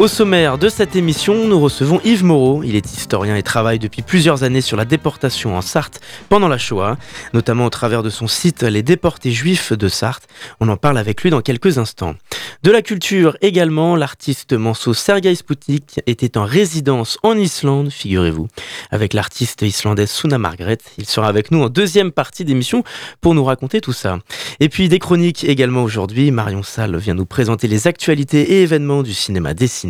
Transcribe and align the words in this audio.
Au 0.00 0.08
sommaire 0.08 0.56
de 0.56 0.70
cette 0.70 0.96
émission, 0.96 1.44
nous 1.44 1.60
recevons 1.60 2.00
Yves 2.04 2.24
Moreau. 2.24 2.62
Il 2.62 2.74
est 2.74 2.90
historien 2.90 3.36
et 3.36 3.42
travaille 3.42 3.78
depuis 3.78 4.00
plusieurs 4.00 4.44
années 4.44 4.62
sur 4.62 4.78
la 4.78 4.86
déportation 4.86 5.58
en 5.58 5.60
Sarthe 5.60 6.00
pendant 6.30 6.48
la 6.48 6.56
Shoah, 6.56 6.96
notamment 7.34 7.66
au 7.66 7.70
travers 7.70 8.02
de 8.02 8.08
son 8.08 8.26
site 8.26 8.62
Les 8.62 8.82
déportés 8.82 9.30
juifs 9.30 9.74
de 9.74 9.88
Sarthe. 9.88 10.26
On 10.58 10.70
en 10.70 10.78
parle 10.78 10.96
avec 10.96 11.22
lui 11.22 11.28
dans 11.28 11.42
quelques 11.42 11.76
instants. 11.76 12.14
De 12.62 12.70
la 12.70 12.80
culture 12.80 13.36
également, 13.42 13.94
l'artiste 13.94 14.54
manceau 14.54 14.94
Sergei 14.94 15.34
Sputnik 15.34 16.00
était 16.06 16.38
en 16.38 16.44
résidence 16.44 17.18
en 17.22 17.36
Islande, 17.36 17.90
figurez-vous, 17.90 18.48
avec 18.90 19.12
l'artiste 19.12 19.60
islandaise 19.60 20.10
Suna 20.10 20.38
Margret. 20.38 20.78
Il 20.96 21.04
sera 21.04 21.28
avec 21.28 21.50
nous 21.50 21.62
en 21.62 21.68
deuxième 21.68 22.10
partie 22.10 22.46
d'émission 22.46 22.84
pour 23.20 23.34
nous 23.34 23.44
raconter 23.44 23.82
tout 23.82 23.92
ça. 23.92 24.18
Et 24.60 24.70
puis 24.70 24.88
des 24.88 24.98
chroniques 24.98 25.44
également 25.44 25.82
aujourd'hui. 25.82 26.30
Marion 26.30 26.62
Salle 26.62 26.96
vient 26.96 27.14
nous 27.14 27.26
présenter 27.26 27.68
les 27.68 27.86
actualités 27.86 28.40
et 28.40 28.62
événements 28.62 29.02
du 29.02 29.12
cinéma 29.12 29.52
dessiné 29.52 29.89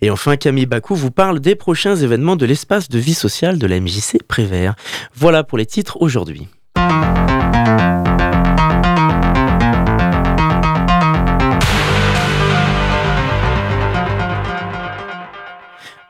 et 0.00 0.10
enfin, 0.10 0.36
Camille 0.36 0.66
Bakou 0.66 0.94
vous 0.94 1.10
parle 1.10 1.40
des 1.40 1.54
prochains 1.54 1.96
événements 1.96 2.36
de 2.36 2.46
l'espace 2.46 2.88
de 2.88 2.98
vie 2.98 3.14
sociale 3.14 3.58
de 3.58 3.66
la 3.66 3.80
MJC 3.80 4.22
Prévert. 4.26 4.74
Voilà 5.14 5.44
pour 5.44 5.58
les 5.58 5.66
titres 5.66 6.00
aujourd'hui. 6.00 6.48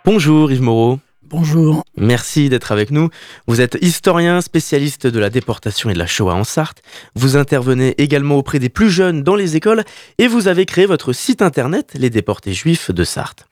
Bonjour 0.05 0.51
Yves 0.51 0.63
Moreau. 0.63 0.99
Bonjour. 1.31 1.85
Merci 1.97 2.49
d'être 2.49 2.73
avec 2.73 2.91
nous. 2.91 3.09
Vous 3.47 3.61
êtes 3.61 3.79
historien, 3.83 4.41
spécialiste 4.41 5.07
de 5.07 5.21
la 5.21 5.31
déportation 5.31 5.89
et 5.89 5.93
de 5.93 5.99
la 6.01 6.09
Shoah 6.09 6.35
en 6.35 6.43
Sarthe. 6.43 6.83
Vous 7.15 7.37
intervenez 7.37 7.95
également 7.99 8.35
auprès 8.35 8.59
des 8.59 8.69
plus 8.69 8.91
jeunes 8.91 9.23
dans 9.23 9.37
les 9.37 9.55
écoles 9.55 9.85
et 10.19 10.27
vous 10.27 10.49
avez 10.49 10.67
créé 10.67 10.87
votre 10.87 11.13
site 11.13 11.41
internet 11.41 11.93
Les 11.95 12.11
déportés 12.11 12.53
juifs 12.53 12.91
de 12.91 13.05
Sarthe. 13.05 13.47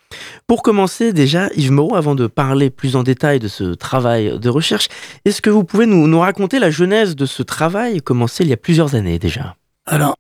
Pour 0.49 0.65
commencer 0.65 1.13
déjà, 1.13 1.51
Yves 1.55 1.71
Moreau, 1.71 1.95
avant 1.95 2.17
de 2.17 2.27
parler 2.27 2.71
plus 2.71 2.97
en 2.97 3.05
détail 3.05 3.39
de 3.39 3.47
ce 3.47 3.75
travail 3.75 4.41
de 4.41 4.49
recherche, 4.49 4.89
est-ce 5.25 5.41
que 5.41 5.51
vous 5.51 5.63
pouvez 5.63 5.87
nous, 5.87 6.09
nous 6.09 6.19
raconter 6.19 6.59
la 6.59 6.73
genèse 6.73 7.15
de 7.15 7.27
ce 7.27 7.45
travail 7.45 8.03
commencé 8.03 8.43
il 8.43 8.51
y 8.51 8.53
a 8.53 8.57
plusieurs 8.57 8.97
années 8.97 9.21
déjà? 9.21 9.55
Alors, 9.87 10.17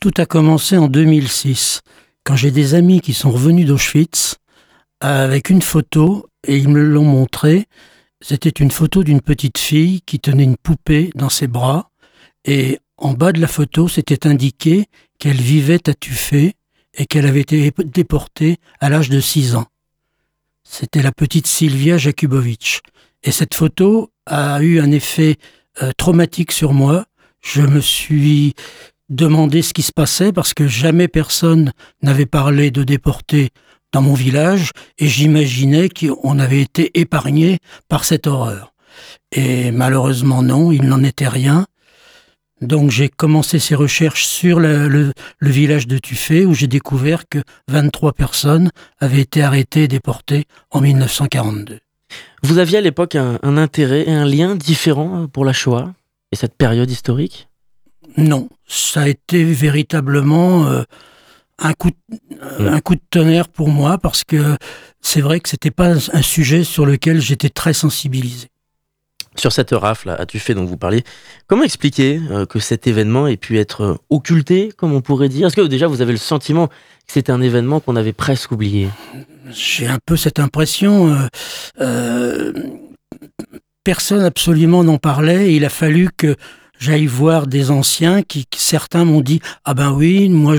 tout 0.00 0.12
a 0.18 0.26
commencé 0.26 0.76
en 0.76 0.88
2006, 0.88 1.80
quand 2.24 2.36
j'ai 2.36 2.50
des 2.50 2.74
amis 2.74 3.00
qui 3.00 3.14
sont 3.14 3.30
revenus 3.30 3.66
d'Auschwitz 3.66 4.36
avec 5.00 5.50
une 5.50 5.62
photo 5.62 6.26
et 6.46 6.56
ils 6.56 6.68
me 6.68 6.82
l'ont 6.82 7.04
montré. 7.04 7.66
C'était 8.20 8.50
une 8.50 8.70
photo 8.70 9.02
d'une 9.02 9.20
petite 9.20 9.58
fille 9.58 10.02
qui 10.02 10.20
tenait 10.20 10.44
une 10.44 10.56
poupée 10.56 11.10
dans 11.14 11.30
ses 11.30 11.46
bras 11.46 11.90
et 12.44 12.78
en 13.00 13.14
bas 13.14 13.32
de 13.32 13.40
la 13.40 13.48
photo, 13.48 13.88
c'était 13.88 14.26
indiqué 14.26 14.86
qu'elle 15.18 15.40
vivait 15.40 15.88
à 15.88 15.94
Tufé 15.94 16.54
et 16.94 17.06
qu'elle 17.06 17.26
avait 17.26 17.40
été 17.40 17.72
déportée 17.84 18.58
à 18.78 18.88
l'âge 18.88 19.08
de 19.08 19.20
6 19.20 19.56
ans. 19.56 19.66
C'était 20.64 21.02
la 21.02 21.12
petite 21.12 21.46
Sylvia 21.46 21.96
Jakubowicz. 21.96 22.80
Et 23.22 23.32
cette 23.32 23.54
photo 23.54 24.10
a 24.26 24.62
eu 24.62 24.80
un 24.80 24.90
effet 24.90 25.36
euh, 25.82 25.92
traumatique 25.96 26.52
sur 26.52 26.72
moi. 26.72 27.06
Je 27.40 27.62
me 27.62 27.80
suis 27.80 28.54
demandé 29.08 29.62
ce 29.62 29.72
qui 29.72 29.82
se 29.82 29.92
passait 29.92 30.32
parce 30.32 30.54
que 30.54 30.68
jamais 30.68 31.08
personne 31.08 31.72
n'avait 32.02 32.26
parlé 32.26 32.70
de 32.70 32.84
déportés 32.84 33.50
dans 33.92 34.02
mon 34.02 34.14
village 34.14 34.70
et 34.98 35.06
j'imaginais 35.06 35.88
qu'on 35.88 36.38
avait 36.38 36.60
été 36.60 36.98
épargné 36.98 37.58
par 37.88 38.04
cette 38.04 38.26
horreur. 38.26 38.72
Et 39.32 39.70
malheureusement 39.70 40.42
non, 40.42 40.72
il 40.72 40.84
n'en 40.84 41.02
était 41.02 41.28
rien. 41.28 41.66
Donc 42.60 42.90
j'ai 42.90 43.08
commencé 43.08 43.58
ces 43.58 43.74
recherches 43.74 44.26
sur 44.26 44.60
le, 44.60 45.12
village 45.40 45.86
de 45.86 45.98
Tuffet 45.98 46.44
où 46.44 46.52
j'ai 46.52 46.66
découvert 46.66 47.28
que 47.28 47.38
23 47.68 48.12
personnes 48.12 48.70
avaient 48.98 49.20
été 49.20 49.42
arrêtées 49.42 49.84
et 49.84 49.88
déportées 49.88 50.44
en 50.70 50.80
1942. 50.80 51.78
Vous 52.42 52.58
aviez 52.58 52.78
à 52.78 52.82
l'époque 52.82 53.14
un, 53.14 53.38
intérêt 53.42 54.06
et 54.06 54.12
un 54.12 54.26
lien 54.26 54.56
différent 54.56 55.26
pour 55.28 55.44
la 55.44 55.52
Shoah 55.52 55.94
et 56.32 56.36
cette 56.36 56.54
période 56.54 56.90
historique? 56.90 57.48
Non, 58.16 58.48
ça 58.66 59.02
a 59.02 59.08
été 59.08 59.44
véritablement 59.44 60.66
euh, 60.66 60.82
un 61.60 61.72
coup, 61.74 61.90
de, 61.90 62.66
un 62.66 62.80
coup 62.80 62.94
de 62.94 63.02
tonnerre 63.10 63.48
pour 63.48 63.68
moi 63.68 63.98
parce 63.98 64.24
que 64.24 64.56
c'est 65.00 65.20
vrai 65.20 65.40
que 65.40 65.48
c'était 65.48 65.70
pas 65.70 65.94
un 66.12 66.22
sujet 66.22 66.64
sur 66.64 66.86
lequel 66.86 67.20
j'étais 67.20 67.50
très 67.50 67.72
sensibilisé. 67.72 68.48
Sur 69.36 69.52
cette 69.52 69.70
rafle 69.70 70.10
à 70.10 70.26
fait 70.26 70.54
dont 70.54 70.64
vous 70.64 70.76
parliez, 70.76 71.04
comment 71.46 71.62
expliquer 71.62 72.20
euh, 72.30 72.46
que 72.46 72.58
cet 72.58 72.88
événement 72.88 73.28
ait 73.28 73.36
pu 73.36 73.58
être 73.58 74.00
occulté, 74.10 74.72
comme 74.76 74.92
on 74.92 75.02
pourrait 75.02 75.28
dire? 75.28 75.46
Est-ce 75.46 75.56
que 75.56 75.60
déjà 75.60 75.86
vous 75.86 76.02
avez 76.02 76.12
le 76.12 76.18
sentiment 76.18 76.66
que 76.66 76.74
c'était 77.06 77.30
un 77.30 77.40
événement 77.40 77.78
qu'on 77.78 77.94
avait 77.94 78.12
presque 78.12 78.50
oublié? 78.50 78.88
J'ai 79.52 79.86
un 79.86 79.98
peu 80.04 80.16
cette 80.16 80.40
impression. 80.40 81.14
Euh, 81.14 81.26
euh, 81.80 82.52
personne 83.84 84.22
absolument 84.22 84.82
n'en 84.82 84.98
parlait. 84.98 85.54
Il 85.54 85.64
a 85.64 85.70
fallu 85.70 86.10
que 86.16 86.34
j'aille 86.80 87.06
voir 87.06 87.46
des 87.46 87.70
anciens 87.70 88.22
qui, 88.22 88.46
certains 88.56 89.04
m'ont 89.04 89.20
dit 89.20 89.40
ah 89.64 89.74
ben 89.74 89.92
oui 89.92 90.28
moi 90.28 90.56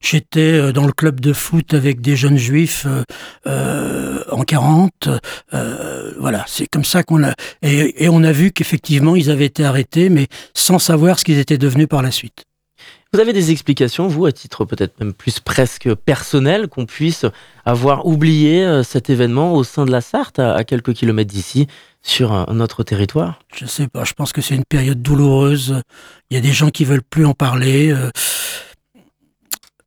j'étais 0.00 0.40
euh, 0.40 0.72
dans 0.72 0.86
le 0.86 0.92
club 0.92 1.20
de 1.20 1.32
foot 1.32 1.74
avec 1.74 2.00
des 2.00 2.16
jeunes 2.16 2.38
juifs 2.38 2.86
euh, 2.86 3.02
euh 3.46 4.24
en 4.30 4.44
40 4.44 5.08
euh, 5.54 6.12
voilà 6.18 6.44
c'est 6.46 6.66
comme 6.66 6.84
ça 6.84 7.02
qu'on 7.02 7.24
a 7.24 7.34
et, 7.62 8.04
et 8.04 8.08
on 8.08 8.22
a 8.22 8.32
vu 8.32 8.52
qu'effectivement 8.52 9.16
ils 9.16 9.30
avaient 9.30 9.46
été 9.46 9.64
arrêtés 9.64 10.08
mais 10.08 10.28
sans 10.54 10.78
savoir 10.78 11.18
ce 11.18 11.24
qu'ils 11.24 11.38
étaient 11.38 11.58
devenus 11.58 11.88
par 11.88 12.02
la 12.02 12.10
suite 12.10 12.44
vous 13.12 13.20
avez 13.20 13.32
des 13.32 13.50
explications, 13.50 14.06
vous, 14.06 14.26
à 14.26 14.32
titre 14.32 14.64
peut-être 14.64 15.00
même 15.00 15.14
plus 15.14 15.40
presque 15.40 15.94
personnel, 15.94 16.68
qu'on 16.68 16.86
puisse 16.86 17.24
avoir 17.64 18.06
oublié 18.06 18.82
cet 18.84 19.08
événement 19.08 19.54
au 19.54 19.64
sein 19.64 19.86
de 19.86 19.90
la 19.90 20.00
Sarthe, 20.00 20.38
à 20.38 20.62
quelques 20.64 20.92
kilomètres 20.92 21.32
d'ici, 21.32 21.68
sur 22.02 22.52
notre 22.52 22.82
territoire? 22.82 23.38
Je 23.54 23.66
sais 23.66 23.88
pas, 23.88 24.04
je 24.04 24.12
pense 24.12 24.32
que 24.32 24.40
c'est 24.40 24.54
une 24.54 24.64
période 24.64 25.02
douloureuse. 25.02 25.82
Il 26.30 26.34
y 26.34 26.38
a 26.38 26.40
des 26.40 26.52
gens 26.52 26.70
qui 26.70 26.84
veulent 26.84 27.02
plus 27.02 27.24
en 27.24 27.34
parler. 27.34 27.90
Euh. 27.90 28.10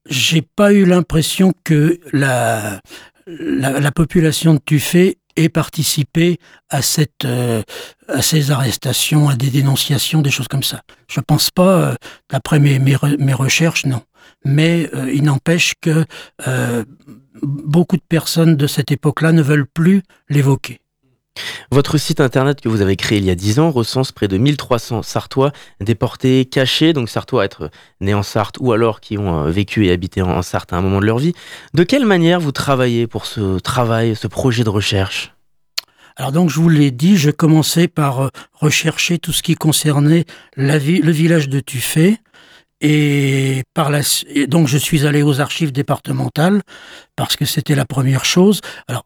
J'ai 0.08 0.42
pas 0.42 0.74
eu 0.74 0.86
l'impression 0.86 1.54
que 1.64 2.00
la, 2.12 2.82
la, 3.28 3.92
population 3.92 4.56
de 4.56 4.60
Tuffet 4.60 5.18
ait 5.36 5.50
participé 5.50 6.40
à, 6.70 6.82
cette, 6.82 7.26
euh, 7.26 7.64
à 8.08 8.22
ces 8.22 8.52
arrestations, 8.52 9.30
à 9.30 9.36
des 9.36 9.50
dénonciations, 9.50 10.22
des 10.22 10.32
choses 10.32 10.48
comme 10.48 10.64
ça. 10.64 10.82
Je 11.10 11.20
pense 11.20 11.50
pas, 11.52 11.82
euh, 11.82 11.96
d'après 12.30 12.60
mes, 12.60 12.80
mes, 12.80 12.96
mes, 13.20 13.34
recherches, 13.34 13.86
non. 13.86 14.02
Mais 14.46 14.90
il 15.14 15.24
n'empêche 15.24 15.74
que 15.82 16.06
beaucoup 17.42 17.98
de 17.98 18.04
personnes 18.08 18.56
de 18.56 18.68
cette 18.68 18.92
époque-là 18.92 19.32
ne 19.32 19.42
veulent 19.42 19.68
plus 19.68 20.04
l'évoquer. 20.30 20.80
Votre 21.74 21.98
site 21.98 22.20
internet 22.20 22.60
que 22.60 22.68
vous 22.68 22.82
avez 22.82 22.98
créé 22.98 23.20
il 23.20 23.24
y 23.24 23.30
a 23.30 23.36
10 23.36 23.60
ans 23.60 23.72
recense 23.72 24.12
près 24.12 24.28
de 24.28 24.38
1300 24.38 25.04
Sartois 25.04 25.54
déportés, 25.80 26.44
cachés, 26.44 26.92
donc 26.92 27.08
Sartois 27.08 27.46
être 27.46 27.72
nés 28.02 28.14
en 28.14 28.24
Sarthe 28.24 28.58
ou 28.60 28.74
alors 28.74 29.00
qui 29.00 29.18
ont 29.18 29.46
euh, 29.46 29.50
vécu 29.50 29.86
et 29.86 29.92
habité 29.92 30.22
en 30.22 30.42
Sarthe 30.42 30.74
à 30.74 30.76
un 30.76 30.82
moment 30.82 31.00
de 31.00 31.06
leur 31.06 31.18
vie. 31.18 31.34
De 31.74 31.84
quelle 31.84 32.06
manière 32.06 32.42
vous 32.42 32.52
travaillez 32.52 33.08
pour 33.08 33.26
ce 33.26 33.58
travail, 33.60 34.18
ce 34.18 34.28
projet 34.28 34.66
de 34.66 34.70
recherche? 34.70 35.34
Alors 36.18 36.34
donc 36.34 36.50
je 36.50 36.60
vous 36.60 36.68
l'ai 36.68 36.92
dit, 36.92 37.16
je 37.16 37.32
commençais 37.32 37.88
par 37.88 38.20
euh, 38.20 38.30
rechercher 38.52 39.18
tout 39.18 39.32
ce 39.32 39.42
qui 39.42 39.56
concernait 39.56 40.26
le 40.58 41.12
village 41.12 41.48
de 41.48 41.62
Tuffet. 41.62 42.18
Et 42.82 43.62
la, 43.78 44.02
donc 44.48 44.68
je 44.68 44.78
suis 44.78 45.06
allé 45.06 45.22
aux 45.22 45.40
archives 45.40 45.72
départementales 45.72 46.64
parce 47.16 47.38
que 47.38 47.46
c'était 47.46 47.76
la 47.76 47.86
première 47.86 48.26
chose. 48.26 48.60
Alors 48.88 49.06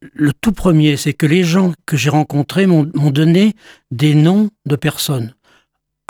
le 0.00 0.32
tout 0.32 0.52
premier, 0.52 0.96
c'est 0.96 1.12
que 1.12 1.26
les 1.26 1.44
gens 1.44 1.72
que 1.86 1.96
j'ai 1.96 2.10
rencontrés 2.10 2.66
m'ont 2.66 2.84
donné 2.84 3.54
des 3.90 4.14
noms 4.14 4.50
de 4.66 4.76
personnes 4.76 5.34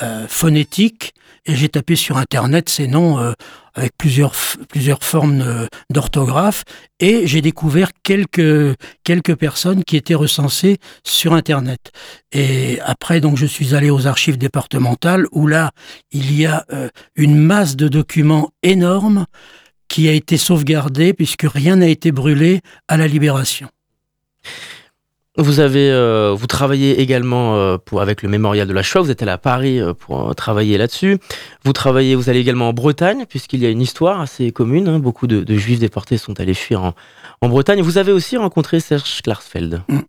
euh, 0.02 0.26
phonétiques 0.28 1.12
et 1.44 1.56
j'ai 1.56 1.68
tapé 1.68 1.96
sur 1.96 2.18
internet 2.18 2.68
ces 2.68 2.86
noms 2.86 3.18
euh, 3.18 3.32
avec 3.74 3.92
plusieurs 3.96 4.34
formes 5.02 5.66
d'orthographe 5.90 6.62
et 7.00 7.26
j'ai 7.26 7.40
découvert 7.40 7.90
quelques 8.04 8.76
quelques 9.02 9.34
personnes 9.34 9.82
qui 9.82 9.96
étaient 9.96 10.14
recensées 10.14 10.78
sur 11.04 11.32
internet 11.32 11.90
et 12.30 12.78
après 12.82 13.20
donc 13.20 13.36
je 13.36 13.46
suis 13.46 13.74
allé 13.74 13.90
aux 13.90 14.06
archives 14.06 14.38
départementales 14.38 15.26
où 15.32 15.46
là 15.48 15.72
il 16.12 16.32
y 16.32 16.46
a 16.46 16.64
euh, 16.72 16.88
une 17.16 17.36
masse 17.36 17.74
de 17.74 17.88
documents 17.88 18.50
énormes 18.62 19.26
qui 19.88 20.08
a 20.08 20.12
été 20.12 20.36
sauvegardée 20.36 21.12
puisque 21.12 21.46
rien 21.48 21.76
n'a 21.76 21.88
été 21.88 22.12
brûlé 22.12 22.60
à 22.86 22.96
la 22.96 23.08
libération. 23.08 23.68
Vous 25.40 25.60
avez, 25.60 25.88
euh, 25.92 26.34
vous 26.36 26.48
travaillez 26.48 27.00
également 27.00 27.54
euh, 27.54 27.78
pour, 27.78 28.02
avec 28.02 28.22
le 28.22 28.28
mémorial 28.28 28.66
de 28.66 28.72
la 28.72 28.82
Shoah. 28.82 29.02
Vous 29.02 29.10
êtes 29.12 29.22
allé 29.22 29.30
à 29.30 29.38
Paris 29.38 29.80
euh, 29.80 29.94
pour 29.94 30.34
travailler 30.34 30.76
là-dessus. 30.78 31.18
Vous 31.64 31.72
travaillez, 31.72 32.16
vous 32.16 32.28
allez 32.28 32.40
également 32.40 32.70
en 32.70 32.72
Bretagne, 32.72 33.24
puisqu'il 33.24 33.60
y 33.60 33.66
a 33.66 33.70
une 33.70 33.80
histoire 33.80 34.20
assez 34.20 34.50
commune. 34.50 34.88
Hein. 34.88 34.98
Beaucoup 34.98 35.28
de, 35.28 35.56
juifs 35.56 35.78
déportés 35.78 36.18
sont 36.18 36.40
allés 36.40 36.54
fuir 36.54 36.82
en, 36.82 36.94
en, 37.40 37.48
Bretagne. 37.48 37.80
Vous 37.82 37.98
avez 37.98 38.10
aussi 38.10 38.36
rencontré 38.36 38.80
Serge 38.80 39.22
Klarsfeld. 39.22 39.82
Mm. 39.88 40.00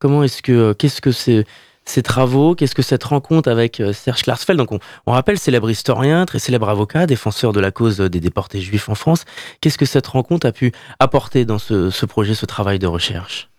Comment 0.00 0.24
est-ce 0.24 0.42
que, 0.42 0.72
qu'est-ce 0.72 1.00
que 1.00 1.12
c'est 1.12 1.46
ces 1.84 2.02
travaux 2.02 2.56
Qu'est-ce 2.56 2.74
que 2.74 2.82
cette 2.82 3.04
rencontre 3.04 3.48
avec 3.48 3.80
Serge 3.92 4.24
Klarsfeld? 4.24 4.58
Donc, 4.58 4.72
on, 4.72 4.80
on, 5.06 5.12
rappelle, 5.12 5.38
célèbre 5.38 5.70
historien, 5.70 6.26
très 6.26 6.40
célèbre 6.40 6.68
avocat, 6.68 7.06
défenseur 7.06 7.52
de 7.52 7.60
la 7.60 7.70
cause 7.70 7.98
des 7.98 8.20
déportés 8.20 8.60
juifs 8.60 8.88
en 8.88 8.96
France. 8.96 9.24
Qu'est-ce 9.60 9.78
que 9.78 9.86
cette 9.86 10.08
rencontre 10.08 10.48
a 10.48 10.52
pu 10.52 10.72
apporter 10.98 11.44
dans 11.44 11.58
ce, 11.58 11.90
ce 11.90 12.06
projet, 12.06 12.34
ce 12.34 12.44
travail 12.44 12.80
de 12.80 12.88
recherche? 12.88 13.50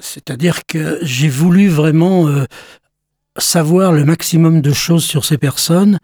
C'est-à-dire 0.00 0.66
que 0.66 0.98
j'ai 1.02 1.28
voulu 1.28 1.68
vraiment 1.68 2.28
euh, 2.28 2.44
savoir 3.38 3.92
le 3.92 4.04
maximum 4.04 4.60
de 4.60 4.72
choses 4.72 5.04
sur 5.04 5.24
ces 5.24 5.38
personnes. 5.38 5.98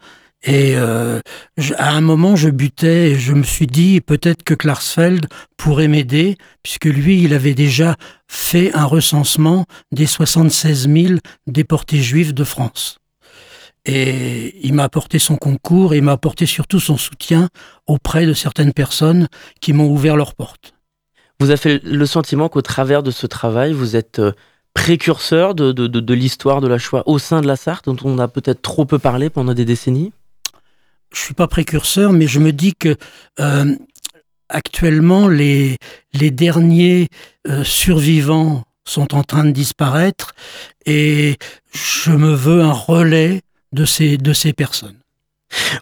Et 0.47 0.75
euh, 0.77 1.21
à 1.79 1.93
un 1.93 2.03
moment, 2.03 2.37
je 2.37 2.51
butais 2.51 3.13
et 3.13 3.19
je 3.19 3.33
me 3.33 3.43
suis 3.43 3.67
dit 3.67 4.03
peut-être 4.03 4.43
que 4.43 4.53
Klarsfeld 4.53 5.27
pourrait 5.57 5.89
m'aider, 5.89 6.37
puisque 6.63 6.85
lui, 6.85 7.23
il 7.23 7.33
avait 7.33 7.55
déjà 7.55 7.97
fait 8.29 8.75
un 8.75 8.85
recensement 8.85 9.65
des 9.91 10.07
76 10.07 10.89
000 10.89 11.15
déportés 11.47 12.01
juifs 12.01 12.35
de 12.35 12.45
France. 12.45 12.99
Et 13.87 14.67
il 14.67 14.75
m'a 14.75 14.85
apporté 14.85 15.19
son 15.19 15.37
concours 15.37 15.95
et 15.95 15.99
il 15.99 16.03
m'a 16.03 16.13
apporté 16.13 16.47
surtout 16.47 16.81
son 16.81 16.97
soutien 16.97 17.49
auprès 17.87 18.27
de 18.27 18.33
certaines 18.33 18.73
personnes 18.73 19.29
qui 19.61 19.73
m'ont 19.73 19.91
ouvert 19.91 20.17
leurs 20.17 20.35
portes. 20.35 20.74
Vous 21.41 21.51
avez 21.51 21.81
le 21.81 22.07
sentiment 22.07 22.49
qu'au 22.49 22.63
travers 22.63 23.03
de 23.03 23.11
ce 23.11 23.27
travail, 23.27 23.73
vous 23.73 23.97
êtes 23.97 24.19
euh, 24.19 24.33
précurseur 24.73 25.55
de, 25.55 26.15
l'histoire 26.15 26.61
de 26.61 26.69
la 26.69 26.79
Shoah 26.79 27.03
au 27.07 27.19
sein 27.19 27.41
de 27.41 27.47
la 27.47 27.57
Sarthe, 27.57 27.87
dont 27.87 27.97
on 28.05 28.19
a 28.19 28.29
peut-être 28.29 28.63
trop 28.63 28.85
peu 28.85 28.99
parlé 28.99 29.31
pendant 29.31 29.55
des 29.55 29.65
décennies? 29.65 30.13
Je 31.13 31.21
suis 31.21 31.35
pas 31.35 31.47
précurseur, 31.47 32.13
mais 32.13 32.27
je 32.27 32.41
me 32.41 32.53
dis 32.53 32.75
que 32.75 32.97
euh, 33.41 33.77
actuellement, 34.49 35.29
les, 35.29 35.79
derniers 36.13 37.09
euh, 37.49 37.63
survivants 37.65 38.65
sont 38.85 39.15
en 39.15 39.23
train 39.23 39.45
de 39.45 39.53
disparaître 39.53 40.35
et 40.87 41.37
je 41.73 42.11
me 42.11 42.35
veux 42.35 42.63
un 42.63 42.73
relais 42.73 43.43
de 43.73 43.85
ces 43.85 44.53
personnes. 44.53 45.04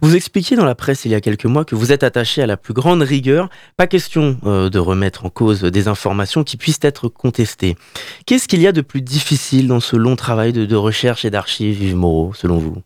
Vous 0.00 0.16
expliquiez 0.16 0.56
dans 0.56 0.64
la 0.64 0.74
presse 0.74 1.04
il 1.04 1.10
y 1.10 1.14
a 1.14 1.20
quelques 1.20 1.44
mois 1.44 1.64
que 1.64 1.74
vous 1.74 1.92
êtes 1.92 2.02
attaché 2.02 2.42
à 2.42 2.46
la 2.46 2.56
plus 2.56 2.74
grande 2.74 3.02
rigueur. 3.02 3.48
Pas 3.76 3.86
question 3.86 4.38
euh, 4.44 4.70
de 4.70 4.78
remettre 4.78 5.24
en 5.24 5.30
cause 5.30 5.62
des 5.62 5.88
informations 5.88 6.44
qui 6.44 6.56
puissent 6.56 6.80
être 6.82 7.08
contestées. 7.08 7.76
Qu'est-ce 8.26 8.48
qu'il 8.48 8.60
y 8.60 8.66
a 8.66 8.72
de 8.72 8.80
plus 8.80 9.02
difficile 9.02 9.68
dans 9.68 9.80
ce 9.80 9.96
long 9.96 10.16
travail 10.16 10.52
de, 10.52 10.76
recherche 10.76 11.24
et 11.24 11.30
d'archives, 11.30 11.82
Yves 11.82 11.96
Moreau, 11.96 12.32
selon 12.34 12.58
vous? 12.58 12.76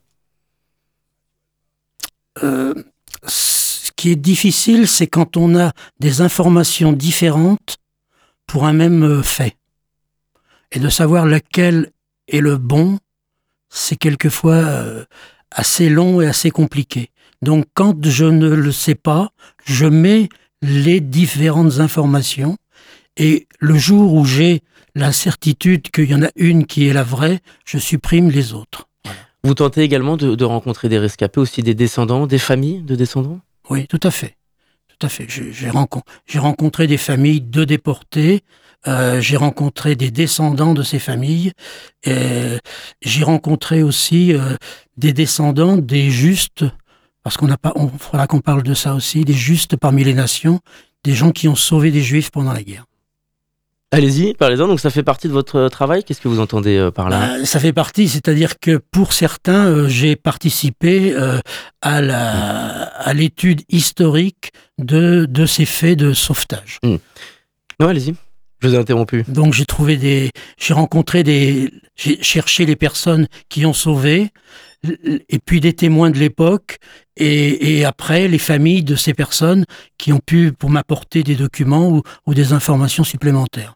Euh, 2.42 2.74
Ce 3.26 3.90
qui 3.96 4.10
est 4.10 4.16
difficile, 4.16 4.88
c'est 4.88 5.06
quand 5.06 5.36
on 5.36 5.58
a 5.58 5.72
des 6.00 6.20
informations 6.20 6.92
différentes 6.92 7.78
pour 8.46 8.66
un 8.66 8.72
même 8.72 9.02
euh, 9.02 9.22
fait. 9.22 9.56
Et 10.72 10.80
de 10.80 10.88
savoir 10.88 11.26
lequel 11.26 11.90
est 12.28 12.40
le 12.40 12.56
bon, 12.56 12.98
c'est 13.68 13.96
quelquefois 13.96 15.06
assez 15.50 15.88
long 15.88 16.20
et 16.20 16.26
assez 16.26 16.50
compliqué. 16.50 17.10
Donc 17.42 17.66
quand 17.74 18.04
je 18.06 18.24
ne 18.24 18.48
le 18.48 18.72
sais 18.72 18.94
pas, 18.94 19.30
je 19.64 19.86
mets 19.86 20.28
les 20.62 21.00
différentes 21.00 21.80
informations 21.80 22.56
et 23.16 23.46
le 23.58 23.76
jour 23.76 24.14
où 24.14 24.24
j'ai 24.24 24.62
la 24.94 25.12
certitude 25.12 25.90
qu'il 25.90 26.10
y 26.10 26.14
en 26.14 26.22
a 26.22 26.30
une 26.36 26.66
qui 26.66 26.86
est 26.88 26.92
la 26.92 27.02
vraie, 27.02 27.40
je 27.64 27.78
supprime 27.78 28.30
les 28.30 28.54
autres. 28.54 28.88
Vous 29.44 29.54
tentez 29.54 29.82
également 29.82 30.16
de, 30.16 30.44
rencontrer 30.44 30.88
des 30.88 30.98
rescapés, 30.98 31.38
aussi 31.38 31.62
des 31.62 31.74
descendants, 31.74 32.26
des 32.26 32.38
familles 32.38 32.82
de 32.82 32.96
descendants? 32.96 33.40
Oui, 33.70 33.86
tout 33.86 34.00
à 34.02 34.10
fait. 34.10 34.36
Tout 34.88 35.06
à 35.06 35.08
fait. 35.08 35.26
J'ai 35.28 36.38
rencontré 36.38 36.86
des 36.86 36.96
familles 36.96 37.42
de 37.42 37.64
déportés, 37.64 38.42
euh, 38.86 39.20
j'ai 39.20 39.36
rencontré 39.36 39.96
des 39.96 40.10
descendants 40.10 40.74
de 40.74 40.82
ces 40.82 40.98
familles. 40.98 41.52
J'ai 42.04 43.24
rencontré 43.24 43.82
aussi 43.82 44.32
euh, 44.32 44.56
des 44.96 45.12
descendants 45.12 45.76
des 45.76 46.10
justes, 46.10 46.64
parce 47.22 47.36
qu'on 47.36 47.48
n'a 47.48 47.56
pas, 47.56 47.72
on 47.76 47.88
faudra 47.88 48.26
qu'on 48.26 48.40
parle 48.40 48.62
de 48.62 48.74
ça 48.74 48.94
aussi, 48.94 49.24
des 49.24 49.32
justes 49.32 49.76
parmi 49.76 50.04
les 50.04 50.14
nations, 50.14 50.60
des 51.04 51.14
gens 51.14 51.30
qui 51.30 51.48
ont 51.48 51.54
sauvé 51.56 51.90
des 51.90 52.02
juifs 52.02 52.30
pendant 52.30 52.52
la 52.52 52.62
guerre. 52.62 52.84
Allez-y, 53.92 54.34
parlez-en. 54.34 54.66
Donc 54.66 54.80
ça 54.80 54.90
fait 54.90 55.04
partie 55.04 55.28
de 55.28 55.32
votre 55.32 55.68
travail? 55.68 56.02
Qu'est-ce 56.02 56.20
que 56.20 56.28
vous 56.28 56.40
entendez 56.40 56.76
euh, 56.76 56.90
par 56.90 57.08
là? 57.08 57.38
Bah, 57.38 57.44
Ça 57.44 57.60
fait 57.60 57.72
partie, 57.72 58.08
c'est-à-dire 58.08 58.58
que 58.58 58.78
pour 58.78 59.12
certains, 59.12 59.88
j'ai 59.88 60.16
participé 60.16 61.14
à 61.80 62.00
la 62.00 62.82
à 62.82 63.14
l'étude 63.14 63.62
historique 63.68 64.50
de 64.78 65.26
de 65.28 65.46
ces 65.46 65.64
faits 65.64 65.98
de 65.98 66.12
sauvetage. 66.12 66.78
Hmm. 66.82 66.96
Non, 67.78 67.88
allez-y. 67.88 68.14
Je 68.60 68.68
vous 68.68 68.74
ai 68.74 68.78
interrompu. 68.78 69.24
Donc 69.28 69.52
j'ai 69.52 69.66
trouvé 69.66 69.96
des, 69.96 70.30
j'ai 70.58 70.74
rencontré 70.74 71.22
des, 71.22 71.70
j'ai 71.96 72.22
cherché 72.22 72.64
les 72.64 72.76
personnes 72.76 73.26
qui 73.48 73.66
ont 73.66 73.74
sauvé, 73.74 74.30
et 75.28 75.38
puis 75.38 75.60
des 75.60 75.72
témoins 75.72 76.10
de 76.10 76.18
l'époque, 76.18 76.78
et, 77.16 77.84
après 77.84 78.28
les 78.28 78.38
familles 78.38 78.82
de 78.82 78.94
ces 78.94 79.14
personnes 79.14 79.64
qui 79.98 80.12
ont 80.12 80.20
pu 80.24 80.52
pour 80.52 80.70
m'apporter 80.70 81.22
des 81.22 81.34
documents 81.34 81.88
ou, 81.88 82.02
ou, 82.26 82.34
des 82.34 82.52
informations 82.52 83.04
supplémentaires. 83.04 83.74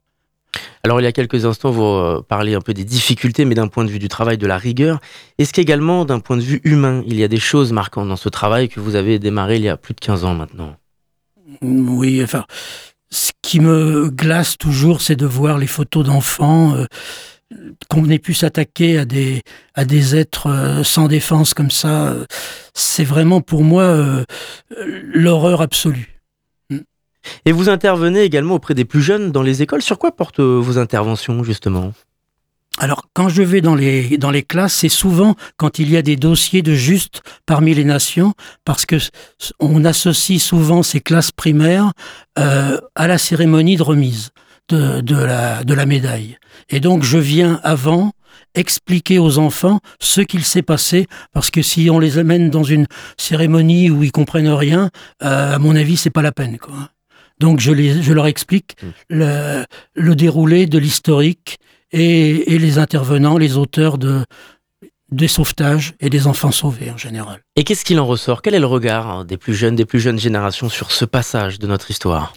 Alors 0.83 1.01
il 1.01 1.05
y 1.05 1.07
a 1.07 1.13
quelques 1.13 1.45
instants, 1.45 1.71
vous 1.71 1.83
euh, 1.83 2.25
parlez 2.27 2.55
un 2.55 2.61
peu 2.61 2.75
des 2.75 2.85
difficultés, 2.85 3.45
mais 3.45 3.55
d'un 3.55 3.69
point 3.69 3.85
de 3.85 3.91
vue 3.91 3.99
du 3.99 4.09
travail, 4.09 4.39
de 4.39 4.47
la 4.47 4.59
rigueur. 4.59 4.99
Est-ce 5.39 5.53
qu'également, 5.53 6.05
d'un 6.05 6.21
point 6.21 6.37
de 6.37 6.43
vue 6.43 6.61
humain, 6.65 7.03
il 7.07 7.17
y 7.17 7.25
a 7.25 7.29
des 7.29 7.39
choses 7.39 7.73
marquantes 7.73 8.09
dans 8.09 8.17
ce 8.17 8.29
travail 8.29 8.69
que 8.69 8.81
vous 8.81 8.97
avez 8.97 9.19
démarré 9.19 9.57
il 9.57 9.63
y 9.63 9.69
a 9.69 9.77
plus 9.77 9.95
de 9.95 10.01
15 10.01 10.25
ans 10.25 10.35
maintenant? 10.35 10.77
Oui, 11.63 12.23
enfin, 12.23 12.45
ce 13.13 13.33
qui 13.43 13.61
me 13.61 14.09
glace 14.09 14.57
toujours, 14.57 15.01
c'est 15.01 15.17
de 15.17 15.27
voir 15.27 15.59
les 15.59 15.67
photos 15.67 16.07
d'enfants, 16.07 16.75
euh, 16.75 16.87
qu'on 17.89 18.09
ait 18.09 18.21
pu 18.21 18.35
s'attaquer 18.35 18.99
à 18.99 19.05
des, 19.05 20.17
êtres 20.17 20.49
euh, 20.49 20.85
sans 20.85 21.09
défense 21.09 21.53
comme 21.53 21.71
ça. 21.71 22.15
c'est 22.75 23.05
vraiment 23.05 23.41
pour 23.41 23.65
moi 23.65 23.83
euh, 23.83 24.25
l'horreur 24.79 25.61
absolue. 25.61 26.21
Et 27.45 27.53
vous 27.53 27.69
intervenez 27.69 28.23
également 28.23 28.55
auprès 28.55 28.75
des 28.75 28.85
plus 28.85 29.03
jeunes 29.03 29.31
dans 29.31 29.43
les 29.43 29.63
écoles. 29.63 29.83
Sur 29.83 29.99
quoi 29.99 30.13
portent 30.13 30.41
vos 30.41 30.79
interventions, 30.79 31.43
justement? 31.45 31.93
Alors, 32.81 33.03
quand 33.13 33.29
je 33.29 33.43
vais 33.43 33.61
dans 33.61 33.75
les, 33.75 34.17
dans 34.17 34.31
les 34.31 34.43
classes, 34.43 34.73
c'est 34.73 34.89
souvent 34.89 35.37
quand 35.59 35.79
il 35.79 35.91
y 35.91 35.99
a 35.99 36.03
des 36.03 36.17
dossiers 36.17 36.63
de 36.63 36.73
juste 36.73 37.21
parmi 37.45 37.75
les 37.75 37.85
nations, 37.85 38.33
parce 38.65 38.87
que 38.87 38.97
on 39.61 39.85
associe 39.85 40.43
souvent 40.43 40.83
ces 40.83 41.01
classes 41.01 41.31
primaires 41.31 41.93
euh, 42.39 42.81
à 42.95 43.07
la 43.07 43.19
cérémonie 43.19 43.77
de 43.77 43.83
remise 43.83 44.31
de, 44.71 45.03
de, 45.03 45.15
la, 45.15 45.63
de 45.63 45.75
la 45.75 45.85
médaille. 45.85 46.39
Et 46.71 46.81
donc, 46.81 47.03
je 47.03 47.19
viens 47.19 47.61
avant 47.65 48.13
expliquer 48.55 49.19
aux 49.19 49.39
enfants 49.39 49.81
ce 50.01 50.23
qu'il 50.23 50.45
s'est 50.47 50.63
passé, 50.63 51.07
parce 51.33 51.51
que 51.51 51.61
si 51.61 51.91
on 51.91 51.99
les 51.99 52.17
amène 52.17 52.49
dans 52.49 52.65
une 52.65 52.87
cérémonie 53.19 53.91
où 53.91 54.03
ils 54.05 54.13
comprennent 54.13 54.49
rien, 54.49 54.89
euh, 55.23 55.57
à 55.57 55.59
mon 55.59 55.77
avis, 55.77 55.99
c'est 55.99 56.09
pas 56.09 56.23
la 56.23 56.33
peine. 56.33 56.57
Quoi. 56.57 56.89
Donc, 57.41 57.61
je, 57.61 57.73
les, 57.73 58.03
je 58.03 58.13
leur 58.15 58.27
explique 58.27 58.77
mmh. 58.83 58.87
le, 59.11 59.65
le 59.97 60.15
déroulé 60.15 60.65
de 60.65 60.79
l'historique 60.79 61.59
et, 61.93 62.59
les 62.59 62.79
intervenants, 62.79 63.39
les 63.39 63.57
auteurs 63.57 63.99
de, 63.99 64.25
des 65.11 65.29
sauvetages 65.29 65.95
et 66.01 66.11
des 66.11 66.27
enfants 66.27 66.53
sauvés 66.53 66.91
en 66.91 66.97
général. 66.97 67.41
Et 67.57 67.65
qu'est-ce 67.65 67.85
qu'il 67.85 67.99
en 67.99 68.07
ressort? 68.07 68.43
Quel 68.43 68.55
est 68.55 68.61
le 68.61 68.67
regard 68.67 69.09
hein, 69.11 69.25
des 69.25 69.37
plus 69.37 69.55
jeunes, 69.55 69.77
des 69.77 69.85
plus 69.85 70.01
jeunes 70.01 70.19
générations 70.19 70.69
sur 70.69 70.93
ce 70.93 71.05
passage 71.05 71.59
de 71.59 71.67
notre 71.67 71.91
histoire? 71.91 72.35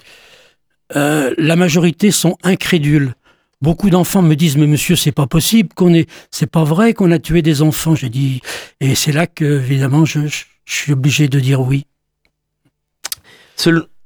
Euh, 0.95 1.33
La 1.37 1.55
majorité 1.55 2.11
sont 2.11 2.37
incrédules. 2.43 3.13
Beaucoup 3.61 3.89
d'enfants 3.89 4.21
me 4.21 4.35
disent 4.35 4.57
mais 4.57 4.67
monsieur 4.67 4.97
c'est 4.97 5.13
pas 5.13 5.25
possible 5.25 5.69
qu'on 5.73 5.93
ait 5.93 6.05
c'est 6.31 6.51
pas 6.51 6.65
vrai 6.65 6.93
qu'on 6.93 7.11
a 7.11 7.19
tué 7.19 7.41
des 7.41 7.61
enfants. 7.61 7.95
J'ai 7.95 8.09
dit 8.09 8.41
et 8.81 8.93
c'est 8.93 9.13
là 9.13 9.25
que 9.25 9.45
évidemment 9.45 10.03
je, 10.03 10.19
suis 10.65 10.91
obligé 10.91 11.29
de 11.29 11.39
dire 11.39 11.61
oui. 11.61 11.85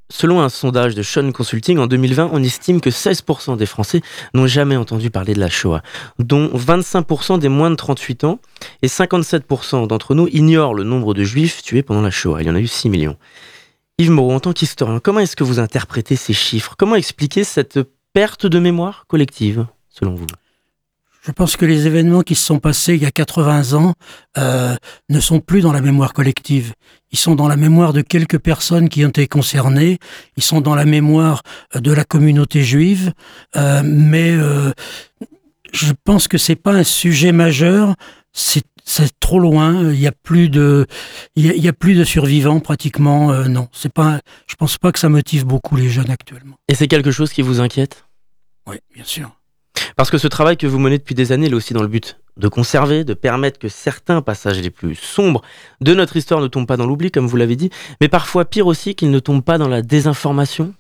Selon 0.10 0.42
un 0.42 0.48
sondage 0.48 0.96
de 0.96 1.04
Sean 1.04 1.32
Consulting 1.32 1.80
en 1.80 1.88
2020, 1.88 2.30
on 2.32 2.42
estime 2.42 2.80
que 2.80 2.90
16% 2.90 3.58
des 3.58 3.66
Français 3.66 4.02
n'ont 4.34 4.48
jamais 4.48 4.78
entendu 4.78 5.10
parler 5.10 5.34
de 5.34 5.40
la 5.40 5.50
Shoah, 5.50 5.82
dont 6.18 6.48
25% 6.48 7.40
des 7.40 7.50
moins 7.50 7.70
de 7.70 7.76
38 7.76 8.24
ans, 8.24 8.40
et 8.82 8.88
57% 8.88 9.86
d'entre 9.88 10.16
nous 10.16 10.28
ignorent 10.30 10.74
le 10.74 10.84
nombre 10.84 11.14
de 11.14 11.24
juifs 11.24 11.62
tués 11.62 11.84
pendant 11.84 12.02
la 12.02 12.12
Shoah. 12.12 12.42
Il 12.42 12.48
y 12.48 12.50
en 12.50 12.56
a 12.56 12.60
eu 12.60 12.68
6 12.68 12.90
millions. 12.90 13.18
Yves 13.98 14.12
Moreau, 14.12 14.32
en 14.32 14.40
tant 14.40 14.54
qu'historien, 14.54 15.00
comment 15.00 15.20
est-ce 15.20 15.36
que 15.36 15.44
vous 15.44 15.60
interprétez 15.60 16.16
ces 16.16 16.34
chiffres? 16.34 16.76
Comment 16.78 16.96
expliquer 16.96 17.44
cette 17.44 17.80
perte 18.14 18.46
de 18.46 18.60
mémoire 18.60 19.06
collective, 19.08 19.66
selon 19.90 20.16
vous? 20.16 20.28
Je 21.28 21.32
pense 21.32 21.58
que 21.58 21.66
les 21.66 21.86
événements 21.86 22.22
qui 22.22 22.36
se 22.36 22.46
sont 22.46 22.60
passés 22.60 22.96
il 22.96 23.04
y 23.04 23.06
a 23.06 23.12
80 23.12 23.74
ans 23.74 23.94
euh, 24.38 24.76
ne 25.10 25.20
sont 25.20 25.40
plus 25.40 25.62
dans 25.62 25.74
la 25.74 25.82
mémoire 25.82 26.14
collective. 26.14 26.74
Ils 27.12 27.20
sont 27.20 27.36
dans 27.36 27.48
la 27.48 27.58
mémoire 27.58 27.94
de 27.94 28.02
quelques 28.02 28.40
personnes 28.40 28.90
qui 28.90 29.06
ont 29.06 29.10
été 29.10 29.28
concernées. 29.28 30.00
Ils 30.38 30.44
sont 30.44 30.62
dans 30.62 30.76
la 30.76 30.86
mémoire 30.86 31.44
euh, 31.76 31.80
de 31.80 31.92
la 31.92 32.06
communauté 32.06 32.64
juive. 32.64 33.14
Euh, 33.56 33.82
mais 33.84 34.36
je 35.74 35.94
pense 36.04 36.28
que 36.28 36.38
c'est 36.38 36.56
pas 36.56 36.74
un 36.74 36.84
sujet 36.84 37.32
majeur. 37.32 37.96
C'est 38.34 38.64
c'est 38.88 39.20
trop 39.20 39.40
loin. 39.40 39.92
Il 39.92 40.00
y 40.00 40.08
a 40.08 40.14
plus 40.14 40.50
de, 40.50 40.88
il 41.36 41.46
y 41.46 41.68
a, 41.68 41.74
plus 41.74 41.94
de 41.94 42.06
survivants 42.06 42.62
pratiquement. 42.62 43.32
Euh, 43.32 43.50
non, 43.50 43.68
c'est 43.74 43.92
pas. 43.92 44.22
Je 44.48 44.56
pense 44.56 44.78
pas 44.78 44.94
que 44.94 45.00
ça 45.00 45.10
motive 45.10 45.46
beaucoup 45.46 45.76
les 45.76 45.90
jeunes 45.90 46.10
actuellement. 46.10 46.56
Et 46.70 46.76
c'est 46.76 46.88
quelque 46.88 47.12
chose 47.12 47.32
qui 47.34 47.42
vous 47.42 47.60
inquiète? 47.60 48.06
Oui, 48.66 48.78
bien 48.94 49.04
sûr. 49.04 49.37
Parce 49.98 50.12
que 50.12 50.20
ce 50.20 50.28
travail 50.28 50.58
que 50.58 50.68
vous 50.68 50.78
menez 50.78 51.00
depuis 51.00 51.16
des 51.16 51.32
années, 51.32 51.48
est 51.48 51.54
aussi 51.54 51.74
dans 51.74 51.82
le 51.82 51.88
but 51.88 52.20
de 52.38 52.48
conserver, 52.48 53.04
de 53.04 53.16
permettre 53.16 53.58
que 53.58 53.68
certains 53.68 54.22
passages 54.22 54.62
les 54.62 54.70
plus 54.70 54.94
sombres 54.94 55.42
de 55.82 55.96
notre 55.96 56.16
histoire 56.16 56.40
ne 56.40 56.48
tombent 56.48 56.68
pas 56.68 56.78
dans 56.78 56.86
l'oubli, 56.86 57.10
comme 57.10 57.26
vous 57.26 57.36
l'avez 57.36 57.56
dit, 57.56 57.72
mais 58.00 58.08
parfois 58.08 58.46
pire 58.46 58.68
aussi 58.68 58.94
qu'ils 58.94 59.10
ne 59.10 59.18
tombent 59.18 59.44
pas 59.44 59.58
dans 59.58 59.68
la 59.68 59.82
désinformation 59.82 60.76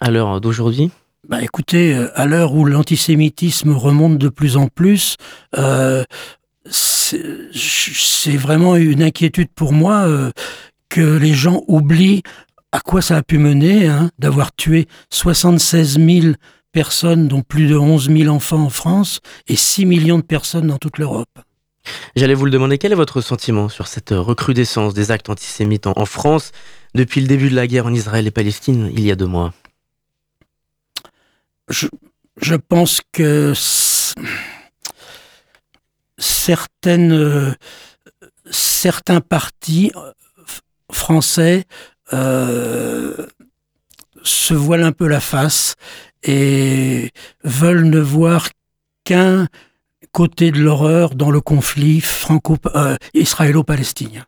à 0.00 0.12
l'heure 0.12 0.40
d'aujourd'hui. 0.40 0.92
Bah 1.28 1.42
écoutez, 1.42 1.94
euh, 1.94 2.10
à 2.14 2.26
l'heure 2.26 2.54
où 2.54 2.64
l'antisémitisme 2.64 3.72
remonte 3.72 4.18
de 4.18 4.28
plus 4.28 4.56
en 4.56 4.68
plus, 4.68 5.16
euh, 5.58 6.04
c'est 6.70 8.36
vraiment 8.36 8.76
une 8.76 9.02
inquiétude 9.02 9.48
pour 9.52 9.72
moi 9.72 10.06
euh, 10.06 10.30
que 10.88 11.16
les 11.16 11.34
gens 11.34 11.62
oublient 11.66 12.22
à 12.70 12.78
quoi 12.80 13.02
ça 13.02 13.16
a 13.16 13.22
pu 13.22 13.38
mener 13.38 13.88
hein, 13.88 14.10
d'avoir 14.20 14.54
tué 14.54 14.86
76 15.10 15.98
000 15.98 16.34
personnes, 16.72 17.28
dont 17.28 17.42
plus 17.42 17.66
de 17.68 17.76
11 17.76 18.10
000 18.10 18.34
enfants 18.34 18.64
en 18.64 18.70
France, 18.70 19.20
et 19.46 19.56
6 19.56 19.86
millions 19.86 20.18
de 20.18 20.24
personnes 20.24 20.66
dans 20.66 20.78
toute 20.78 20.98
l'Europe. 20.98 21.38
J'allais 22.16 22.34
vous 22.34 22.44
le 22.44 22.50
demander, 22.50 22.78
quel 22.78 22.92
est 22.92 22.96
votre 22.96 23.20
sentiment 23.20 23.68
sur 23.68 23.86
cette 23.86 24.10
recrudescence 24.10 24.94
des 24.94 25.10
actes 25.10 25.28
antisémites 25.28 25.86
en, 25.86 26.04
France 26.06 26.52
depuis 26.94 27.20
le 27.20 27.26
début 27.26 27.50
de 27.50 27.56
la 27.56 27.66
guerre 27.66 27.86
en 27.86 27.94
Israël 27.94 28.26
et 28.26 28.30
Palestine 28.30 28.90
il 28.92 29.04
y 29.04 29.10
a 29.10 29.16
deux 29.16 29.26
mois? 29.26 29.52
Je, 31.68 31.86
je 32.40 32.54
pense 32.54 33.00
que 33.12 33.52
certaines, 36.18 37.12
euh, 37.12 37.52
certains 38.50 39.20
partis 39.20 39.92
français 40.90 41.64
euh, 42.12 43.26
se 44.22 44.54
voilent 44.54 44.84
un 44.84 44.92
peu 44.92 45.08
la 45.08 45.20
face 45.20 45.74
et 46.22 47.10
veulent 47.44 47.84
ne 47.84 48.00
voir 48.00 48.48
qu'un 49.04 49.48
côté 50.12 50.50
de 50.50 50.60
l'horreur 50.60 51.14
dans 51.14 51.30
le 51.30 51.40
conflit 51.40 52.00
franco-israélo-palestinien. 52.00 54.24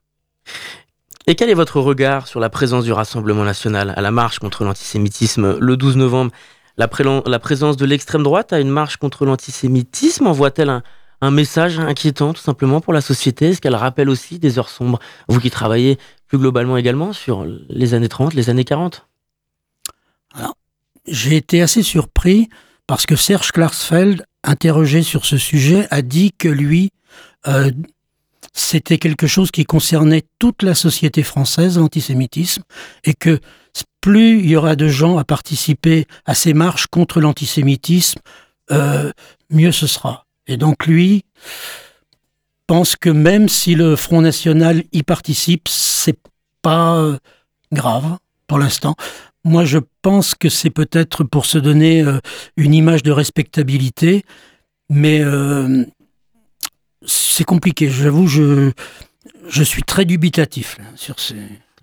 Et 1.27 1.35
quel 1.35 1.49
est 1.49 1.55
votre 1.55 1.81
regard 1.81 2.27
sur 2.27 2.41
la 2.41 2.51
présence 2.51 2.85
du 2.85 2.93
Rassemblement 2.93 3.45
national 3.45 3.95
à 3.97 4.03
la 4.03 4.11
marche 4.11 4.39
contre 4.39 4.65
l'antisémitisme 4.65 5.59
le 5.59 5.77
12 5.77 5.97
novembre? 5.97 6.33
La, 6.77 6.89
la 7.27 7.39
présence 7.39 7.77
de 7.77 7.87
l'extrême 7.87 8.23
droite 8.23 8.53
à 8.53 8.61
une 8.61 8.69
marche 8.69 8.97
contre 8.97 9.25
l'antisémitisme 9.25 10.27
envoie-t-elle 10.27 10.71
un, 10.71 10.83
un 11.21 11.31
message 11.31 11.79
inquiétant 11.79 12.35
tout 12.35 12.43
simplement 12.43 12.81
pour 12.81 12.93
la 12.93 13.01
société? 13.01 13.51
Est-ce 13.51 13.61
qu'elle 13.61 13.75
rappelle 13.75 14.11
aussi 14.11 14.39
des 14.39 14.59
heures 14.59 14.69
sombres? 14.69 14.99
Vous 15.29 15.41
qui 15.41 15.51
travaillez 15.51 15.99
plus 16.27 16.39
globalement 16.39 16.77
également 16.77 17.13
sur 17.13 17.47
les 17.69 17.95
années 17.95 18.09
30, 18.09 18.35
les 18.35 18.51
années 18.51 18.65
40 18.65 19.07
Alors, 20.35 20.57
j'ai 21.07 21.37
été 21.37 21.63
assez 21.63 21.83
surpris 21.83 22.49
parce 22.87 23.07
que 23.07 23.17
Serge 23.17 23.53
Klarsfeld, 23.53 24.25
interrogé 24.43 25.03
sur 25.03 25.25
ce 25.25 25.39
sujet, 25.39 25.87
a 25.91 26.03
dit 26.03 26.33
que 26.33 26.49
lui, 26.49 26.91
euh, 27.47 27.71
c'était 28.53 28.99
quelque 28.99 29.27
chose 29.27 29.51
qui 29.51 29.65
concernait 29.65 30.23
toute 30.39 30.63
la 30.63 30.75
société 30.75 31.23
française, 31.23 31.79
l'antisémitisme, 31.79 32.63
et 33.05 33.15
que 33.15 33.41
plus 34.01 34.39
il 34.41 34.51
y 34.51 34.57
aura 34.57 34.77
de 34.77 34.89
gens 34.89 35.17
à 35.17 35.25
participer 35.25 36.07
à 36.27 36.35
ces 36.35 36.53
marches 36.53 36.87
contre 36.87 37.21
l'antisémitisme, 37.21 38.21
euh, 38.71 39.11
mieux 39.51 39.73
ce 39.73 39.87
sera. 39.87 40.27
Et 40.47 40.57
donc 40.57 40.87
lui 40.87 41.25
pense 42.67 42.97
que 42.97 43.11
même 43.11 43.49
si 43.49 43.75
le 43.75 43.97
Front 43.97 44.21
National 44.21 44.85
y 44.93 45.03
participe, 45.03 45.69
c'est 45.69 46.19
pas 46.63 46.97
euh, 46.97 47.19
grave 47.73 48.19
pour 48.47 48.59
l'instant. 48.59 48.95
Moi, 49.45 49.65
je 49.65 49.79
pense 50.03 50.35
que 50.35 50.49
c'est 50.49 50.71
peut-être 50.71 51.23
pour 51.25 51.45
se 51.45 51.59
donner 51.59 52.03
euh, 52.03 52.19
une 52.57 52.73
image 52.73 53.03
de 53.03 53.13
respectabilité, 53.13 54.25
mais 54.89 55.21
euh, 55.21 55.85
c'est 57.07 57.45
compliqué. 57.45 57.91
J'avoue, 57.91 58.27
je, 58.27 58.73
je 59.47 59.63
suis 59.63 59.83
très 59.83 60.05
dubitatif 60.05 60.79
sur 60.97 61.21
ces. 61.21 61.37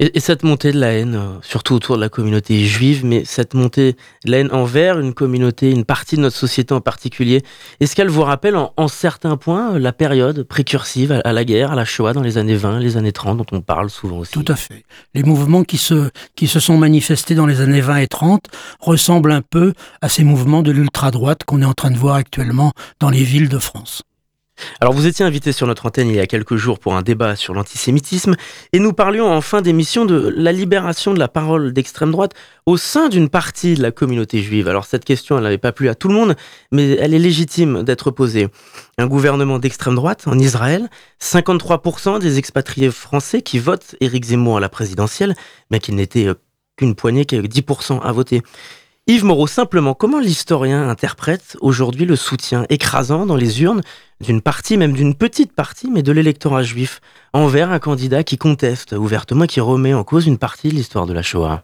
Et, 0.04 0.20
cette 0.20 0.42
montée 0.42 0.72
de 0.72 0.80
la 0.80 0.94
haine, 0.94 1.14
euh, 1.14 1.38
surtout 1.44 1.76
autour 1.76 1.96
de 1.96 2.02
la 2.02 2.10
communauté 2.10 2.66
juive, 2.66 3.06
mais 3.06 3.24
cette 3.24 3.54
montée 3.54 3.96
de 4.26 4.32
la 4.32 4.40
haine 4.40 4.50
envers 4.52 5.00
une 5.00 5.14
communauté, 5.14 5.70
une 5.70 5.86
partie 5.86 6.16
de 6.16 6.22
notre 6.22 6.36
société 6.36 6.74
en 6.74 6.82
particulier, 6.82 7.44
est-ce 7.80 7.96
qu'elle 7.96 8.10
vous 8.10 8.24
rappelle 8.24 8.56
en, 8.56 8.88
certains 8.88 9.38
points 9.38 9.76
euh, 9.76 9.80
la 9.80 9.94
période 9.94 10.42
précursive 10.42 11.22
à, 11.24 11.34
la 11.34 11.46
guerre, 11.46 11.72
à 11.72 11.76
la 11.76 11.86
Shoah 11.86 12.14
dans 12.14 12.24
les 12.24 12.40
années 12.40 12.56
20, 12.56 12.80
les 12.80 12.98
années 12.98 13.12
30, 13.12 13.38
dont 13.38 13.46
on 13.52 13.62
parle 13.62 13.92
souvent 13.92 14.18
aussi? 14.18 14.32
Tout 14.32 14.46
à 14.48 14.56
fait. 14.56 14.86
Les 15.14 15.22
mouvements 15.22 15.64
qui 15.64 15.78
se, 15.78 16.10
qui 16.36 16.48
se 16.48 16.60
sont 16.60 16.78
manifestés 16.78 17.36
dans 17.36 17.46
les 17.46 17.62
années 17.62 17.82
20 17.82 17.98
et 17.98 18.08
30 18.08 18.46
ressemblent 18.80 19.32
un 19.32 19.44
peu 19.44 19.74
à 20.02 20.10
ces 20.10 20.24
mouvements 20.24 20.64
de 20.64 20.72
l'ultra-droite 20.72 21.44
qu'on 21.46 21.62
est 21.62 21.66
en 21.66 21.74
train 21.74 21.92
de 21.92 21.98
voir 21.98 22.16
actuellement 22.16 22.72
dans 23.00 23.12
les 23.12 23.24
villes 23.24 23.50
de 23.50 23.60
France. 23.60 24.02
Alors 24.80 24.94
vous 24.94 25.08
étiez 25.08 25.26
invité 25.26 25.52
sur 25.52 25.68
notre 25.68 25.86
antenne 25.86 26.10
il 26.10 26.16
y 26.16 26.20
a 26.20 26.28
quelques 26.28 26.56
jours 26.56 26.80
pour 26.80 26.96
un 26.96 27.02
débat 27.02 27.36
sur 27.36 27.54
l'antisémitisme 27.54 28.36
et 28.74 28.80
nous 28.80 28.94
parlions 28.94 29.32
en 29.32 29.42
fin 29.42 29.62
d'émission 29.62 30.06
de 30.06 30.34
la 30.36 30.52
libération 30.52 31.14
de 31.14 31.20
la 31.20 31.28
parole 31.28 31.74
d'extrême 31.74 32.12
droite 32.12 32.34
au 32.66 32.78
sein 32.78 33.10
d'une 33.10 33.30
partie 33.30 33.76
de 33.76 33.82
la 33.82 33.92
communauté 33.92 34.42
juive. 34.42 34.68
Alors 34.68 34.86
cette 34.86 35.06
question, 35.06 35.38
elle 35.38 35.44
n'avait 35.44 35.58
pas 35.58 35.72
plu 35.72 35.90
à 35.90 35.96
tout 35.96 36.08
le 36.08 36.14
monde, 36.14 36.36
mais 36.72 36.92
elle 36.92 37.14
est 37.14 37.20
légitime 37.20 37.84
d'être 37.84 38.12
posée. 38.12 38.48
Un 38.98 39.08
gouvernement 39.08 39.60
d'extrême 39.60 39.96
droite 39.96 40.24
en 40.28 40.38
Israël, 40.38 40.90
53% 41.22 42.20
des 42.20 42.38
expatriés 42.38 42.92
français 42.92 43.42
qui 43.42 43.60
votent 43.60 43.96
Éric 44.00 44.26
Zemmour 44.26 44.58
à 44.58 44.60
la 44.60 44.70
présidentielle, 44.70 45.36
mais 45.70 45.80
qu'il 45.80 45.96
n'était 45.96 46.28
euh, 46.28 46.36
qu'une 46.78 46.96
poignée, 46.96 47.26
qui 47.26 47.38
10% 47.38 48.02
à 48.02 48.12
voter. 48.12 48.42
Yves 49.08 49.26
Moreau, 49.26 49.48
simplement, 49.48 49.96
comment 49.96 50.20
l'historien 50.20 50.88
interprète 50.88 51.58
aujourd'hui 51.60 52.06
le 52.06 52.16
soutien 52.16 52.66
écrasant 52.70 53.26
dans 53.26 53.36
les 53.36 53.62
urnes 53.64 53.82
d'une 54.20 54.42
partie, 54.42 54.78
même 54.78 54.94
d'une 54.94 55.16
petite 55.16 55.54
partie, 55.54 55.90
mais 55.90 56.04
de 56.04 56.12
l'électorat 56.12 56.62
juif, 56.62 57.02
envers 57.34 57.72
un 57.72 57.80
candidat 57.80 58.24
qui 58.24 58.38
conteste 58.38 58.94
ouvertement, 58.94 59.48
qui 59.48 59.60
remet 59.60 59.96
en 59.96 60.04
cause 60.04 60.28
une 60.28 60.38
partie 60.38 60.70
de 60.70 60.76
l'histoire 60.76 61.08
de 61.08 61.14
la 61.14 61.24
Shoah? 61.24 61.64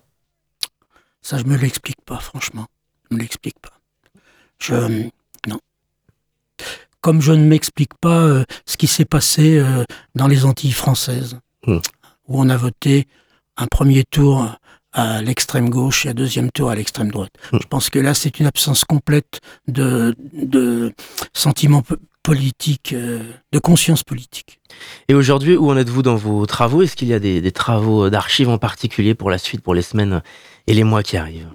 Ça, 1.22 1.38
je 1.38 1.44
me 1.44 1.56
l'explique 1.58 2.02
pas, 2.06 2.18
franchement. 2.18 2.66
Je 3.10 3.16
me 3.16 3.22
l'explique 3.22 3.60
pas. 3.60 3.80
Je. 4.60 5.08
Non. 5.48 5.60
Comme 7.02 7.22
je 7.22 7.34
ne 7.34 7.46
m'explique 7.46 7.94
pas 8.02 8.24
euh, 8.24 8.46
ce 8.66 8.78
qui 8.78 8.88
s'est 8.88 9.06
passé 9.06 9.60
euh, 9.60 9.84
dans 10.16 10.28
les 10.28 10.44
Antilles 10.44 10.72
françaises, 10.72 11.38
hmm. 11.68 11.78
où 12.28 12.42
on 12.42 12.50
a 12.50 12.58
voté 12.58 13.08
un 13.58 13.68
premier 13.68 14.04
tour 14.04 14.58
à 14.98 15.22
l'extrême 15.22 15.70
gauche 15.70 16.06
et 16.06 16.10
un 16.10 16.14
deuxième 16.16 16.50
tour 16.50 16.72
à 16.72 16.76
l'extrême 16.76 17.12
droite. 17.12 17.32
Hmm. 17.52 17.60
Je 17.62 17.68
pense 17.68 17.90
que 17.92 18.00
là, 18.00 18.16
c'est 18.16 18.40
une 18.40 18.48
absence 18.48 18.84
complète 18.84 19.40
de, 19.68 20.16
de 20.34 20.92
sentiments 21.34 21.84
politiques, 22.24 22.94
euh, 22.94 23.22
de 23.54 23.60
conscience 23.60 24.04
politique. 24.04 24.60
Et 25.08 25.14
aujourd'hui, 25.14 25.56
où 25.56 25.70
en 25.70 25.78
êtes-vous 25.78 26.02
dans 26.02 26.16
vos 26.16 26.48
travaux? 26.48 26.82
Est-ce 26.82 26.96
qu'il 26.96 27.08
y 27.10 27.14
a 27.14 27.20
des, 27.20 27.42
des 27.42 27.52
travaux 27.52 28.10
d'archives 28.10 28.50
en 28.50 28.58
particulier 28.58 29.14
pour 29.14 29.30
la 29.30 29.38
suite, 29.38 29.62
pour 29.62 29.76
les 29.76 29.84
semaines 29.84 30.24
et 30.66 30.74
les 30.74 30.84
mois 30.84 31.04
qui 31.04 31.16
arrivent? 31.16 31.52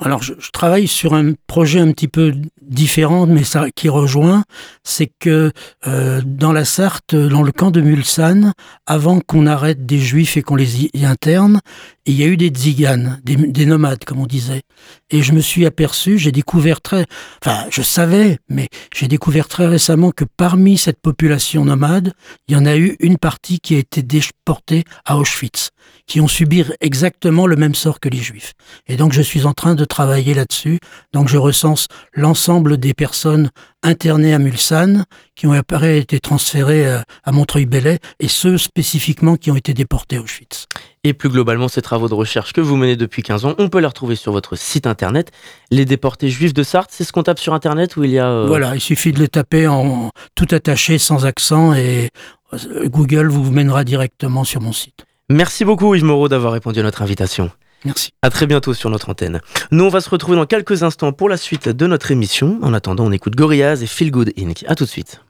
Alors, 0.00 0.22
je, 0.22 0.32
travaille 0.52 0.88
sur 0.88 1.14
un 1.14 1.32
projet 1.46 1.78
un 1.78 1.92
petit 1.92 2.08
peu 2.08 2.32
différent, 2.62 3.26
mais 3.26 3.44
ça 3.44 3.66
qui 3.74 3.88
rejoint, 3.88 4.44
c'est 4.84 5.10
que 5.18 5.52
euh, 5.86 6.22
dans 6.24 6.52
la 6.52 6.64
Sarthe, 6.64 7.14
dans 7.14 7.42
le 7.42 7.52
camp 7.52 7.70
de 7.70 7.80
Mulsanne, 7.80 8.52
avant 8.86 9.20
qu'on 9.20 9.46
arrête 9.46 9.84
des 9.84 9.98
Juifs 9.98 10.36
et 10.36 10.42
qu'on 10.42 10.56
les 10.56 10.84
y 10.84 11.04
interne, 11.04 11.60
il 12.04 12.14
y 12.14 12.24
a 12.24 12.26
eu 12.26 12.36
des 12.36 12.48
tziganes, 12.48 13.20
des, 13.24 13.66
nomades, 13.66 14.04
comme 14.04 14.20
on 14.20 14.26
disait. 14.26 14.62
Et 15.10 15.22
je 15.22 15.32
me 15.32 15.40
suis 15.40 15.66
aperçu, 15.66 16.18
j'ai 16.18 16.32
découvert 16.32 16.80
très, 16.80 17.06
enfin, 17.44 17.66
je 17.70 17.82
savais, 17.82 18.38
mais 18.48 18.68
j'ai 18.94 19.06
découvert 19.06 19.46
très 19.46 19.66
récemment 19.66 20.10
que 20.10 20.24
parmi 20.24 20.78
cette 20.78 21.00
population 21.00 21.64
nomade, 21.64 22.12
il 22.48 22.54
y 22.54 22.56
en 22.56 22.66
a 22.66 22.76
eu 22.76 22.96
une 22.98 23.18
partie 23.18 23.60
qui 23.60 23.76
a 23.76 23.78
été 23.78 24.02
déportée 24.02 24.84
à 25.04 25.16
Auschwitz, 25.16 25.70
qui 26.06 26.20
ont 26.20 26.28
subi 26.28 26.64
exactement 26.80 27.46
le 27.46 27.56
même 27.56 27.74
sort 27.74 28.00
que 28.00 28.08
les 28.08 28.18
Juifs. 28.18 28.52
Et 28.88 28.96
donc, 28.96 29.12
je 29.12 29.22
suis 29.22 29.46
en 29.46 29.52
train 29.52 29.74
de 29.74 29.84
travailler 29.84 30.34
là-dessus. 30.34 30.80
Donc, 31.12 31.28
je 31.28 31.38
recense 31.38 31.86
l'ensemble 32.14 32.78
des 32.78 32.94
personnes 32.94 33.50
internées 33.82 34.34
à 34.34 34.38
Mulsanne, 34.38 35.04
qui 35.34 35.46
ont 35.46 35.52
après 35.52 35.98
été 35.98 36.20
transférées 36.20 36.86
euh, 36.86 36.98
à 37.24 37.32
Montreuil-Bellay, 37.32 37.98
et 38.20 38.28
ceux 38.28 38.58
spécifiquement 38.58 39.36
qui 39.36 39.50
ont 39.50 39.56
été 39.56 39.74
déportés 39.74 40.16
à 40.16 40.20
Auschwitz. 40.20 40.66
Et 41.04 41.14
plus 41.14 41.28
globalement, 41.28 41.68
ces 41.68 41.82
travaux 41.82 42.08
de 42.08 42.14
recherche 42.14 42.52
que 42.52 42.60
vous 42.60 42.76
menez 42.76 42.96
depuis 42.96 43.22
15 43.22 43.44
ans, 43.44 43.54
on 43.58 43.68
peut 43.68 43.80
les 43.80 43.86
retrouver 43.86 44.14
sur 44.14 44.32
votre 44.32 44.56
site 44.56 44.86
internet. 44.86 45.30
Les 45.70 45.84
déportés 45.84 46.28
juifs 46.28 46.54
de 46.54 46.62
Sarthe, 46.62 46.90
c'est 46.92 47.04
ce 47.04 47.12
qu'on 47.12 47.24
tape 47.24 47.38
sur 47.38 47.54
internet 47.54 47.96
où 47.96 48.04
il 48.04 48.10
y 48.10 48.18
a... 48.18 48.28
Euh, 48.28 48.46
voilà, 48.46 48.74
il 48.74 48.80
suffit 48.80 49.12
de 49.12 49.18
les 49.18 49.28
taper 49.28 49.66
en 49.66 50.10
tout 50.34 50.48
attaché, 50.50 50.98
sans 50.98 51.26
accent, 51.26 51.74
et 51.74 52.10
euh, 52.54 52.88
Google 52.88 53.28
vous 53.28 53.50
mènera 53.50 53.84
directement 53.84 54.44
sur 54.44 54.60
mon 54.60 54.72
site. 54.72 55.04
Merci 55.28 55.64
beaucoup 55.64 55.94
Yves 55.94 56.04
Moreau 56.04 56.28
d'avoir 56.28 56.52
répondu 56.52 56.80
à 56.80 56.82
notre 56.82 57.02
invitation. 57.02 57.50
Merci. 57.84 58.10
À 58.22 58.30
très 58.30 58.46
bientôt 58.46 58.74
sur 58.74 58.90
notre 58.90 59.10
antenne. 59.10 59.40
Nous, 59.70 59.84
on 59.84 59.88
va 59.88 60.00
se 60.00 60.10
retrouver 60.10 60.36
dans 60.36 60.46
quelques 60.46 60.82
instants 60.82 61.12
pour 61.12 61.28
la 61.28 61.36
suite 61.36 61.68
de 61.68 61.86
notre 61.86 62.10
émission. 62.10 62.58
En 62.62 62.74
attendant, 62.74 63.04
on 63.06 63.12
écoute 63.12 63.36
Gorillaz 63.36 63.82
et 63.82 63.86
Feel 63.86 64.10
Good 64.10 64.32
Inc. 64.38 64.64
À 64.68 64.74
tout 64.74 64.84
de 64.84 64.88
suite. 64.88 65.20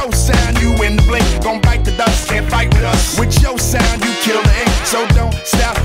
your 0.05 0.13
sound, 0.13 0.59
you 0.59 0.71
in 0.83 0.95
the 0.95 1.01
blink. 1.03 1.25
Gon' 1.43 1.62
bite 1.62 1.83
the 1.83 1.91
dust, 1.91 2.29
can't 2.29 2.47
fight 2.50 2.74
with 2.74 2.83
us. 2.83 3.19
With 3.19 3.41
your 3.41 3.57
sound, 3.57 4.03
you 4.03 4.12
kill 4.21 4.41
the 4.41 4.59
ink. 4.62 4.69
So 4.85 5.05
don't 5.07 5.33
stop 5.43 5.84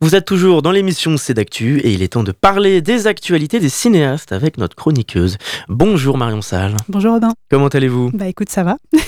Vous 0.00 0.14
êtes 0.14 0.24
toujours 0.24 0.62
dans 0.62 0.70
l'émission 0.70 1.16
C'est 1.16 1.34
d'actu 1.34 1.80
et 1.80 1.92
il 1.92 2.02
est 2.02 2.12
temps 2.12 2.22
de 2.22 2.32
parler 2.32 2.80
des 2.80 3.06
actualités 3.06 3.60
des 3.60 3.68
cinéastes 3.68 4.32
avec 4.32 4.58
notre 4.58 4.76
chroniqueuse. 4.76 5.36
Bonjour 5.68 6.16
Marion 6.16 6.42
Salle. 6.42 6.76
Bonjour 6.88 7.14
Robin. 7.14 7.34
Comment 7.50 7.68
allez-vous? 7.68 8.10
Bah 8.12 8.28
écoute, 8.28 8.48
ça 8.48 8.62
va. 8.62 8.76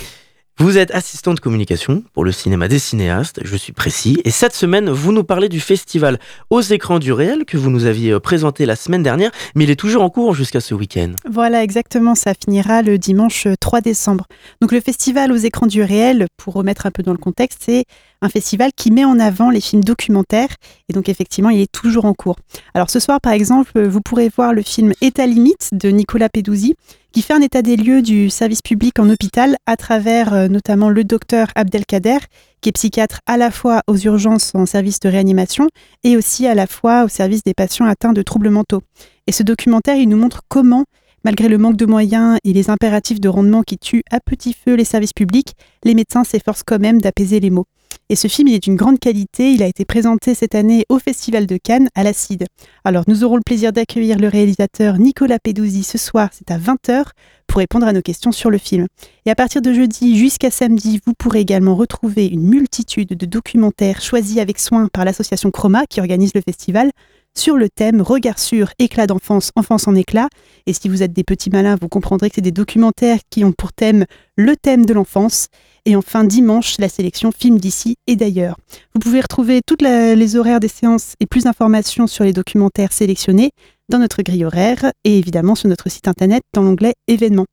Vous 0.61 0.77
êtes 0.77 0.91
assistante 0.91 1.37
de 1.37 1.41
communication 1.41 2.05
pour 2.13 2.23
le 2.23 2.33
cinéma 2.33 2.69
des 2.69 2.79
cinéastes, 2.79 3.41
je 3.43 3.57
suis 3.57 3.73
précis, 3.73 4.21
et 4.27 4.31
cette 4.31 4.55
semaine, 4.55 4.91
vous 4.91 5.11
nous 5.11 5.25
parlez 5.25 5.49
du 5.49 5.59
festival 5.59 6.19
Aux 6.51 6.61
écrans 6.61 6.99
du 6.99 7.15
réel 7.15 7.47
que 7.47 7.57
vous 7.57 7.71
nous 7.71 7.87
aviez 7.87 8.11
euh, 8.11 8.21
présenté 8.21 8.67
la 8.67 8.77
semaine 8.77 9.03
dernière, 9.03 9.31
mais 9.55 9.65
il 9.65 9.71
est 9.71 9.81
toujours 9.81 10.03
en 10.03 10.11
cours 10.11 10.35
jusqu'à 10.35 10.61
ce 10.61 10.75
week-end. 10.75 11.13
Voilà, 11.27 11.63
exactement, 11.63 12.15
ça 12.15 12.35
finira 12.35 12.83
le 12.83 12.99
dimanche 12.99 13.49
3 13.59 13.79
euh, 13.79 13.81
décembre. 13.81 14.27
Donc 14.61 14.73
le 14.73 14.83
festival 14.83 15.33
Aux 15.33 15.37
écrans 15.37 15.67
du 15.67 15.83
réel, 15.83 16.27
pour 16.37 16.53
remettre 16.53 16.85
un 16.85 16.91
peu 16.91 17.03
dans 17.03 17.13
le 17.13 17.19
contexte, 17.19 17.63
c'est 17.65 17.87
un 18.23 18.29
festival 18.29 18.71
qui 18.77 18.91
met 18.91 19.05
en 19.05 19.19
avant 19.19 19.51
les 19.51 19.61
films 19.61 19.85
documentaires, 19.85 20.55
et 20.89 20.93
donc 20.93 21.09
effectivement, 21.09 21.51
il 21.51 21.61
est 21.61 21.73
toujours 21.73 22.05
en 22.05 22.15
cours. 22.15 22.37
Alors 22.75 22.91
ce 22.91 23.01
soir, 23.01 23.21
par 23.21 23.33
exemple, 23.33 23.83
vous 23.87 24.01
pourrez 24.01 24.29
voir 24.29 24.53
le 24.53 24.63
film 24.63 24.93
État 25.01 25.27
limite 25.27 25.71
de 25.73 25.89
Nicolas 25.91 26.29
Peduzzi, 26.29 26.75
qui 27.13 27.23
fait 27.23 27.35
un 27.35 27.41
état 27.41 27.63
des 27.63 27.77
lieux 27.77 28.03
du 28.03 28.31
service 28.31 28.63
public 28.63 28.99
en 28.99 29.09
hôpital 29.11 29.57
à 29.67 29.77
travers 29.77 30.33
euh, 30.33 30.49
notamment 30.49 30.91
le 30.91 31.03
docteur 31.03 31.49
Abdelkader, 31.57 32.19
qui 32.61 32.69
est 32.69 32.73
psychiatre 32.73 33.21
à 33.27 33.37
la 33.37 33.51
fois 33.51 33.83
aux 33.87 33.97
urgences 33.97 34.55
en 34.55 34.67
service 34.67 35.01
de 35.01 35.09
réanimation 35.09 35.69
et 36.05 36.17
aussi 36.17 36.47
à 36.47 36.55
la 36.55 36.67
fois 36.67 37.05
au 37.05 37.09
service 37.09 37.43
des 37.43 37.55
patients 37.55 37.87
atteints 37.87 38.13
de 38.13 38.23
troubles 38.23 38.51
mentaux. 38.51 38.83
Et 39.27 39.33
ce 39.33 39.43
documentaire, 39.43 39.97
il 39.97 40.09
nous 40.09 40.17
montre 40.17 40.43
comment, 40.49 40.85
malgré 41.25 41.49
le 41.49 41.59
manque 41.59 41.77
de 41.77 41.87
moyens 41.87 42.39
et 42.45 42.53
les 42.53 42.71
impératifs 42.71 43.21
de 43.21 43.29
rendement 43.29 43.63
qui 43.63 43.79
tuent 43.79 44.05
à 44.11 44.21
petit 44.21 44.53
feu 44.53 44.75
les 44.75 44.85
services 44.85 45.13
publics, 45.13 45.55
les 45.85 45.95
médecins 45.95 46.25
s'efforcent 46.25 46.63
quand 46.63 46.81
même 46.81 47.01
d'apaiser 47.01 47.41
les 47.41 47.51
maux. 47.51 47.67
Et 48.13 48.17
ce 48.17 48.27
film, 48.27 48.49
il 48.49 48.55
est 48.55 48.65
d'une 48.65 48.75
grande 48.75 48.99
qualité. 48.99 49.53
Il 49.53 49.63
a 49.63 49.69
été 49.69 49.85
présenté 49.85 50.35
cette 50.35 50.57
année 50.57 50.85
au 50.89 50.99
Festival 50.99 51.47
de 51.47 51.57
Cannes 51.57 51.89
à 51.95 52.03
l'Acide. 52.03 52.47
Alors, 52.83 53.05
nous 53.07 53.23
aurons 53.23 53.37
le 53.37 53.43
plaisir 53.47 53.73
d'accueillir 53.73 54.19
le 54.19 54.27
réalisateur 54.27 54.99
Nicolas 54.99 55.39
Peduzzi 55.39 55.85
ce 55.85 55.97
soir, 55.97 56.29
c'est 56.33 56.51
à 56.51 56.59
20h, 56.59 57.05
pour 57.47 57.59
répondre 57.59 57.87
à 57.87 57.93
nos 57.93 58.03
questions 58.03 58.33
sur 58.33 58.51
le 58.51 58.59
film. 58.59 58.89
Et 59.27 59.31
à 59.31 59.37
partir 59.37 59.63
de 59.63 59.73
jeudi 59.73 60.19
jusqu'à 60.19 60.51
samedi, 60.51 61.01
vous 61.07 61.13
pourrez 61.17 61.39
également 61.39 61.77
retrouver 61.77 62.27
une 62.27 62.43
multitude 62.43 63.11
de 63.11 63.27
documentaires 63.27 64.01
choisis 64.01 64.39
avec 64.39 64.59
soin 64.59 64.89
par 64.93 65.05
l'association 65.05 65.53
Chroma 65.53 65.87
qui 65.89 66.01
organise 66.01 66.33
le 66.35 66.41
festival 66.41 66.91
sur 67.37 67.57
le 67.57 67.69
thème 67.69 68.03
Regard 68.03 68.39
sur 68.39 68.71
éclat 68.79 69.07
d'enfance, 69.07 69.51
enfance 69.57 69.89
en 69.89 69.95
éclat. 69.95 70.29
Et 70.67 70.73
si 70.73 70.89
vous 70.89 71.03
êtes 71.03 71.13
des 71.13 71.25
petits 71.25 71.51
malins, 71.51 71.77
vous 71.81 71.89
comprendrez 71.89 72.29
que 72.29 72.37
c'est 72.37 72.41
des 72.41 72.51
documentaires 72.51 73.19
qui 73.31 73.45
ont 73.45 73.53
pour 73.53 73.73
thème 73.73 74.05
le 74.37 74.57
thème 74.57 74.87
de 74.87 74.93
l'enfance. 74.93 75.49
Et 75.87 75.97
enfin, 75.97 76.25
dimanche, 76.25 76.79
la 76.79 76.89
sélection 76.89 77.33
Films 77.33 77.59
d'ici 77.59 77.97
et 78.07 78.17
d'ailleurs. 78.17 78.57
Vous 78.95 79.01
pouvez 79.01 79.21
retrouver 79.21 79.61
toutes 79.67 79.83
les 79.83 80.37
horaires 80.37 80.61
des 80.61 80.69
séances 80.69 81.15
et 81.21 81.27
plus 81.27 81.45
d'informations 81.45 82.07
sur 82.07 82.25
les 82.25 82.33
documentaires 82.33 82.93
sélectionnés 82.93 83.51
dans 83.89 83.99
notre 83.99 84.23
grille 84.23 84.45
horaire 84.45 84.93
et 85.05 85.19
évidemment 85.19 85.55
sur 85.55 85.69
notre 85.69 85.89
site 85.89 86.09
internet 86.09 86.43
dans 86.53 86.63
l'onglet 86.63 86.95
événements. 87.09 87.47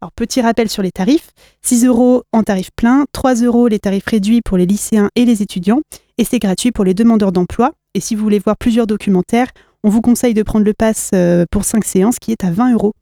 Alors, 0.00 0.12
petit 0.12 0.40
rappel 0.42 0.68
sur 0.68 0.82
les 0.82 0.90
tarifs 0.90 1.30
6 1.62 1.86
euros 1.86 2.24
en 2.32 2.42
tarif 2.42 2.68
plein, 2.76 3.06
3 3.12 3.36
euros 3.36 3.68
les 3.68 3.78
tarifs 3.78 4.06
réduits 4.06 4.42
pour 4.42 4.58
les 4.58 4.66
lycéens 4.66 5.08
et 5.14 5.24
les 5.24 5.40
étudiants, 5.40 5.80
et 6.18 6.24
c'est 6.24 6.38
gratuit 6.38 6.72
pour 6.72 6.84
les 6.84 6.94
demandeurs 6.94 7.32
d'emploi. 7.32 7.72
Et 7.96 8.00
si 8.00 8.16
vous 8.16 8.24
voulez 8.24 8.40
voir 8.40 8.56
plusieurs 8.56 8.88
documentaires, 8.88 9.46
on 9.84 9.88
vous 9.88 10.00
conseille 10.00 10.34
de 10.34 10.42
prendre 10.42 10.64
le 10.64 10.74
pass 10.74 11.12
euh, 11.14 11.44
pour 11.48 11.64
5 11.64 11.84
séances 11.84 12.18
qui 12.18 12.32
est 12.32 12.42
à 12.42 12.50
20 12.50 12.72
euros. 12.72 12.92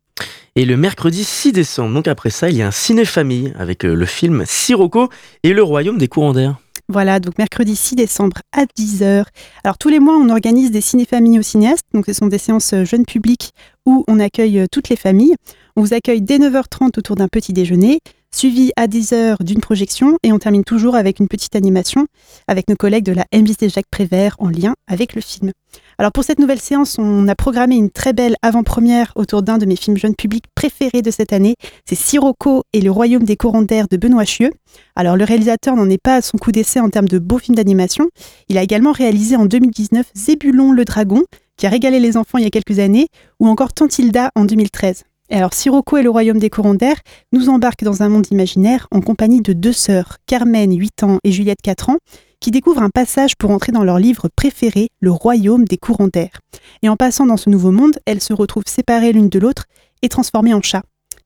Et 0.54 0.66
le 0.66 0.76
mercredi 0.76 1.24
6 1.24 1.52
décembre, 1.52 1.94
donc 1.94 2.08
après 2.08 2.28
ça, 2.28 2.50
il 2.50 2.56
y 2.56 2.62
a 2.62 2.66
un 2.66 2.72
ciné-famille 2.72 3.54
avec 3.58 3.86
euh, 3.86 3.94
le 3.94 4.04
film 4.04 4.44
Sirocco 4.46 5.08
et 5.44 5.54
le 5.54 5.62
royaume 5.62 5.96
des 5.96 6.08
courants 6.08 6.34
d'air. 6.34 6.58
Voilà, 6.90 7.20
donc 7.20 7.38
mercredi 7.38 7.74
6 7.74 7.96
décembre 7.96 8.36
à 8.52 8.64
10h. 8.64 9.24
Alors 9.64 9.78
tous 9.78 9.88
les 9.88 9.98
mois, 9.98 10.18
on 10.18 10.28
organise 10.28 10.70
des 10.70 10.82
ciné-familles 10.82 11.38
aux 11.38 11.42
cinéastes. 11.42 11.86
Donc 11.94 12.04
ce 12.04 12.12
sont 12.12 12.26
des 12.26 12.36
séances 12.36 12.74
euh, 12.74 12.84
jeunes 12.84 13.06
publics 13.06 13.52
où 13.86 14.04
on 14.08 14.20
accueille 14.20 14.66
toutes 14.70 14.90
les 14.90 14.96
familles. 14.96 15.36
On 15.74 15.80
vous 15.80 15.94
accueille 15.94 16.20
dès 16.20 16.36
9h30 16.36 16.98
autour 16.98 17.16
d'un 17.16 17.28
petit 17.28 17.54
déjeuner 17.54 18.00
suivi 18.34 18.72
à 18.76 18.86
10 18.86 19.12
heures 19.12 19.38
d'une 19.40 19.60
projection 19.60 20.16
et 20.22 20.32
on 20.32 20.38
termine 20.38 20.64
toujours 20.64 20.96
avec 20.96 21.20
une 21.20 21.28
petite 21.28 21.54
animation 21.54 22.06
avec 22.48 22.68
nos 22.68 22.76
collègues 22.76 23.04
de 23.04 23.12
la 23.12 23.26
MJC 23.32 23.68
Jacques 23.68 23.90
Prévert 23.90 24.36
en 24.38 24.48
lien 24.48 24.74
avec 24.88 25.14
le 25.14 25.20
film. 25.20 25.52
Alors 25.98 26.12
pour 26.12 26.24
cette 26.24 26.38
nouvelle 26.38 26.60
séance, 26.60 26.98
on 26.98 27.28
a 27.28 27.34
programmé 27.34 27.76
une 27.76 27.90
très 27.90 28.12
belle 28.12 28.36
avant-première 28.42 29.12
autour 29.14 29.42
d'un 29.42 29.58
de 29.58 29.66
mes 29.66 29.76
films 29.76 29.96
jeunes 29.96 30.16
publics 30.16 30.44
préférés 30.54 31.02
de 31.02 31.10
cette 31.10 31.32
année, 31.32 31.54
c'est 31.86 31.94
Sirocco 31.94 32.62
et 32.72 32.80
le 32.80 32.90
royaume 32.90 33.24
des 33.24 33.36
courants 33.36 33.62
d'air 33.62 33.86
de 33.90 33.96
Benoît 33.96 34.24
Chieux. 34.24 34.50
Alors 34.96 35.16
le 35.16 35.24
réalisateur 35.24 35.76
n'en 35.76 35.88
est 35.88 36.02
pas 36.02 36.16
à 36.16 36.22
son 36.22 36.38
coup 36.38 36.52
d'essai 36.52 36.80
en 36.80 36.90
termes 36.90 37.08
de 37.08 37.18
beaux 37.18 37.38
films 37.38 37.56
d'animation, 37.56 38.08
il 38.48 38.58
a 38.58 38.62
également 38.62 38.92
réalisé 38.92 39.36
en 39.36 39.46
2019 39.46 40.06
Zébulon 40.14 40.72
le 40.72 40.84
dragon 40.84 41.22
qui 41.56 41.66
a 41.66 41.70
régalé 41.70 42.00
les 42.00 42.16
enfants 42.16 42.38
il 42.38 42.44
y 42.44 42.46
a 42.46 42.50
quelques 42.50 42.78
années 42.78 43.08
ou 43.38 43.48
encore 43.48 43.72
Tantilda 43.72 44.30
en 44.34 44.44
2013. 44.44 45.04
Alors, 45.34 45.54
Sirocco 45.54 45.96
et 45.96 46.02
le 46.02 46.10
royaume 46.10 46.38
des 46.38 46.50
courants 46.50 46.74
d'air 46.74 46.96
nous 47.32 47.48
embarquent 47.48 47.84
dans 47.84 48.02
un 48.02 48.10
monde 48.10 48.26
imaginaire 48.30 48.86
en 48.90 49.00
compagnie 49.00 49.40
de 49.40 49.54
deux 49.54 49.72
sœurs, 49.72 50.18
Carmen, 50.26 50.76
8 50.76 51.04
ans, 51.04 51.18
et 51.24 51.32
Juliette, 51.32 51.62
4 51.62 51.88
ans, 51.88 51.96
qui 52.38 52.50
découvrent 52.50 52.82
un 52.82 52.90
passage 52.90 53.34
pour 53.38 53.50
entrer 53.50 53.72
dans 53.72 53.82
leur 53.82 53.98
livre 53.98 54.28
préféré, 54.36 54.90
Le 55.00 55.10
royaume 55.10 55.64
des 55.64 55.78
courants 55.78 56.08
d'air. 56.08 56.40
Et 56.82 56.90
en 56.90 56.96
passant 56.96 57.24
dans 57.24 57.38
ce 57.38 57.48
nouveau 57.48 57.70
monde, 57.70 57.98
elles 58.04 58.20
se 58.20 58.34
retrouvent 58.34 58.66
séparées 58.66 59.14
l'une 59.14 59.30
de 59.30 59.38
l'autre 59.38 59.64
et 60.02 60.10
transformées 60.10 60.52
en 60.52 60.60
chats. 60.60 60.82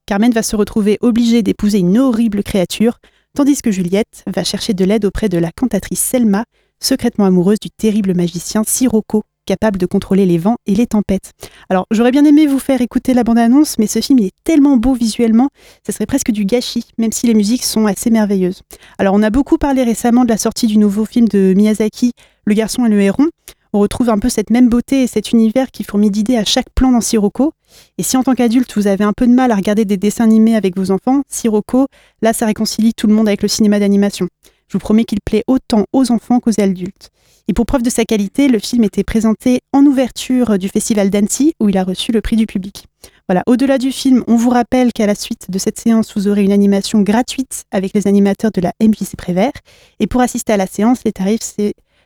Carmen 0.07 0.31
va 0.31 0.45
se 0.45 0.55
retrouver 0.55 0.99
obligée 1.01 1.43
d'épouser 1.43 1.81
une 1.81 1.99
horrible 1.99 2.45
créature, 2.45 2.99
tandis 3.35 3.61
que 3.61 3.73
Juliette 3.73 4.23
va 4.29 4.45
chercher 4.45 4.73
de 4.73 4.85
l'aide 4.85 5.05
auprès 5.05 5.29
de 5.29 5.39
la 5.39 5.51
cantatrice 5.51 5.99
Selma, 5.99 6.45
secrètement 6.79 7.25
amoureuse 7.25 7.59
du 7.59 7.71
terrible 7.71 8.15
magicien 8.15 8.63
Sirocco, 8.65 9.25
capable 9.47 9.79
de 9.79 9.87
contrôler 9.87 10.27
les 10.27 10.37
vents 10.37 10.57
et 10.67 10.75
les 10.75 10.87
tempêtes. 10.87 11.33
Alors, 11.71 11.87
j'aurais 11.91 12.11
bien 12.11 12.25
aimé 12.25 12.47
vous 12.47 12.59
faire 12.59 12.83
écouter 12.83 13.15
la 13.15 13.25
bande-annonce, 13.25 13.79
mais 13.79 13.87
ce 13.87 14.01
film 14.01 14.19
est 14.19 14.35
tellement 14.45 14.77
beau 14.77 14.93
visuellement, 14.93 15.49
ça 15.87 15.93
serait 15.93 16.07
presque 16.07 16.33
du 16.33 16.45
gâchis, 16.45 16.85
même 16.99 17.13
si 17.13 17.27
les 17.27 17.35
musiques 17.35 17.65
sont 17.65 17.87
assez 17.87 18.11
merveilleuses. 18.11 18.63
Alors, 18.99 19.15
on 19.15 19.23
a 19.23 19.31
beaucoup 19.31 19.57
parlé 19.57 19.83
récemment 19.85 20.25
de 20.25 20.29
la 20.29 20.37
sortie 20.37 20.67
du 20.67 20.77
nouveau 20.77 21.05
film 21.05 21.29
de 21.29 21.55
Miyazaki, 21.57 22.13
Le 22.45 22.55
garçon 22.55 22.85
et 22.87 22.89
le 22.89 23.01
héron. 23.01 23.29
On 23.73 23.81
retrouve 23.81 24.09
un 24.09 24.19
peu 24.19 24.29
cette 24.29 24.51
même 24.51 24.69
beauté 24.69 25.03
et 25.03 25.07
cet 25.07 25.33
univers 25.33 25.71
qui 25.71 25.85
fourmille 25.85 26.11
d'idées 26.11 26.39
à 26.39 26.45
chaque 26.45 26.71
plan 26.75 26.93
dans 26.93 27.01
Sirocco. 27.01 27.53
Et 27.99 28.03
si 28.03 28.17
en 28.17 28.23
tant 28.23 28.35
qu'adulte, 28.35 28.75
vous 28.75 28.87
avez 28.87 29.05
un 29.05 29.13
peu 29.13 29.27
de 29.27 29.33
mal 29.33 29.51
à 29.51 29.55
regarder 29.57 29.85
des 29.85 29.97
dessins 29.97 30.25
animés 30.25 30.57
avec 30.57 30.77
vos 30.77 30.91
enfants, 30.91 31.23
Sirocco, 31.29 31.87
là, 32.23 32.33
ça 32.33 32.47
réconcilie 32.47 32.95
tout 32.95 33.07
le 33.07 33.15
monde 33.15 33.29
avec 33.29 33.43
le 33.43 33.49
cinéma 33.49 33.79
d'animation. 33.79 34.29
Je 34.69 34.73
vous 34.73 34.79
promets 34.79 35.05
qu'il 35.05 35.21
plaît 35.21 35.45
autant 35.47 35.85
aux 35.93 36.11
enfants 36.11 36.41
qu'aux 36.41 36.59
adultes. 36.59 37.11
Et 37.49 37.53
pour 37.53 37.65
preuve 37.65 37.83
de 37.83 37.91
sa 37.91 38.05
qualité, 38.05 38.49
le 38.49 38.59
film 38.59 38.83
était 38.83 39.05
présenté 39.05 39.61
en 39.73 39.87
ouverture 39.87 40.59
du 40.59 40.69
festival 40.69 41.11
d'Annecy 41.11 41.55
où 41.61 41.69
il 41.69 41.79
a 41.79 41.85
reçu 41.85 42.11
le 42.11 42.21
prix 42.21 42.35
du 42.35 42.45
public. 42.45 42.87
Voilà, 43.29 43.45
au-delà 43.47 43.79
du 43.79 43.93
film, 43.93 44.25
on 44.27 44.35
vous 44.35 44.51
rappelle 44.51 44.93
qu'à 44.93 45.07
la 45.07 45.15
suite 45.15 45.49
de 45.49 45.59
cette 45.59 45.79
séance, 45.79 46.17
vous 46.17 46.27
aurez 46.27 46.43
une 46.43 46.51
animation 46.51 47.03
gratuite 47.03 47.65
avec 47.71 47.93
les 47.95 48.09
animateurs 48.09 48.51
de 48.51 48.61
la 48.61 48.73
MJC 48.81 49.17
Prévert. 49.17 49.53
Et 50.01 50.09
pour 50.09 50.23
assister 50.23 50.53
à 50.55 50.57
la 50.57 50.67
séance, 50.67 51.03
les 51.05 51.13
tarifs, 51.13 51.41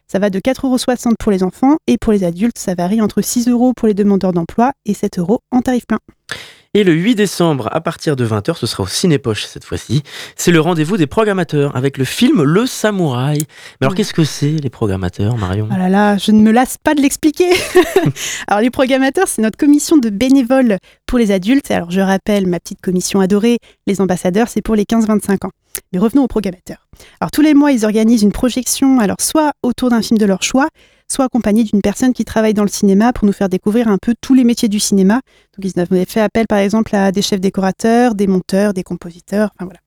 ça 0.07 0.19
va 0.19 0.29
de 0.29 0.41
4,60 0.41 0.67
euros 0.67 1.15
pour 1.19 1.33
les 1.33 1.43
enfants 1.43 1.77
et 1.87 1.97
pour 1.97 2.13
les 2.13 2.25
adultes, 2.25 2.59
ça 2.59 2.75
varie 2.75 3.01
entre 3.01 3.23
6 3.23 3.49
euros 3.49 3.73
pour 3.75 3.89
les 3.89 3.95
demandeurs 3.95 4.33
d'emploi 4.33 4.73
et 4.85 4.93
7 4.93 5.19
euros 5.19 5.41
en 5.51 5.63
tarif 5.63 5.87
plein. 5.87 6.01
Et 6.73 6.85
le 6.85 6.93
8 6.93 7.17
décembre, 7.17 7.69
à 7.73 7.81
partir 7.81 8.15
de 8.15 8.25
20h, 8.25 8.57
ce 8.57 8.65
sera 8.65 8.85
au 8.85 8.87
Cinépoche 8.87 9.45
cette 9.45 9.65
fois-ci. 9.65 10.05
C'est 10.37 10.53
le 10.53 10.61
rendez-vous 10.61 10.97
des 10.97 11.09
programmateurs 11.09 11.75
avec 11.75 11.99
le 11.99 12.05
film 12.05 12.45
Le 12.45 12.65
Samouraï. 12.65 13.39
Mais 13.81 13.87
alors, 13.87 13.97
qu'est-ce 13.97 14.15
que 14.15 14.23
c'est 14.23 14.53
les 14.53 14.71
programmateurs, 14.71 15.37
Marion? 15.37 15.69
Oh 15.69 15.77
là 15.77 15.89
là, 15.89 16.17
je 16.17 16.31
ne 16.31 16.41
me 16.41 16.53
lasse 16.53 16.77
pas 16.79 16.95
de 16.95 17.01
l'expliquer. 17.01 17.51
alors, 18.47 18.61
les 18.61 18.71
programmateurs, 18.71 19.27
c'est 19.27 19.43
notre 19.43 19.59
commission 19.59 19.97
de 19.97 20.11
bénévoles 20.11 20.79
pour 21.07 21.19
les 21.19 21.33
adultes. 21.33 21.73
Alors, 21.73 21.91
je 21.91 22.01
rappelle 22.01 22.47
ma 22.47 22.61
petite 22.61 22.81
commission 22.81 23.19
adorée, 23.19 23.59
les 23.89 24.01
ambassadeurs, 24.01 24.47
c'est 24.47 24.63
pour 24.63 24.77
les 24.77 24.85
15-25 24.85 25.47
ans. 25.47 25.51
Mais 25.93 25.99
revenons 25.99 26.23
aux 26.23 26.29
programmateurs. 26.29 26.87
Alors, 27.21 27.33
tous 27.33 27.43
les 27.43 27.55
mois, 27.55 27.73
ils 27.73 27.85
organisent 27.85 28.23
une 28.23 28.31
projection, 28.31 29.01
alors 29.01 29.17
soit 29.19 29.55
autour 29.65 29.91
d'un 29.91 30.03
film 30.03 30.19
de 30.19 30.27
leur 30.27 30.45
choix, 30.45 30.69
soit 31.11 31.25
accompagné 31.27 31.65
d'une 31.65 31.81
personne 31.81 32.13
qui 32.13 32.25
travaille 32.25 32.55
dans 32.55 32.63
le 32.63 32.69
cinéma 32.69 33.13
pour 33.13 33.27
nous 33.27 33.33
faire 33.33 33.49
découvrir 33.49 33.89
un 33.89 33.99
peu 33.99 34.15
tous 34.21 34.35
les 34.35 34.45
métiers 34.45 34.69
du 34.69 34.81
cinéma. 34.81 35.21
Donc 35.57 35.73
ils 35.73 35.81
avaient 35.81 36.05
fait 36.05 36.21
appel 36.21 36.47
par 36.47 36.59
exemple 36.59 36.95
à 36.95 37.13
des 37.13 37.23
chefs 37.23 37.41
décorateurs, 37.41 38.15
des 38.15 38.27
monteurs, 38.27 38.73
des 38.73 38.83
compositeurs, 38.83 39.51
enfin 39.55 39.65
voilà. 39.65 39.81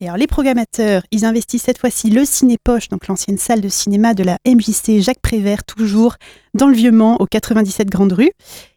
Et 0.00 0.06
alors 0.06 0.16
les 0.16 0.26
programmateurs, 0.26 1.02
ils 1.10 1.26
investissent 1.26 1.64
cette 1.64 1.76
fois-ci 1.76 2.08
le 2.08 2.24
Cinépoche, 2.24 2.88
donc 2.88 3.06
l'ancienne 3.06 3.36
salle 3.36 3.60
de 3.60 3.68
cinéma 3.68 4.14
de 4.14 4.24
la 4.24 4.38
MJC 4.46 5.00
Jacques 5.00 5.20
Prévert, 5.20 5.62
toujours 5.62 6.16
dans 6.54 6.68
le 6.68 6.74
Vieux-Mans, 6.74 7.18
au 7.20 7.26
97 7.26 7.90
Grande 7.90 8.12
Rue. 8.12 8.30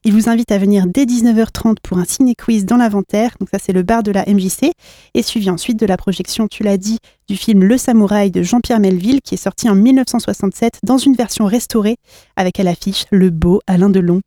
Ils 0.04 0.12
vous 0.12 0.28
invitent 0.28 0.52
à 0.52 0.58
venir 0.58 0.86
dès 0.86 1.06
19h30 1.06 1.78
pour 1.82 1.98
un 1.98 2.04
ciné-quiz 2.04 2.66
dans 2.66 2.76
l'inventaire, 2.76 3.36
donc 3.40 3.48
ça 3.50 3.58
c'est 3.58 3.72
le 3.72 3.84
bar 3.84 4.04
de 4.04 4.12
la 4.12 4.26
MJC, 4.26 4.74
et 5.14 5.24
suivi 5.24 5.50
ensuite 5.50 5.80
de 5.80 5.86
la 5.86 5.96
projection, 5.96 6.50
tu 6.50 6.64
l'as 6.64 6.78
dit, 6.78 6.98
du 7.30 7.38
film 7.38 7.64
Le 7.64 7.78
Samouraï 7.78 8.30
de 8.30 8.44
Jean-Pierre 8.44 8.82
Melville, 8.82 9.22
qui 9.22 9.36
est 9.36 9.38
sorti 9.38 9.70
en 9.70 9.76
1967 9.76 10.80
dans 10.84 10.98
une 10.98 11.16
version 11.16 11.46
restaurée, 11.46 11.96
avec 12.36 12.60
à 12.60 12.64
l'affiche 12.64 13.06
le 13.12 13.30
beau 13.30 13.62
Alain 13.66 13.90
Delon. 13.90 14.20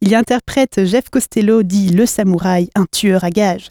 Il 0.00 0.08
y 0.08 0.14
interprète 0.14 0.86
Jeff 0.86 1.10
Costello, 1.10 1.62
dit 1.62 1.90
Le 1.90 2.06
Samouraï, 2.06 2.70
un 2.74 2.86
tueur 2.90 3.22
à 3.22 3.30
gages. 3.30 3.68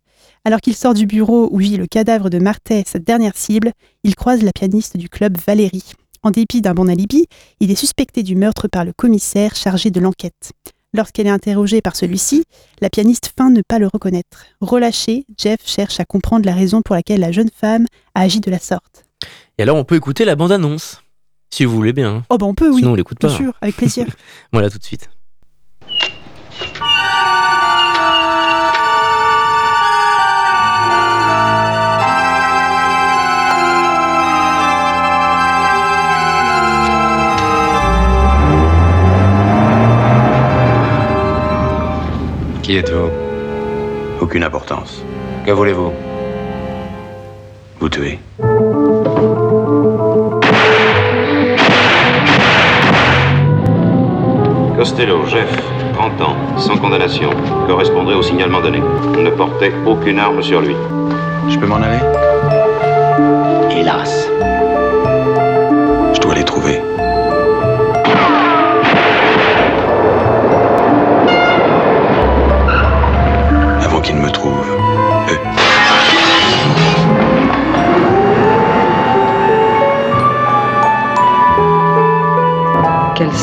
Alors 0.48 0.62
qu'il 0.62 0.78
sort 0.78 0.94
du 0.94 1.08
bureau 1.08 1.50
où 1.52 1.58
vit 1.58 1.76
le 1.76 1.88
cadavre 1.88 2.30
de 2.30 2.40
Martet, 2.40 2.86
sa 2.88 3.00
dernière 3.00 3.36
cible, 3.36 3.74
il 4.06 4.16
croise 4.16 4.44
la 4.44 4.54
pianiste 4.54 4.96
du 4.96 5.10
club 5.10 5.38
Valérie. 5.46 5.92
En 6.24 6.32
dépit 6.32 6.62
d'un 6.62 6.74
bon 6.74 6.88
alibi, 6.88 7.26
il 7.60 7.70
est 7.70 7.76
suspecté 7.76 8.24
du 8.24 8.38
meurtre 8.38 8.70
par 8.70 8.86
le 8.86 8.94
commissaire 8.94 9.58
chargé 9.58 9.92
de 9.92 10.00
l'enquête. 10.00 10.54
Lorsqu'elle 10.94 11.28
est 11.28 11.32
interrogée 11.32 11.82
par 11.82 11.98
celui-ci, 11.98 12.46
la 12.80 12.90
pianiste 12.90 13.34
feint 13.38 13.50
ne 13.50 13.62
pas 13.62 13.78
le 13.78 13.88
reconnaître. 13.88 14.46
Relâché, 14.62 15.26
Jeff 15.38 15.60
cherche 15.66 16.00
à 16.00 16.06
comprendre 16.06 16.46
la 16.46 16.56
raison 16.56 16.82
pour 16.82 16.96
laquelle 16.96 17.20
la 17.20 17.34
jeune 17.34 17.50
femme 17.54 17.86
a 18.16 18.22
agi 18.22 18.40
de 18.40 18.50
la 18.50 18.60
sorte. 18.60 19.04
Et 19.58 19.64
alors 19.64 19.76
on 19.76 19.84
peut 19.84 19.96
écouter 19.96 20.24
la 20.24 20.38
bande-annonce, 20.38 21.04
si 21.50 21.66
vous 21.66 21.76
voulez 21.76 21.92
bien. 21.92 22.24
Oh 22.30 22.38
bah 22.38 22.46
on 22.46 22.54
peut, 22.54 22.70
oui. 22.70 22.78
Sinon 22.78 22.92
on 22.92 22.96
l'écoute 22.96 23.20
pas. 23.20 23.28
Bien 23.28 23.36
sûr, 23.36 23.54
avec 23.60 23.76
plaisir. 23.76 24.06
voilà 24.54 24.70
tout 24.70 24.78
de 24.78 24.86
suite. 24.86 25.10
Qui 42.68 42.76
êtes-vous 42.76 43.10
Aucune 44.20 44.44
importance. 44.44 45.02
Que 45.46 45.52
voulez-vous 45.52 45.94
Vous 47.80 47.88
tuez. 47.88 48.20
Costello, 54.78 55.26
Jeff, 55.28 55.50
30 55.94 56.22
ans, 56.22 56.36
sans 56.58 56.76
condamnation, 56.76 57.30
correspondrait 57.68 58.16
au 58.16 58.22
signalement 58.22 58.60
donné. 58.60 58.80
Ne 59.18 59.30
portait 59.30 59.72
aucune 59.86 60.20
arme 60.20 60.44
sur 60.44 60.60
lui. 60.60 60.76
Je 61.48 61.58
peux 61.58 61.68
m'en 61.68 61.78
aller? 61.78 62.02
Hélas. 63.72 64.28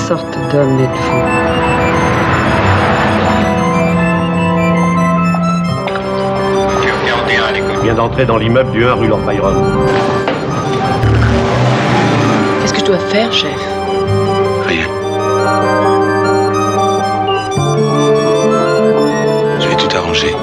Sorte 0.05 0.38
d'homme 0.53 0.79
êtes-vous 0.81 1.64
vient 7.83 7.95
d'entrer 7.95 8.27
dans 8.27 8.37
l'immeuble 8.37 8.71
du 8.71 8.85
1 8.85 8.95
rue 8.95 9.09
Lord 9.09 9.21
Byron. 9.21 9.55
Qu'est-ce 12.61 12.73
que 12.73 12.81
je 12.81 12.85
dois 12.85 12.99
faire, 12.99 13.33
chef? 13.33 13.51
Rien. 14.67 14.88
Je 19.61 19.69
vais 19.69 19.77
tout 19.77 19.97
arranger. 19.97 20.35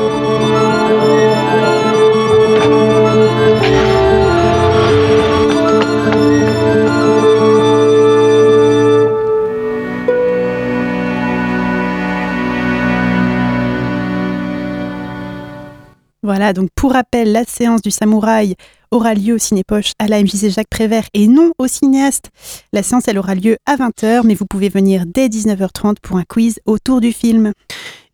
Voilà, 16.42 16.54
donc 16.54 16.70
pour 16.74 16.94
rappel, 16.94 17.34
la 17.34 17.44
séance 17.44 17.84
du 17.84 17.92
samouraï 17.92 18.56
aura 18.90 19.14
lieu 19.14 19.36
au 19.36 19.38
Cinépoche 19.38 19.92
à 20.00 20.08
la 20.08 20.24
MJC 20.24 20.50
Jacques 20.50 20.72
Prévert 20.72 21.04
et 21.14 21.28
non 21.28 21.52
au 21.60 21.68
cinéaste. 21.68 22.32
La 22.74 22.82
séance, 22.82 23.08
elle 23.08 23.20
aura 23.20 23.36
lieu 23.36 23.58
à 23.68 23.76
20h, 23.76 24.22
mais 24.26 24.34
vous 24.34 24.48
pouvez 24.48 24.70
venir 24.70 25.04
dès 25.06 25.28
19h30 25.28 25.98
pour 26.02 26.18
un 26.18 26.24
quiz 26.24 26.60
autour 26.66 27.00
du 27.00 27.12
film. 27.12 27.52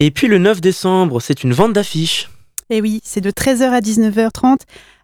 Et 0.02 0.12
puis 0.12 0.28
le 0.28 0.40
9 0.40 0.60
décembre, 0.60 1.22
c'est 1.22 1.46
une 1.46 1.54
vente 1.54 1.72
d'affiches. 1.72 2.30
Et 2.70 2.82
oui, 2.82 3.00
c'est 3.02 3.22
de 3.22 3.32
13h 3.32 3.70
à 3.70 3.80
19h30. 3.80 4.58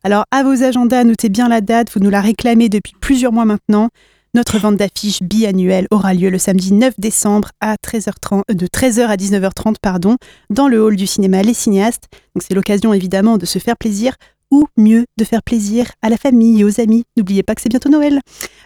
Alors 0.04 0.26
à 0.32 0.44
vos 0.44 0.62
agendas, 0.62 1.06
notez 1.06 1.30
bien 1.30 1.48
la 1.48 1.62
date, 1.62 1.94
vous 1.94 2.02
nous 2.02 2.10
la 2.10 2.20
réclamez 2.20 2.68
depuis 2.68 2.96
plusieurs 3.00 3.32
mois 3.32 3.46
maintenant. 3.46 3.88
Notre 4.36 4.58
vente 4.58 4.78
d'affiches 4.78 5.22
biannuelle 5.22 5.86
aura 5.92 6.16
lieu 6.16 6.32
le 6.32 6.40
samedi 6.40 6.74
9 6.74 6.96
décembre 6.98 7.52
à 7.62 7.76
13h30, 7.76 8.42
euh, 8.50 8.56
de 8.56 8.66
13h 8.66 9.06
à 9.06 9.16
19h30 9.16 9.76
pardon, 9.80 10.18
dans 10.50 10.68
le 10.68 10.82
hall 10.82 10.96
du 10.96 11.06
cinéma 11.06 11.44
Les 11.44 11.54
Cinéastes. 11.54 12.08
Donc 12.34 12.42
c'est 12.42 12.56
l'occasion 12.56 12.96
évidemment 12.96 13.38
de 13.38 13.46
se 13.46 13.60
faire 13.60 13.78
plaisir 13.78 14.16
ou 14.50 14.66
mieux 14.76 15.06
de 15.20 15.24
faire 15.24 15.44
plaisir 15.44 15.92
à 16.02 16.10
la 16.10 16.18
famille 16.18 16.62
et 16.62 16.64
aux 16.64 16.82
amis. 16.82 17.04
N'oubliez 17.16 17.44
pas 17.44 17.54
que 17.54 17.62
c'est 17.62 17.70
bientôt 17.70 17.90
Noël. 17.90 18.22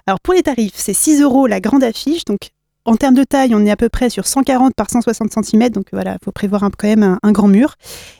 Alors 0.05 0.21
pour 0.21 0.33
les 0.33 0.41
tarifs, 0.41 0.71
c'est 0.77 0.93
6 0.93 1.21
euros 1.21 1.47
la 1.47 1.59
grande 1.59 1.83
affiche. 1.83 2.23
Donc 2.23 2.51
en 2.85 2.95
termes 2.95 3.15
de 3.15 3.25
taille, 3.25 3.53
on 3.53 3.65
est 3.65 3.71
à 3.71 3.75
peu 3.75 3.89
près 3.89 4.09
sur 4.09 4.25
140 4.25 4.73
par 4.73 4.89
160 4.89 5.33
cm, 5.33 5.67
donc 5.71 5.87
voilà, 5.91 6.13
il 6.13 6.23
faut 6.23 6.31
prévoir 6.31 6.61
quand 6.77 6.87
même 6.87 7.03
un, 7.03 7.19
un, 7.21 7.33
grand 7.33 7.49
mur. 7.49 7.75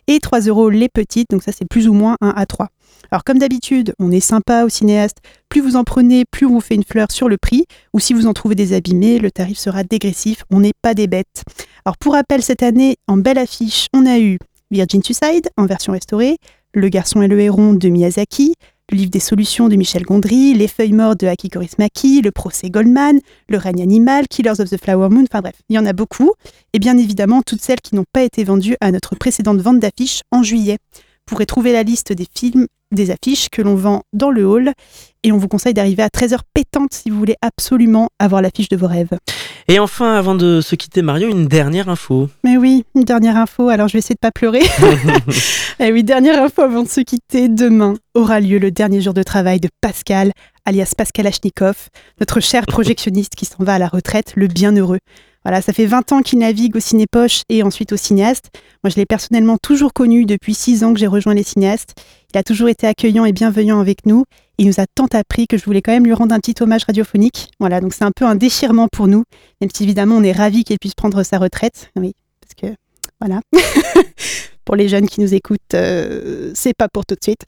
Et 0.08 0.20
3 0.20 0.42
euros 0.42 0.70
les 0.70 0.90
petites, 0.90 1.30
donc 1.30 1.44
ça 1.44 1.54
c'est 1.54 1.64
plus 1.64 1.88
ou 1.88 1.94
moins 1.94 2.18
un 2.20 2.32
A3. 2.32 2.68
Alors 3.12 3.24
comme 3.24 3.40
d'habitude, 3.40 3.94
on 4.00 4.12
est 4.12 4.20
sympa 4.20 4.64
au 4.64 4.70
cinéaste, 4.70 5.18
plus 5.50 5.62
vous 5.62 5.76
en 5.76 5.84
prenez, 5.84 6.26
plus 6.30 6.46
on 6.46 6.52
vous 6.52 6.62
fait 6.62 6.76
une 6.76 6.84
fleur 6.84 7.12
sur 7.12 7.30
le 7.30 7.38
prix, 7.38 7.66
ou 7.94 8.00
si 8.00 8.14
vous 8.14 8.28
en 8.28 8.34
trouvez 8.34 8.56
des 8.56 8.74
abîmés, 8.74 9.20
le 9.20 9.32
tarif 9.32 9.58
sera 9.58 9.84
dégressif, 9.84 10.44
on 10.52 10.60
n'est 10.60 10.74
pas 10.82 10.94
des 10.94 11.08
bêtes. 11.08 11.44
Alors 11.86 11.98
pour 11.98 12.14
rappel, 12.14 12.42
cette 12.42 12.64
année, 12.64 12.98
en 13.08 13.18
belle 13.18 13.38
affiche, 13.38 13.88
on 13.94 14.06
a 14.06 14.20
eu 14.20 14.38
Virgin 14.72 15.02
Suicide 15.02 15.50
en 15.58 15.66
version 15.66 15.94
restaurée, 15.94 16.38
Le 16.74 16.90
garçon 16.90 17.22
et 17.22 17.28
le 17.28 17.40
héron 17.40 17.74
de 17.74 17.90
Miyazaki, 17.90 18.54
le 18.92 18.98
livre 18.98 19.12
des 19.12 19.20
solutions 19.20 19.70
de 19.70 19.76
Michel 19.76 20.04
Gondry, 20.04 20.54
Les 20.54 20.68
feuilles 20.68 20.94
mortes 20.94 21.20
de 21.20 21.28
Aki 21.28 21.50
Kaurismäki, 21.50 22.22
Le 22.22 22.32
procès 22.32 22.70
Goldman, 22.70 23.20
Le 23.48 23.58
règne 23.58 23.82
animal, 23.82 24.28
Killers 24.28 24.60
of 24.60 24.70
the 24.70 24.78
Flower 24.82 25.10
Moon, 25.10 25.24
enfin 25.24 25.42
bref, 25.42 25.56
il 25.70 25.76
y 25.76 25.80
en 25.80 25.86
a 25.86 25.94
beaucoup. 25.94 26.32
Et 26.74 26.80
bien 26.80 26.98
évidemment, 26.98 27.42
toutes 27.42 27.62
celles 27.62 27.82
qui 27.82 27.96
n'ont 27.96 28.06
pas 28.12 28.24
été 28.24 28.44
vendues 28.44 28.76
à 28.82 28.92
notre 28.92 29.16
précédente 29.16 29.60
vente 29.60 29.80
d'affiches 29.80 30.22
en 30.32 30.44
juillet. 30.44 30.78
Vous 30.94 31.36
pourrez 31.36 31.46
trouver 31.46 31.74
la 31.74 31.84
liste 31.84 32.14
des 32.14 32.28
films, 32.34 32.68
des 32.92 33.12
affiches 33.12 33.50
que 33.50 33.62
l'on 33.62 33.76
vend 33.76 34.04
dans 34.14 34.32
le 34.32 34.46
hall. 34.46 34.72
Et 35.24 35.32
on 35.32 35.38
vous 35.38 35.48
conseille 35.48 35.74
d'arriver 35.74 36.04
à 36.04 36.08
13h 36.08 36.40
pétante 36.54 36.94
si 36.94 37.10
vous 37.10 37.18
voulez 37.18 37.36
absolument 37.42 38.10
avoir 38.20 38.42
l'affiche 38.42 38.70
de 38.70 38.78
vos 38.78 38.88
rêves. 38.88 39.18
Et 39.68 39.80
enfin, 39.80 40.14
avant 40.14 40.36
de 40.36 40.62
se 40.62 40.76
quitter, 40.76 41.02
Mario, 41.02 41.30
une 41.30 41.48
dernière 41.48 41.90
info. 41.90 42.30
Mais 42.46 42.56
oui, 42.56 42.86
une 42.96 43.04
dernière 43.04 43.36
info. 43.36 43.68
Alors, 43.68 43.90
je 43.90 43.94
vais 43.94 44.00
essayer 44.00 44.16
de 44.16 44.20
pas 44.20 44.32
pleurer. 44.32 44.62
Et 45.80 45.92
oui, 45.92 46.04
dernière 46.04 46.42
info 46.42 46.62
avant 46.62 46.84
de 46.84 46.88
se 46.88 47.02
quitter. 47.02 47.50
Demain 47.50 47.96
aura 48.14 48.40
lieu 48.40 48.60
le 48.60 48.72
dernier 48.72 49.02
jour 49.02 49.14
de 49.14 49.24
travail 49.24 49.60
de 49.60 49.68
Pascal, 49.82 50.32
alias 50.64 50.94
Pascal 50.98 51.28
Ashnikov, 51.28 51.90
notre 52.22 52.40
cher 52.40 52.66
projectionniste 52.68 53.36
qui 53.36 53.46
s'en 53.46 53.64
va 53.64 53.74
à 53.74 53.80
la 53.80 53.88
retraite, 53.88 54.34
le 54.36 54.48
bienheureux. 54.48 55.00
Voilà, 55.44 55.62
ça 55.62 55.72
fait 55.72 55.86
20 55.86 56.12
ans 56.12 56.22
qu'il 56.22 56.40
navigue 56.40 56.76
au 56.76 56.80
cinépoche 56.80 57.42
et 57.50 57.64
ensuite 57.64 57.94
au 57.94 57.98
cinéaste. 57.98 58.50
Moi, 58.84 58.92
je 58.92 58.96
l'ai 58.96 59.06
personnellement 59.06 59.58
toujours 59.58 59.94
connu 59.94 60.26
depuis 60.26 60.54
6 60.54 60.84
ans 60.84 60.94
que 60.94 61.00
j'ai 61.00 61.08
rejoint 61.08 61.34
les 61.34 61.44
cinéastes. 61.44 61.94
Il 62.34 62.38
a 62.38 62.44
toujours 62.44 62.68
été 62.68 62.86
accueillant 62.88 63.26
et 63.26 63.32
bienveillant 63.32 63.80
avec 63.80 64.06
nous. 64.06 64.26
Il 64.58 64.68
nous 64.68 64.80
a 64.80 64.86
tant 64.86 65.08
appris 65.14 65.48
que 65.48 65.58
je 65.58 65.64
voulais 65.64 65.82
quand 65.82 65.92
même 65.92 66.06
lui 66.06 66.14
rendre 66.14 66.34
un 66.36 66.40
petit 66.40 66.56
hommage 66.62 66.84
radiophonique. 66.86 67.50
Voilà, 67.60 67.80
donc 67.80 67.94
c'est 67.94 68.04
un 68.04 68.12
peu 68.12 68.26
un 68.26 68.36
déchirement 68.36 68.88
pour 68.92 69.08
nous, 69.08 69.24
même 69.62 69.70
si 69.74 69.84
évidemment 69.84 70.18
on 70.18 70.24
est 70.24 70.34
ravis 70.34 70.64
qu'il 70.64 70.78
puisse 70.78 70.96
prendre 70.96 71.24
sa 71.24 71.38
retraite. 71.38 71.92
Oui, 71.96 72.14
parce 72.42 72.54
que 72.56 72.76
voilà. 73.22 73.42
pour 74.66 74.76
les 74.76 74.90
jeunes 74.90 75.08
qui 75.08 75.22
nous 75.22 75.34
écoutent, 75.34 75.74
euh, 75.76 76.52
c'est 76.54 76.74
pas 76.74 76.90
pour 76.90 77.06
tout 77.06 77.16
de 77.16 77.24
suite. 77.24 77.40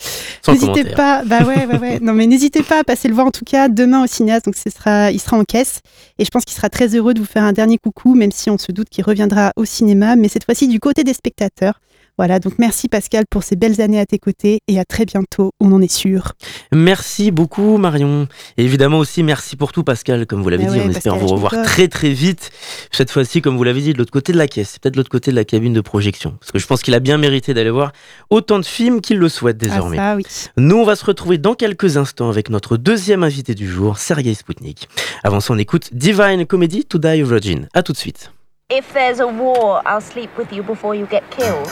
N'hésitez 0.47 0.85
pas, 0.85 1.23
bah 1.25 1.43
ouais, 1.43 1.65
ouais, 1.65 1.77
ouais. 1.77 1.99
non 2.01 2.13
mais 2.13 2.25
n'hésitez 2.25 2.63
pas 2.63 2.79
à 2.79 2.83
passer 2.85 3.09
le 3.09 3.13
voir 3.13 3.27
en 3.27 3.31
tout 3.31 3.43
cas 3.43 3.67
demain 3.67 4.03
au 4.03 4.07
cinéaste. 4.07 4.45
Donc 4.45 4.55
ce 4.55 4.69
sera, 4.69 5.11
il 5.11 5.19
sera 5.19 5.37
en 5.37 5.43
caisse 5.43 5.81
et 6.17 6.23
je 6.23 6.29
pense 6.29 6.45
qu'il 6.45 6.55
sera 6.55 6.69
très 6.69 6.95
heureux 6.95 7.13
de 7.13 7.19
vous 7.19 7.25
faire 7.25 7.43
un 7.43 7.51
dernier 7.51 7.77
coucou, 7.77 8.15
même 8.15 8.31
si 8.31 8.49
on 8.49 8.57
se 8.57 8.71
doute 8.71 8.87
qu'il 8.89 9.03
reviendra 9.03 9.51
au 9.57 9.65
cinéma, 9.65 10.15
mais 10.15 10.29
cette 10.29 10.45
fois-ci 10.45 10.69
du 10.69 10.79
côté 10.79 11.03
des 11.03 11.13
spectateurs. 11.13 11.81
Voilà, 12.19 12.39
donc 12.39 12.55
merci 12.59 12.89
Pascal 12.89 13.23
pour 13.29 13.43
ces 13.43 13.55
belles 13.55 13.79
années 13.79 13.97
à 13.97 14.05
tes 14.05 14.19
côtés 14.19 14.59
et 14.67 14.77
à 14.77 14.83
très 14.83 15.05
bientôt, 15.05 15.53
on 15.61 15.71
en 15.71 15.81
est 15.81 15.89
sûr. 15.89 16.33
Merci 16.73 17.31
beaucoup 17.31 17.77
Marion. 17.77 18.27
Et 18.57 18.65
évidemment 18.65 18.99
aussi 18.99 19.23
merci 19.23 19.55
pour 19.55 19.71
tout 19.71 19.85
Pascal, 19.85 20.25
comme 20.25 20.43
vous 20.43 20.49
l'avez 20.49 20.65
dit, 20.65 20.69
ouais, 20.69 20.83
on 20.85 20.89
espère 20.89 21.15
vous 21.15 21.27
revoir 21.27 21.53
très 21.63 21.87
très 21.87 22.11
vite. 22.11 22.51
Cette 22.91 23.09
fois-ci, 23.09 23.41
comme 23.41 23.55
vous 23.55 23.63
l'avez 23.63 23.79
dit, 23.79 23.93
de 23.93 23.97
l'autre 23.97 24.11
côté 24.11 24.33
de 24.33 24.37
la 24.37 24.49
caisse, 24.49 24.79
peut-être 24.79 24.95
de 24.95 24.99
l'autre 24.99 25.09
côté 25.09 25.31
de 25.31 25.37
la 25.37 25.45
cabine 25.45 25.71
de 25.71 25.79
projection. 25.79 26.31
Parce 26.41 26.51
que 26.51 26.59
je 26.59 26.67
pense 26.67 26.81
qu'il 26.81 26.93
a 26.93 26.99
bien 26.99 27.17
mérité 27.17 27.53
d'aller 27.53 27.69
voir 27.69 27.93
autant 28.29 28.59
de 28.59 28.65
films 28.65 28.99
qu'il 28.99 29.17
le 29.17 29.29
souhaite 29.29 29.55
désormais. 29.55 29.95
Ah, 29.97 30.11
ça, 30.11 30.15
oui. 30.17 30.25
Nous, 30.57 30.75
on 30.75 30.83
va 30.83 30.97
se 30.97 31.05
retrouver 31.05 31.37
dans 31.37 31.53
quelques 31.53 31.95
instants 31.95 32.29
avec 32.29 32.49
notre 32.49 32.75
deuxième 32.75 33.23
invité 33.23 33.55
du 33.55 33.65
jour, 33.65 33.97
Sergei 33.97 34.33
Spoutnik. 34.33 34.89
Avant 35.23 35.39
ça, 35.39 35.53
on 35.53 35.57
écoute 35.57 35.87
Divine 35.93 36.45
Comedy 36.45 36.83
to 36.83 36.97
Die 36.97 37.23
Virgin. 37.23 37.69
À 37.73 37.81
tout 37.81 37.93
de 37.93 37.97
suite. 37.97 38.33
If 38.71 38.93
there's 38.93 39.19
a 39.19 39.25
war, 39.25 39.81
I'll 39.87 39.99
sleep 39.99 40.29
with 40.37 40.53
you 40.53 40.61
before 40.61 40.93
you 40.93 41.07
get 41.07 41.27
killed. 41.31 41.65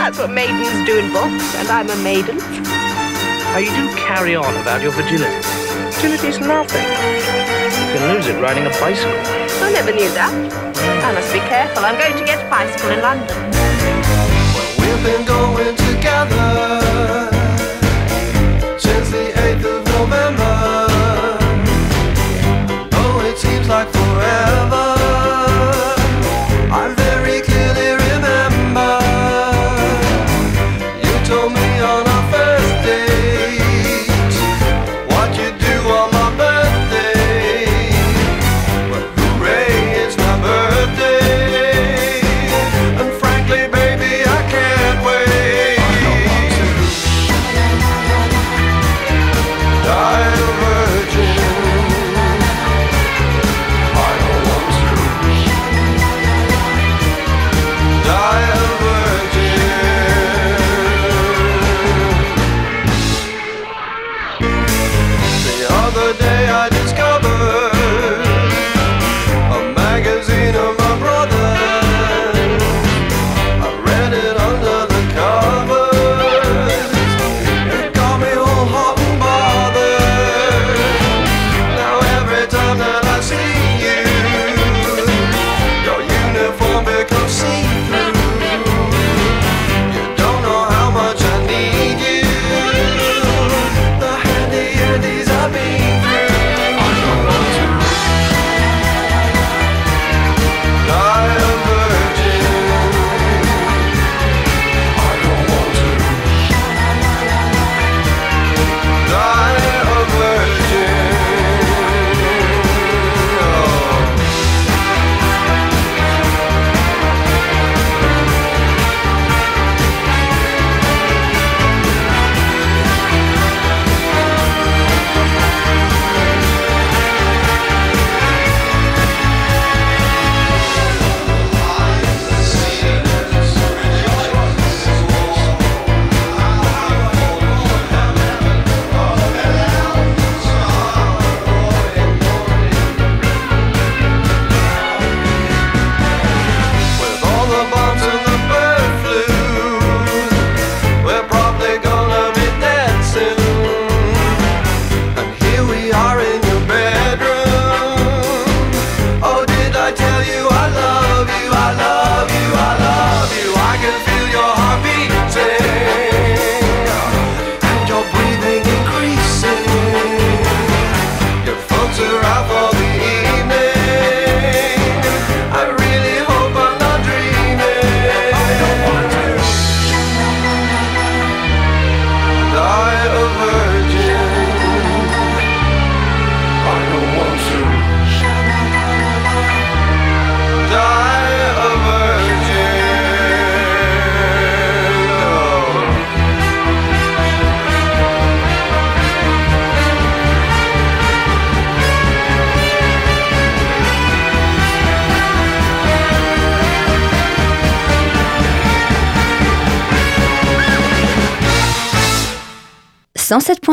That's 0.00 0.18
what 0.18 0.30
maidens 0.30 0.86
do 0.86 0.98
in 0.98 1.12
books, 1.12 1.54
and 1.56 1.68
I'm 1.68 1.90
a 1.90 1.96
maiden. 1.96 2.38
Oh, 2.40 3.60
you 3.60 3.68
do 3.76 3.94
carry 3.94 4.34
on 4.36 4.56
about 4.62 4.80
your 4.80 4.92
virginity. 4.92 5.36
Virginity's 6.00 6.40
nothing. 6.40 6.80
You 6.80 7.92
can 7.92 8.14
lose 8.14 8.26
it 8.26 8.40
riding 8.40 8.64
a 8.64 8.70
bicycle. 8.80 9.12
I 9.60 9.70
never 9.70 9.92
knew 9.92 10.08
that. 10.14 10.32
I 11.04 11.12
must 11.12 11.30
be 11.30 11.40
careful. 11.40 11.84
I'm 11.84 11.98
going 12.00 12.16
to 12.16 12.24
get 12.24 12.40
a 12.42 12.48
bicycle 12.48 12.88
in 12.88 13.02
London. 13.02 13.28
Well, 13.28 14.72
we've 14.80 15.04
been 15.04 15.26
going 15.26 15.76
together 15.76 16.83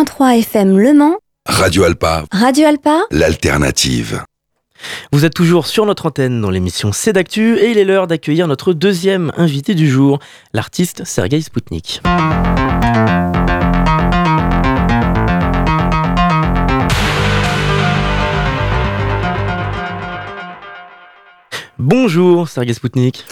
107.3 0.02 0.40
FM 0.40 0.80
Le 0.80 0.94
Mans, 0.94 1.18
Radio 1.46 1.84
Alpa, 1.84 2.24
Radio 2.32 2.66
Alpa, 2.66 3.02
l'alternative. 3.12 4.24
Vous 5.12 5.26
êtes 5.26 5.34
toujours 5.36 5.68
sur 5.68 5.86
notre 5.86 6.08
antenne 6.08 6.42
dans 6.42 6.50
l'émission 6.50 6.92
C'est 6.92 7.14
d'actu 7.14 7.60
et 7.60 7.70
il 7.70 7.78
est 7.78 7.84
l'heure 7.84 8.08
d'accueillir 8.08 8.48
notre 8.48 8.74
deuxième 8.74 9.32
invité 9.38 9.76
du 9.76 9.88
jour, 9.88 10.18
l'artiste 10.54 11.04
Sergei 11.06 11.40
Spoutnik. 11.42 12.02
Bonjour 21.78 22.50
Sergei 22.50 22.74
Spoutnik. 22.74 23.24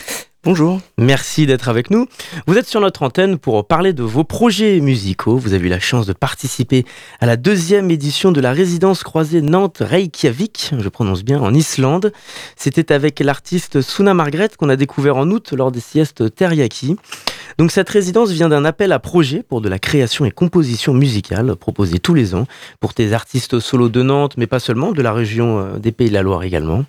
Bonjour. 0.45 0.79
Merci 0.97 1.45
d'être 1.45 1.67
avec 1.67 1.91
nous. 1.91 2.07
Vous 2.47 2.57
êtes 2.57 2.65
sur 2.65 2.79
notre 2.79 3.03
antenne 3.03 3.37
pour 3.37 3.67
parler 3.67 3.91
de 3.91 4.03
vos 4.03 4.23
projets 4.23 4.79
musicaux. 4.79 5.35
Vous 5.35 5.53
avez 5.53 5.67
eu 5.67 5.69
la 5.69 5.81
chance 5.81 6.05
de 6.05 6.13
participer 6.13 6.85
à 7.19 7.25
la 7.25 7.35
deuxième 7.35 7.91
édition 7.91 8.31
de 8.31 8.39
la 8.39 8.53
résidence 8.53 9.03
croisée 9.03 9.41
Nantes-Reykjavik, 9.41 10.75
je 10.79 10.87
prononce 10.87 11.25
bien, 11.25 11.41
en 11.41 11.53
Islande. 11.53 12.13
C'était 12.55 12.93
avec 12.93 13.19
l'artiste 13.19 13.81
Suna 13.81 14.13
Margret 14.13 14.47
qu'on 14.57 14.69
a 14.69 14.77
découvert 14.77 15.17
en 15.17 15.29
août 15.29 15.51
lors 15.51 15.73
des 15.73 15.81
siestes 15.81 16.33
Teriyaki. 16.33 16.95
Donc 17.57 17.73
cette 17.73 17.89
résidence 17.89 18.31
vient 18.31 18.47
d'un 18.47 18.63
appel 18.63 18.93
à 18.93 18.99
projet 18.99 19.43
pour 19.43 19.59
de 19.59 19.67
la 19.67 19.77
création 19.77 20.23
et 20.23 20.31
composition 20.31 20.93
musicale 20.93 21.57
proposée 21.57 21.99
tous 21.99 22.13
les 22.13 22.33
ans 22.33 22.47
pour 22.79 22.93
des 22.93 23.11
artistes 23.11 23.59
solo 23.59 23.89
de 23.89 24.03
Nantes, 24.03 24.35
mais 24.37 24.47
pas 24.47 24.61
seulement, 24.61 24.93
de 24.93 25.01
la 25.01 25.11
région 25.11 25.59
euh, 25.59 25.79
des 25.79 25.91
Pays 25.91 26.07
de 26.07 26.13
la 26.13 26.21
Loire 26.21 26.43
également. 26.43 26.85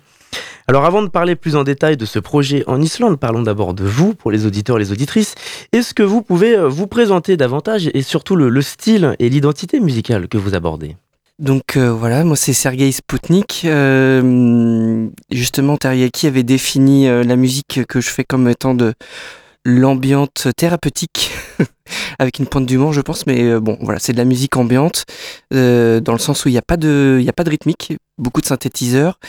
Alors 0.71 0.85
avant 0.85 1.01
de 1.01 1.09
parler 1.09 1.35
plus 1.35 1.57
en 1.57 1.65
détail 1.65 1.97
de 1.97 2.05
ce 2.05 2.17
projet 2.17 2.63
en 2.65 2.81
Islande, 2.81 3.19
parlons 3.19 3.41
d'abord 3.41 3.73
de 3.73 3.83
vous, 3.83 4.13
pour 4.13 4.31
les 4.31 4.45
auditeurs 4.45 4.77
et 4.77 4.79
les 4.79 4.93
auditrices. 4.93 5.35
Est-ce 5.73 5.93
que 5.93 6.01
vous 6.01 6.21
pouvez 6.21 6.55
euh, 6.55 6.69
vous 6.69 6.87
présenter 6.87 7.35
davantage 7.35 7.89
et 7.93 8.01
surtout 8.01 8.37
le, 8.37 8.47
le 8.47 8.61
style 8.61 9.15
et 9.19 9.29
l'identité 9.29 9.81
musicale 9.81 10.29
que 10.29 10.37
vous 10.37 10.55
abordez? 10.55 10.95
Donc 11.39 11.75
euh, 11.75 11.91
voilà, 11.91 12.23
moi 12.23 12.37
c'est 12.37 12.53
Sergei 12.53 12.89
Spoutnik. 12.93 13.63
Euh, 13.65 15.09
justement, 15.29 15.75
Teriyaki 15.75 16.27
avait 16.27 16.43
défini 16.43 17.07
la 17.07 17.35
musique 17.35 17.81
que 17.85 17.99
je 17.99 18.09
fais 18.09 18.23
comme 18.23 18.47
étant 18.47 18.73
de 18.73 18.93
l'ambiante 19.65 20.47
thérapeutique, 20.55 21.31
avec 22.19 22.39
une 22.39 22.45
pointe 22.45 22.65
d'humour 22.65 22.93
je 22.93 23.01
pense, 23.01 23.27
mais 23.27 23.59
bon 23.59 23.77
voilà, 23.81 23.99
c'est 23.99 24.13
de 24.13 24.17
la 24.17 24.25
musique 24.25 24.55
ambiante, 24.55 25.03
dans 25.51 26.13
le 26.13 26.17
sens 26.17 26.45
où 26.45 26.47
il 26.49 26.53
n'y 26.53 26.57
a 26.57 26.61
pas 26.61 26.77
de 26.77 27.21
rythmique, 27.45 27.97
beaucoup 28.17 28.39
de 28.39 28.45
synthétiseurs, 28.45 29.19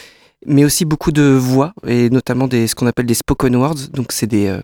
mais 0.46 0.64
aussi 0.64 0.85
beaucoup 0.85 1.12
de 1.12 1.22
voix, 1.22 1.72
et 1.87 2.11
notamment 2.11 2.48
des, 2.48 2.66
ce 2.66 2.74
qu'on 2.74 2.87
appelle 2.87 3.07
des 3.07 3.14
spoken 3.14 3.55
words, 3.57 3.88
donc 3.92 4.12
c'est 4.12 4.26
des, 4.26 4.46
euh, 4.48 4.61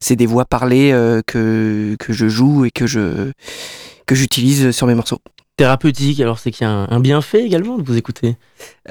c'est 0.00 0.16
des 0.16 0.26
voix 0.26 0.44
parlées 0.44 0.92
euh, 0.92 1.22
que, 1.26 1.96
que 1.98 2.12
je 2.12 2.28
joue 2.28 2.64
et 2.64 2.70
que 2.70 2.86
je 2.86 3.30
que 4.06 4.14
j'utilise 4.14 4.70
sur 4.70 4.86
mes 4.86 4.94
morceaux. 4.94 5.18
Thérapeutique, 5.56 6.20
alors 6.20 6.38
c'est 6.38 6.50
qu'il 6.50 6.66
y 6.66 6.70
a 6.70 6.72
un, 6.72 6.86
un 6.90 7.00
bienfait 7.00 7.42
également 7.44 7.78
de 7.78 7.82
vous 7.82 7.96
écouter 7.96 8.36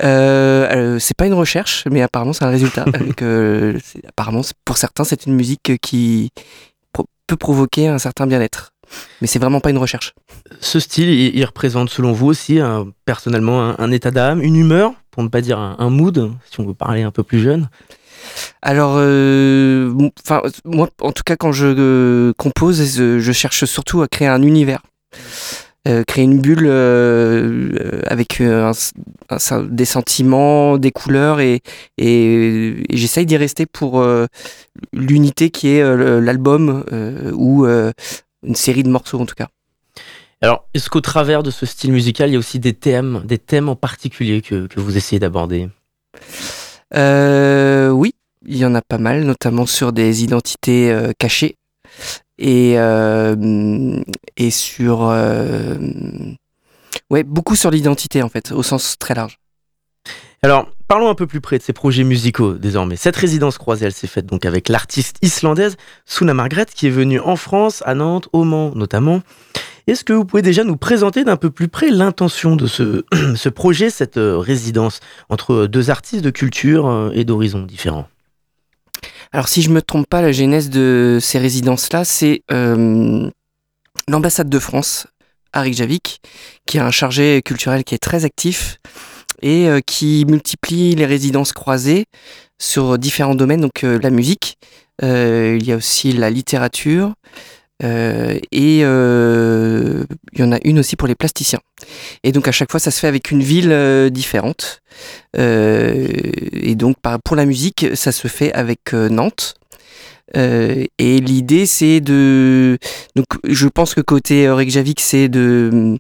Euh, 0.03 0.67
euh, 0.95 0.99
c'est 0.99 1.15
pas 1.15 1.27
une 1.27 1.33
recherche, 1.35 1.85
mais 1.91 2.01
apparemment 2.01 2.33
c'est 2.33 2.43
un 2.43 2.49
résultat. 2.49 2.85
avec, 2.93 3.21
euh, 3.21 3.77
apparemment, 4.07 4.41
pour 4.65 4.77
certains, 4.77 5.03
c'est 5.03 5.25
une 5.27 5.35
musique 5.35 5.73
qui 5.81 6.31
pro- 6.91 7.05
peut 7.27 7.38
provoquer 7.38 7.88
un 7.88 7.99
certain 7.99 8.25
bien-être. 8.27 8.71
Mais 9.21 9.27
c'est 9.27 9.39
vraiment 9.39 9.59
pas 9.61 9.69
une 9.71 9.77
recherche. 9.79 10.13
Ce 10.59 10.79
style, 10.79 11.09
il, 11.09 11.35
il 11.35 11.45
représente 11.45 11.89
selon 11.89 12.11
vous 12.13 12.27
aussi 12.27 12.59
un- 12.59 12.88
personnellement 13.05 13.61
un, 13.63 13.75
un 13.79 13.91
état 13.91 14.11
d'âme, 14.11 14.41
une 14.41 14.55
humeur, 14.55 14.93
pour 15.15 15.23
ne 15.23 15.30
pas 15.30 15.39
dire 15.39 15.58
un, 15.58 15.89
mood, 15.89 16.34
si 16.51 16.60
on 16.60 16.65
veut 16.65 16.73
parler 16.73 17.01
un 17.01 17.10
peu 17.10 17.23
plus 17.23 17.39
jeune 17.39 17.69
Alors, 18.62 18.95
euh, 18.97 19.93
enfin, 20.21 20.41
moi, 20.65 20.89
en 20.99 21.13
tout 21.13 21.23
cas, 21.23 21.38
quand 21.38 21.54
je 21.54 21.67
euh, 21.67 22.34
compose, 22.38 22.84
je, 22.97 23.19
je 23.19 23.32
cherche 23.32 23.63
surtout 23.63 24.01
à 24.01 24.10
créer 24.10 24.28
un 24.28 24.41
univers. 24.41 24.82
Euh, 25.88 26.04
créer 26.04 26.25
une 26.25 26.41
bulle 26.41 26.65
euh, 26.65 27.69
euh, 27.80 28.01
avec 28.08 28.41
euh, 28.41 28.73
des 29.69 29.86
sentiments, 29.86 30.78
des 30.78 30.91
couleurs 30.91 31.39
et, 31.39 31.62
j'essaye 32.89 33.25
d'y 33.25 33.38
rester 33.38 33.65
pour 33.65 34.01
euh, 34.01 34.25
l'unité 34.91 35.49
qui 35.49 35.70
est 35.70 35.82
euh, 35.82 36.20
l'album 36.20 36.84
euh, 36.91 37.32
ou 37.36 37.66
euh, 37.66 37.93
une 38.43 38.55
série 38.55 38.84
de 38.84 38.89
morceaux 38.89 39.22
en 39.22 39.26
tout 39.26 39.36
cas. 39.36 39.47
Alors, 40.45 40.67
est-ce 40.75 40.91
qu'au 40.91 41.01
travers 41.01 41.41
de 41.41 41.49
ce 41.49 41.65
style 41.65 41.91
musical, 41.91 42.29
il 42.29 42.33
y 42.33 42.35
a 42.35 42.37
aussi 42.37 42.59
des 42.59 42.73
thèmes, 42.73 43.23
des 43.25 43.39
thèmes 43.39 43.67
en 43.67 43.75
particulier 43.75 44.43
que, 44.43 44.67
que 44.67 44.79
vous 44.79 44.95
essayez 44.95 45.19
d'aborder? 45.19 45.69
Euh, 46.93 47.89
oui, 47.89 48.13
il 48.45 48.55
y 48.55 48.63
en 48.63 48.75
a 48.75 48.83
pas 48.83 48.99
mal, 48.99 49.23
notamment 49.23 49.65
sur 49.65 49.91
des 49.91 50.23
identités 50.23 50.91
euh, 50.91 51.13
cachées 51.17 51.55
et, 52.37 52.75
euh, 52.77 53.99
et 54.37 54.51
sur. 54.51 54.99
ouais, 57.09 57.23
beaucoup 57.23 57.55
sur 57.55 57.71
l'identité 57.71 58.21
en 58.21 58.29
fait, 58.29 58.51
au 58.51 58.61
sens 58.61 58.99
très 58.99 59.15
large. 59.15 59.39
Alors, 60.43 60.69
parlons 60.87 61.09
un 61.09 61.15
peu 61.15 61.25
plus 61.25 61.41
près 61.41 61.57
de 61.57 61.63
ces 61.63 61.73
projets 61.73 62.03
musicaux 62.03 62.53
désormais. 62.53 62.97
Cette 62.97 63.15
résidence 63.15 63.57
croisée, 63.57 63.87
elle 63.87 63.93
s'est 63.93 64.05
faite 64.05 64.27
donc 64.27 64.45
avec 64.45 64.69
l'artiste 64.69 65.17
islandaise 65.23 65.75
Suna 66.05 66.35
Margret, 66.35 66.67
qui 66.71 66.85
est 66.85 66.91
venue 66.91 67.19
en 67.19 67.35
France, 67.35 67.81
à 67.87 67.95
Nantes, 67.95 68.29
au 68.31 68.43
Mans 68.43 68.73
notamment. 68.75 69.23
Est-ce 69.88 70.03
que 70.03 70.13
vous 70.13 70.25
pouvez 70.25 70.41
déjà 70.41 70.63
nous 70.63 70.77
présenter 70.77 71.23
d'un 71.23 71.38
peu 71.38 71.51
plus 71.51 71.67
près 71.67 71.91
l'intention 71.91 72.55
de 72.55 72.65
ce, 72.67 73.49
projet, 73.49 73.89
cette 73.89 74.17
euh, 74.17 74.38
résidence 74.38 74.99
entre 75.29 75.67
deux 75.67 75.89
artistes 75.89 76.23
de 76.23 76.31
culture 76.31 76.88
euh, 76.88 77.11
et 77.13 77.23
d'horizons 77.23 77.61
différents? 77.61 78.07
Alors, 79.31 79.47
si 79.47 79.61
je 79.61 79.69
me 79.69 79.81
trompe 79.81 80.07
pas, 80.07 80.21
la 80.21 80.31
genèse 80.31 80.69
de 80.69 81.19
ces 81.21 81.38
résidences-là, 81.38 82.05
c'est 82.05 82.41
euh, 82.51 83.29
l'ambassade 84.07 84.49
de 84.49 84.59
France 84.59 85.07
à 85.53 85.61
Reykjavik, 85.61 86.21
qui 86.65 86.79
a 86.79 86.86
un 86.86 86.91
chargé 86.91 87.41
culturel 87.43 87.83
qui 87.83 87.95
est 87.95 87.99
très 87.99 88.25
actif 88.25 88.79
et 89.41 89.67
euh, 89.67 89.79
qui 89.86 90.25
multiplie 90.27 90.95
les 90.95 91.05
résidences 91.05 91.53
croisées 91.53 92.05
sur 92.59 92.97
différents 92.97 93.36
domaines, 93.36 93.61
donc 93.61 93.83
euh, 93.83 93.99
la 94.01 94.09
musique, 94.09 94.57
euh, 95.03 95.57
il 95.59 95.67
y 95.67 95.71
a 95.71 95.75
aussi 95.75 96.13
la 96.13 96.29
littérature, 96.29 97.13
euh, 97.84 98.39
et 98.51 98.82
euh, 98.84 100.05
il 100.32 100.39
y 100.39 100.43
en 100.43 100.51
a 100.51 100.59
une 100.63 100.80
aussi 100.80 100.95
pour 100.95 101.07
les 101.07 101.15
plasticiens. 101.15 101.59
Et 102.23 102.32
donc 102.32 102.47
à 102.47 102.51
chaque 102.51 102.71
fois, 102.71 102.80
ça 102.80 102.91
se 102.91 102.99
fait 102.99 103.07
avec 103.07 103.32
une 103.32 103.41
ville 103.41 103.71
euh, 103.71 104.09
différente. 104.09 104.82
Et 105.38 106.76
donc 106.76 106.97
pour 107.23 107.36
la 107.36 107.45
musique, 107.45 107.88
ça 107.95 108.11
se 108.11 108.28
fait 108.28 108.53
avec 108.53 108.93
Nantes. 108.93 109.55
Et 110.34 110.89
l'idée, 110.99 111.65
c'est 111.65 111.99
de. 112.01 112.78
Donc, 113.15 113.26
je 113.43 113.67
pense 113.67 113.93
que 113.93 114.01
côté 114.01 114.49
Reykjavik, 114.49 114.99
c'est 114.99 115.30
de 115.30 115.97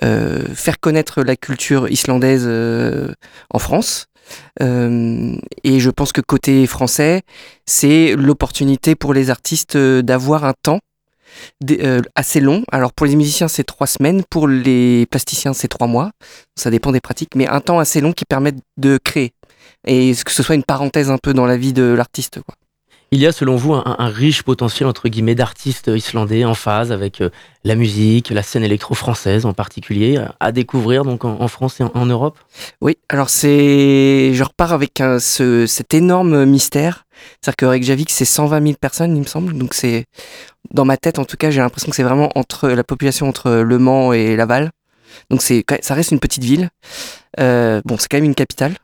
faire 0.00 0.80
connaître 0.80 1.22
la 1.22 1.36
culture 1.36 1.88
islandaise 1.88 2.46
en 3.50 3.58
France. 3.58 4.06
Et 4.60 5.80
je 5.80 5.90
pense 5.90 6.12
que 6.12 6.20
côté 6.20 6.66
français, 6.66 7.22
c'est 7.66 8.14
l'opportunité 8.16 8.94
pour 8.94 9.14
les 9.14 9.30
artistes 9.30 9.76
d'avoir 9.76 10.44
un 10.44 10.54
temps 10.62 10.80
des- 11.60 11.80
euh, 11.84 12.00
assez 12.14 12.40
long. 12.40 12.64
Alors 12.70 12.92
pour 12.92 13.06
les 13.06 13.16
musiciens, 13.16 13.48
c'est 13.48 13.64
trois 13.64 13.86
semaines. 13.86 14.22
Pour 14.30 14.48
les 14.48 15.06
plasticiens, 15.06 15.52
c'est 15.52 15.68
trois 15.68 15.86
mois. 15.86 16.10
Ça 16.56 16.70
dépend 16.70 16.92
des 16.92 17.00
pratiques, 17.00 17.34
mais 17.34 17.46
un 17.46 17.60
temps 17.60 17.78
assez 17.78 18.00
long 18.00 18.12
qui 18.12 18.24
permet 18.24 18.52
de 18.76 18.98
créer. 18.98 19.32
Et 19.86 20.14
que 20.24 20.30
ce 20.30 20.42
soit 20.42 20.54
une 20.54 20.64
parenthèse 20.64 21.10
un 21.10 21.18
peu 21.18 21.34
dans 21.34 21.46
la 21.46 21.56
vie 21.56 21.72
de 21.72 21.82
l'artiste. 21.82 22.40
quoi. 22.42 22.54
Il 23.12 23.20
y 23.20 23.26
a 23.26 23.32
selon 23.32 23.54
vous 23.54 23.74
un, 23.74 23.96
un 23.98 24.08
riche 24.08 24.42
potentiel 24.42 24.88
entre 24.88 25.08
guillemets 25.08 25.36
d'artistes 25.36 25.88
islandais 25.94 26.44
en 26.44 26.54
phase 26.54 26.90
avec 26.90 27.20
euh, 27.20 27.30
la 27.62 27.76
musique, 27.76 28.30
la 28.30 28.42
scène 28.42 28.64
électro-française 28.64 29.46
en 29.46 29.52
particulier, 29.52 30.20
à- 30.40 30.50
découvrir 30.52 31.04
donc 31.04 31.24
en, 31.24 31.40
en 31.40 31.48
France 31.48 31.80
et 31.80 31.84
en, 31.84 31.92
en 31.94 32.06
Europe? 32.06 32.38
Oui, 32.80 32.96
alors 33.08 33.30
c'est. 33.30 34.32
Je 34.34 34.42
repars 34.42 34.72
avec 34.72 35.00
un- 35.00 35.20
ce, 35.20 35.66
cet 35.66 35.94
énorme 35.94 36.44
mystère. 36.44 37.03
C'est-à-dire 37.40 37.56
que 37.56 37.66
Reykjavik, 37.66 38.10
c'est 38.10 38.24
120 38.24 38.62
000 38.62 38.74
personnes, 38.80 39.16
il 39.16 39.20
me 39.20 39.26
semble. 39.26 39.56
Donc 39.56 39.74
c'est. 39.74 40.04
Dans 40.72 40.84
ma 40.84 40.96
tête, 40.96 41.18
en 41.18 41.24
tout 41.24 41.36
cas, 41.36 41.50
j'ai 41.50 41.60
l'impression 41.60 41.90
que 41.90 41.96
c'est 41.96 42.02
vraiment 42.02 42.30
entre 42.36 42.68
la 42.70 42.84
population 42.84 43.28
entre 43.28 43.50
Le 43.50 43.78
Mans 43.78 44.12
et 44.12 44.34
Laval. 44.36 44.70
Donc 45.30 45.42
c'est, 45.42 45.64
ça 45.82 45.94
reste 45.94 46.10
une 46.10 46.20
petite 46.20 46.42
ville. 46.42 46.70
Euh, 47.38 47.80
bon, 47.84 47.96
c'est 47.98 48.08
quand 48.08 48.16
même 48.16 48.24
une 48.24 48.34
capitale. 48.34 48.74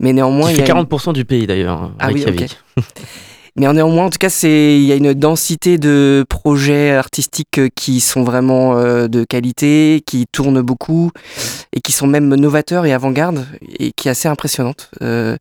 Mais 0.00 0.12
néanmoins. 0.12 0.50
Il 0.50 0.54
y 0.54 0.56
fait 0.56 0.70
a 0.70 0.74
une- 0.78 0.84
40% 0.86 1.12
du 1.12 1.24
pays 1.24 1.46
d'ailleurs, 1.46 1.92
Ah 1.98 2.08
oui, 2.12 2.24
Reykjavik. 2.24 2.58
Mais 3.56 3.72
néanmoins, 3.72 4.04
en 4.04 4.10
tout 4.10 4.18
cas, 4.18 4.28
c'est 4.28 4.76
il 4.76 4.84
y 4.84 4.92
a 4.92 4.96
une 4.96 5.14
densité 5.14 5.78
de 5.78 6.26
projets 6.28 6.90
artistiques 6.92 7.58
euh, 7.58 7.68
qui 7.74 8.00
sont 8.00 8.22
vraiment 8.22 8.76
euh, 8.76 9.08
de 9.08 9.24
qualité, 9.24 10.02
qui 10.06 10.26
tournent 10.30 10.60
beaucoup 10.60 11.10
et 11.72 11.80
qui 11.80 11.92
sont 11.92 12.06
même 12.06 12.28
novateurs 12.34 12.84
et 12.84 12.92
avant-garde 12.92 13.46
et 13.78 13.92
qui 13.92 14.08
est 14.08 14.10
assez 14.10 14.28
impressionnante. 14.28 14.90
Euh, 15.00 15.36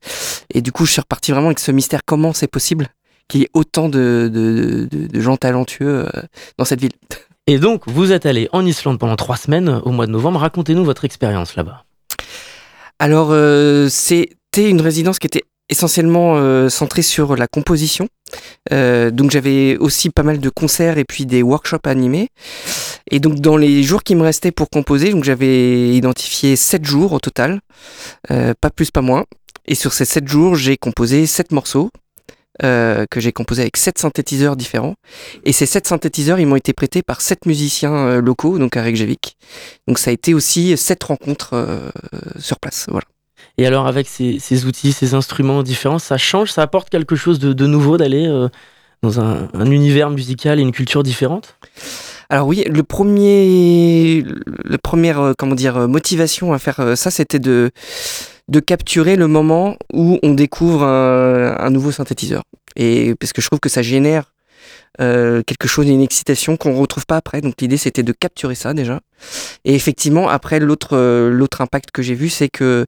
et 0.54 0.62
du 0.62 0.72
coup, 0.72 0.86
je 0.86 0.94
suis 0.94 1.02
reparti 1.02 1.32
vraiment 1.32 1.48
avec 1.48 1.60
ce 1.60 1.72
mystère 1.72 2.02
comment 2.06 2.32
c'est 2.32 2.48
possible 2.48 2.88
qu'il 3.28 3.42
y 3.42 3.44
ait 3.44 3.50
autant 3.54 3.90
de, 3.90 4.30
de, 4.34 4.88
de- 4.90 5.08
de 5.08 5.20
gens 5.20 5.36
talentueux 5.36 6.08
dans 6.58 6.66
cette 6.66 6.80
ville? 6.80 6.94
Et 7.48 7.60
donc, 7.60 7.84
vous 7.88 8.12
êtes 8.12 8.26
allé 8.26 8.48
en 8.54 8.66
Islande 8.66 8.98
pendant 8.98 9.16
trois 9.16 9.36
semaines 9.38 9.82
au 9.84 9.92
mois 9.92 10.06
de 10.08 10.12
novembre. 10.12 10.40
Racontez-nous 10.40 10.86
votre 10.86 11.06
expérience 11.06 11.56
là-bas. 11.56 11.84
Alors, 12.98 13.30
euh, 13.32 13.90
c'était 13.90 14.70
une 14.70 14.80
résidence 14.80 15.20
qui 15.20 15.28
était 15.28 15.44
essentiellement 15.70 16.36
euh, 16.38 16.70
centré 16.70 17.02
sur 17.02 17.36
la 17.36 17.48
composition. 17.48 18.08
Euh, 18.72 19.12
donc 19.12 19.32
j'avais 19.32 19.78
aussi 19.78 20.10
pas 20.10 20.24
mal 20.24 20.40
de 20.40 20.50
concerts 20.50 20.98
et 20.98 21.06
puis 21.06 21.26
des 21.26 21.44
workshops 21.44 21.86
animés. 21.86 22.30
Et 23.12 23.20
donc 23.20 23.40
dans 23.40 23.58
les 23.58 23.84
jours 23.84 24.04
qui 24.04 24.16
me 24.16 24.24
restaient 24.24 24.52
pour 24.52 24.70
composer, 24.70 25.12
donc 25.12 25.24
j'avais 25.24 25.96
identifié 25.96 26.56
7 26.56 26.86
jours 26.86 27.14
au 27.14 27.20
total, 27.20 27.62
euh, 28.32 28.54
pas 28.60 28.70
plus 28.70 28.92
pas 28.92 29.02
moins. 29.02 29.26
Et 29.68 29.76
sur 29.76 29.94
ces 29.94 30.06
7 30.06 30.28
jours, 30.28 30.56
j'ai 30.56 30.78
composé 30.78 31.26
7 31.26 31.52
morceaux. 31.52 31.90
Euh, 32.64 33.06
que 33.12 33.20
j'ai 33.20 33.34
composé 33.34 33.64
avec 33.64 33.76
sept 33.76 33.98
synthétiseurs 33.98 34.56
différents. 34.56 34.96
Et 35.44 35.52
ces 35.52 35.66
sept 35.66 35.88
synthétiseurs, 35.88 36.40
ils 36.40 36.48
m'ont 36.48 36.56
été 36.56 36.72
prêtés 36.72 37.02
par 37.04 37.20
sept 37.20 37.46
musiciens 37.46 37.94
euh, 37.94 38.22
locaux, 38.22 38.58
donc 38.60 38.78
à 38.78 38.82
Reykjavik. 38.82 39.36
Donc 39.90 40.00
ça 40.00 40.10
a 40.12 40.14
été 40.14 40.34
aussi 40.34 40.78
sept 40.78 41.04
rencontres 41.04 41.54
euh, 41.54 41.90
sur 42.40 42.58
place. 42.60 42.86
Voilà. 42.88 43.06
Et 43.58 43.66
alors 43.66 43.88
avec 43.88 44.08
ces, 44.08 44.66
outils, 44.66 44.92
ces 44.92 45.14
instruments 45.14 45.64
différents, 45.64 46.00
ça 46.00 46.18
change, 46.18 46.52
ça 46.52 46.62
apporte 46.62 46.90
quelque 46.90 47.16
chose 47.16 47.40
de, 47.40 47.68
nouveau 47.68 47.98
d'aller 47.98 48.28
euh, 48.28 48.50
dans 49.02 49.20
un, 49.20 49.48
un, 49.54 49.72
univers 49.72 50.10
musical 50.10 50.60
et 50.60 50.62
une 50.62 50.72
culture 50.72 51.04
différente? 51.04 51.58
Alors 52.30 52.48
oui, 52.48 52.64
le 52.68 52.84
premier, 52.84 54.24
le 54.24 54.78
première, 54.78 55.20
euh, 55.20 55.34
comment 55.38 55.56
dire, 55.56 55.88
motivation 55.88 56.54
à 56.54 56.60
faire 56.60 56.80
euh, 56.80 56.96
ça, 56.96 57.12
c'était 57.12 57.40
de 57.40 57.72
de 58.48 58.60
capturer 58.60 59.16
le 59.16 59.28
moment 59.28 59.76
où 59.92 60.20
on 60.22 60.36
découvre 60.36 60.84
un, 60.84 61.70
nouveau 61.72 61.92
synthétiseur. 61.92 62.44
Et 62.76 63.16
parce 63.16 63.34
que 63.34 63.42
je 63.42 63.48
trouve 63.48 63.60
que 63.60 63.70
ça 63.70 63.82
génère 63.82 64.34
euh, 65.02 65.42
quelque 65.42 65.68
chose, 65.68 65.88
une 65.88 66.04
excitation 66.04 66.56
qu'on 66.56 66.76
retrouve 66.76 67.08
pas 67.08 67.18
après. 67.18 67.42
Donc 67.42 67.56
l'idée 67.60 67.78
c'était 67.78 68.04
de 68.04 68.12
capturer 68.12 68.54
ça 68.54 68.76
déjà. 68.76 69.00
Et 69.64 69.74
effectivement, 69.74 70.30
après 70.30 70.60
l'autre 70.60 70.96
l'autre 71.30 71.62
impact 71.62 71.90
que 71.90 72.04
j'ai 72.04 72.14
vu, 72.14 72.30
c'est 72.30 72.50
que 72.50 72.86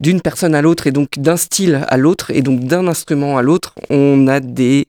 d'une 0.00 0.20
personne 0.20 0.54
à 0.54 0.62
l'autre 0.62 0.86
et 0.86 0.92
donc 0.92 1.18
d'un 1.18 1.36
style 1.36 1.84
à 1.88 1.96
l'autre 1.96 2.30
et 2.30 2.42
donc 2.42 2.60
d'un 2.60 2.88
instrument 2.88 3.38
à 3.38 3.42
l'autre, 3.42 3.74
on 3.90 4.26
a 4.26 4.40
des 4.40 4.88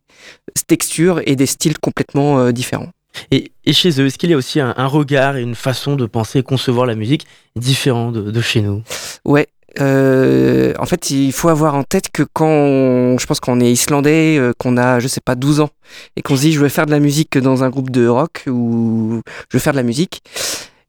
textures 0.68 1.22
et 1.26 1.36
des 1.36 1.46
styles 1.46 1.78
complètement 1.78 2.40
euh, 2.40 2.52
différents. 2.52 2.90
Et, 3.30 3.52
et, 3.66 3.74
chez 3.74 3.90
eux, 4.00 4.06
est-ce 4.06 4.18
qu'il 4.18 4.30
y 4.30 4.34
a 4.34 4.38
aussi 4.38 4.62
un, 4.62 4.74
un, 4.78 4.88
regard 4.88 5.36
et 5.36 5.42
une 5.42 5.56
façon 5.56 5.98
de 5.98 6.06
penser 6.06 6.40
et 6.40 6.44
concevoir 6.44 6.86
la 6.86 6.96
musique 6.96 7.28
différent 7.58 8.12
de, 8.12 8.32
de 8.32 8.42
chez 8.42 8.62
nous? 8.62 8.84
Ouais, 9.26 9.50
euh, 9.80 10.74
en 10.80 10.86
fait, 10.86 11.12
il 11.12 11.32
faut 11.32 11.50
avoir 11.50 11.76
en 11.76 11.84
tête 11.84 12.10
que 12.12 12.24
quand 12.24 12.48
on, 12.48 13.18
je 13.18 13.26
pense 13.26 13.40
qu'on 13.40 13.60
est 13.60 13.72
islandais, 13.72 14.38
euh, 14.38 14.54
qu'on 14.58 14.78
a, 14.78 15.00
je 15.00 15.08
sais 15.08 15.22
pas, 15.22 15.36
12 15.36 15.62
ans, 15.62 15.70
et 16.16 16.22
qu'on 16.22 16.36
se 16.36 16.42
dit 16.42 16.52
je 16.52 16.60
vais 16.60 16.70
faire 16.70 16.86
de 16.86 16.92
la 16.92 17.00
musique 17.00 17.38
dans 17.38 17.64
un 17.64 17.70
groupe 17.70 17.90
de 17.90 18.08
rock 18.08 18.44
ou 18.48 19.22
je 19.50 19.58
vais 19.58 19.62
faire 19.62 19.74
de 19.74 19.78
la 19.78 19.84
musique. 19.84 20.22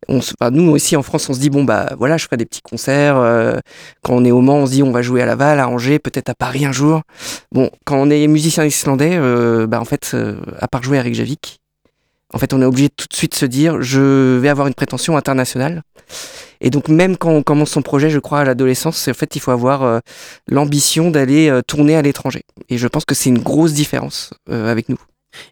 On 0.09 0.21
se, 0.21 0.35
nous 0.51 0.71
aussi 0.71 0.97
en 0.97 1.03
France, 1.03 1.29
on 1.31 1.35
se 1.35 1.39
dit 1.39 1.51
bon 1.51 1.65
bah 1.65 1.95
voilà, 1.99 2.17
je 2.17 2.25
ferai 2.25 2.37
des 2.37 2.45
petits 2.45 2.63
concerts. 2.63 3.17
Euh, 3.17 3.59
quand 4.03 4.15
on 4.15 4.25
est 4.25 4.33
au 4.33 4.41
Mans, 4.41 4.59
on 4.59 4.67
se 4.67 4.73
dit 4.73 4.83
on 4.83 4.91
va 4.91 5.03
jouer 5.03 5.23
à 5.23 5.27
Laval, 5.27 5.61
à 5.61 5.69
Angers, 5.69 5.99
peut-être 5.99 6.29
à 6.29 6.35
Paris 6.35 6.65
un 6.65 6.73
jour. 6.73 7.03
Bon, 7.53 7.71
quand 7.85 7.97
on 7.97 8.11
est 8.11 8.27
musicien 8.27 8.65
islandais, 8.65 9.13
euh, 9.15 9.67
bah 9.67 9.81
en 9.81 9.85
fait, 9.85 10.17
à 10.59 10.69
part 10.69 10.83
jouer 10.83 10.99
à 10.99 11.03
Reykjavik, 11.03 11.61
en 12.35 12.39
fait, 12.39 12.53
on 12.55 12.63
est 12.63 12.65
obligé 12.65 12.89
tout 12.89 13.07
de 13.09 13.15
suite 13.15 13.33
de 13.33 13.37
se 13.37 13.47
dire 13.47 13.83
je 13.83 14.39
vais 14.39 14.49
avoir 14.49 14.67
une 14.67 14.75
prétention 14.75 15.17
internationale. 15.17 15.83
Et 16.61 16.71
donc 16.71 16.89
même 16.89 17.17
quand 17.17 17.31
on 17.31 17.43
commence 17.43 17.71
son 17.71 17.83
projet, 17.83 18.09
je 18.09 18.21
crois 18.21 18.41
à 18.41 18.45
l'adolescence, 18.45 19.09
en 19.09 19.15
fait 19.15 19.35
il 19.37 19.41
faut 19.41 19.51
avoir 19.51 19.83
euh, 19.83 19.99
l'ambition 20.49 21.11
d'aller 21.11 21.51
euh, 21.51 21.61
tourner 21.61 21.97
à 21.97 22.03
l'étranger. 22.03 22.43
Et 22.69 22.79
je 22.79 22.87
pense 22.87 23.05
que 23.05 23.15
c'est 23.15 23.31
une 23.31 23.41
grosse 23.41 23.73
différence 23.73 24.31
euh, 24.49 24.71
avec 24.71 24.89
nous. 24.89 24.99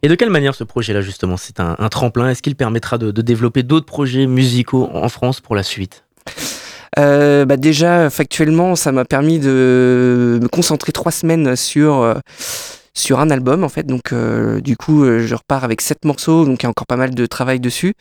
Et 0.02 0.08
de 0.08 0.14
quelle 0.14 0.30
manière 0.30 0.54
ce 0.54 0.64
projet-là 0.64 1.00
justement 1.00 1.36
C'est 1.36 1.60
un, 1.60 1.76
tremplin? 1.90 2.30
Est-ce 2.30 2.42
qu'il 2.42 2.56
permettra 2.56 2.98
de, 2.98 3.10
de 3.10 3.22
développer 3.22 3.62
d'autres 3.62 3.86
projets 3.86 4.26
musicaux 4.26 4.88
en 4.92 5.08
France 5.08 5.40
pour 5.40 5.56
la 5.56 5.62
suite? 5.62 6.04
Euh, 6.98 7.44
bah 7.44 7.56
déjà 7.56 8.10
factuellement 8.10 8.74
ça 8.74 8.90
m'a 8.90 9.04
permis 9.04 9.38
de 9.38 10.40
me 10.42 10.48
concentrer 10.48 10.90
trois 10.90 11.12
semaines 11.12 11.54
sur 11.54 12.02
euh, 12.02 12.14
sur 13.00 13.20
un 13.20 13.30
album 13.30 13.64
en 13.64 13.68
fait. 13.68 13.84
Donc 13.84 14.12
euh, 14.12 14.60
du 14.60 14.76
coup 14.76 15.04
euh, 15.04 15.26
je 15.26 15.34
repars 15.34 15.64
avec 15.64 15.80
sept 15.80 16.04
morceaux 16.04 16.44
donc 16.44 16.62
il 16.62 16.64
y 16.64 16.66
a 16.66 16.70
encore 16.70 16.86
pas 16.86 16.96
mal 16.96 17.14
de 17.14 17.26
travail 17.26 17.60
dessus. 17.60 17.94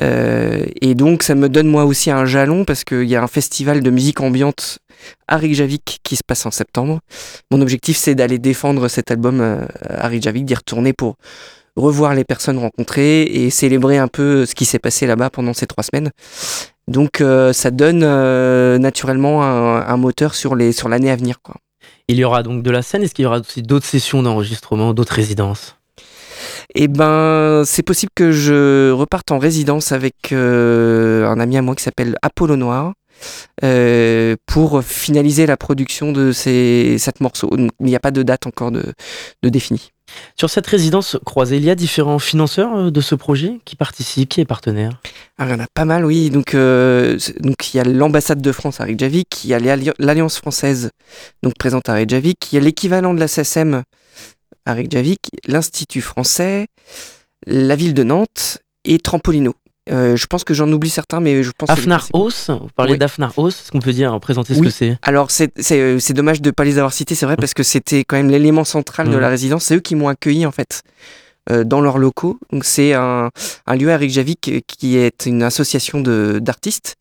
Euh, 0.00 0.64
et 0.80 0.94
donc 0.94 1.22
ça 1.22 1.34
me 1.34 1.48
donne 1.48 1.66
moi 1.68 1.84
aussi 1.84 2.10
un 2.10 2.24
jalon 2.24 2.64
parce 2.64 2.84
qu'il 2.84 3.04
y 3.04 3.16
a 3.16 3.22
un 3.22 3.26
festival 3.26 3.82
de 3.82 3.90
musique 3.90 4.20
ambiante 4.20 4.78
à 5.28 5.36
Reykjavik 5.36 5.98
qui 6.02 6.16
se 6.16 6.22
passe 6.26 6.46
en 6.46 6.50
septembre. 6.50 7.00
Mon 7.50 7.60
objectif 7.60 7.96
c'est 7.96 8.14
d'aller 8.14 8.38
défendre 8.38 8.88
cet 8.88 9.10
album 9.10 9.66
à 9.88 10.08
Reykjavik 10.08 10.44
d'y 10.44 10.54
retourner 10.54 10.92
pour 10.92 11.16
revoir 11.76 12.14
les 12.14 12.24
personnes 12.24 12.58
rencontrées 12.58 13.22
et 13.22 13.50
célébrer 13.50 13.98
un 13.98 14.08
peu 14.08 14.46
ce 14.46 14.54
qui 14.54 14.64
s'est 14.64 14.78
passé 14.78 15.06
là-bas 15.06 15.28
pendant 15.28 15.52
ces 15.52 15.66
trois 15.66 15.84
semaines. 15.84 16.10
Donc 16.88 17.22
ça 17.52 17.70
donne 17.70 18.00
naturellement 18.78 19.42
un, 19.44 19.86
un, 19.86 19.96
moteur 19.96 20.34
sur 20.34 20.54
les 20.54 20.72
sur 20.72 20.88
l'année 20.88 21.10
à 21.10 21.16
venir 21.16 21.42
quoi 21.42 21.56
il 22.08 22.16
y 22.16 22.24
aura 22.24 22.42
donc 22.42 22.62
de 22.62 22.70
la 22.70 22.82
scène. 22.82 23.02
Est-ce 23.02 23.14
qu'il 23.14 23.24
y 23.24 23.26
aura 23.26 23.40
aussi 23.40 23.62
d'autres 23.62 23.86
sessions 23.86 24.22
d'enregistrement, 24.22 24.94
d'autres 24.94 25.14
résidences? 25.14 25.76
Eh 26.74 26.88
ben, 26.88 27.62
c'est 27.64 27.82
possible 27.82 28.12
que 28.14 28.32
je 28.32 28.90
reparte 28.90 29.30
en 29.30 29.38
résidence 29.38 29.92
avec 29.92 30.32
euh, 30.32 31.26
un 31.26 31.40
ami 31.40 31.56
à 31.56 31.62
moi 31.62 31.74
qui 31.74 31.82
s'appelle 31.82 32.16
Apollo 32.22 32.56
Noir. 32.56 32.92
Euh, 33.64 34.36
pour 34.44 34.82
finaliser 34.84 35.46
la 35.46 35.56
production 35.56 36.12
de 36.12 36.32
ces 36.32 36.98
sept 36.98 37.22
morceaux. 37.22 37.50
Il 37.56 37.70
n'y 37.80 37.96
a 37.96 38.00
pas 38.00 38.10
de 38.10 38.22
date 38.22 38.46
encore 38.46 38.70
de, 38.70 38.92
de 39.42 39.48
définie. 39.48 39.90
Sur 40.38 40.50
cette 40.50 40.66
résidence 40.66 41.18
croisée, 41.24 41.56
il 41.56 41.64
y 41.64 41.70
a 41.70 41.74
différents 41.74 42.18
financeurs 42.18 42.76
euh, 42.76 42.90
de 42.90 43.00
ce 43.00 43.14
projet 43.14 43.60
qui 43.64 43.76
participent, 43.76 44.28
qui 44.28 44.40
est 44.40 44.44
partenaire? 44.44 45.00
Alors, 45.38 45.52
Il 45.52 45.58
y 45.58 45.60
en 45.60 45.64
a 45.64 45.68
pas 45.72 45.84
mal, 45.84 46.04
oui. 46.04 46.30
Donc, 46.30 46.54
euh, 46.54 47.18
donc 47.40 47.72
il 47.72 47.76
y 47.76 47.80
a 47.80 47.84
l'ambassade 47.84 48.40
de 48.40 48.52
France 48.52 48.80
à 48.80 48.84
Reykjavik, 48.84 49.44
il 49.44 49.50
y 49.50 49.54
a 49.54 49.58
l'Alliance 49.98 50.38
française 50.38 50.90
donc 51.42 51.54
présente 51.58 51.88
à 51.88 51.94
Reykjavik, 51.94 52.52
il 52.52 52.56
y 52.56 52.58
a 52.58 52.60
l'équivalent 52.60 53.14
de 53.14 53.20
la 53.20 53.28
SSM 53.28 53.82
à 54.64 54.74
Reykjavik, 54.74 55.20
l'Institut 55.46 56.00
français, 56.00 56.66
la 57.46 57.76
ville 57.76 57.94
de 57.94 58.02
Nantes 58.02 58.58
et 58.84 58.98
Trampolino. 58.98 59.54
Euh, 59.90 60.16
je 60.16 60.26
pense 60.26 60.42
que 60.42 60.52
j'en 60.52 60.70
oublie 60.72 60.90
certains, 60.90 61.20
mais 61.20 61.42
je 61.42 61.52
pense. 61.56 61.70
Afnar 61.70 62.08
Os, 62.12 62.50
vous 62.50 62.68
parlez 62.74 62.92
oui. 62.92 62.98
d'Afnar 62.98 63.38
Os, 63.38 63.60
est-ce 63.60 63.70
qu'on 63.70 63.80
peut 63.80 63.92
dire, 63.92 64.18
présenter 64.20 64.54
ce 64.54 64.60
que 64.60 64.70
c'est? 64.70 64.98
Alors 65.02 65.30
c'est 65.30 66.12
dommage 66.12 66.42
de 66.42 66.48
ne 66.48 66.52
pas 66.52 66.64
les 66.64 66.78
avoir 66.78 66.92
cités, 66.92 67.14
c'est 67.14 67.26
vrai, 67.26 67.36
parce 67.36 67.54
que 67.54 67.62
c'était 67.62 68.04
quand 68.04 68.16
même 68.16 68.30
l'élément 68.30 68.64
central 68.64 69.08
mmh. 69.08 69.12
de 69.12 69.16
la 69.16 69.28
résidence. 69.28 69.64
C'est 69.64 69.76
eux 69.76 69.80
qui 69.80 69.94
m'ont 69.94 70.08
accueilli 70.08 70.44
en 70.44 70.52
fait 70.52 70.82
euh, 71.50 71.62
dans 71.62 71.80
leurs 71.80 71.98
locaux. 71.98 72.38
Donc 72.52 72.64
c'est 72.64 72.94
un, 72.94 73.30
un, 73.66 73.76
lieu 73.76 73.92
à 73.92 73.96
Reykjavik 73.96 74.64
qui 74.66 74.96
est 74.96 75.26
une 75.26 75.42
association 75.44 76.00
d'artistes 76.00 76.96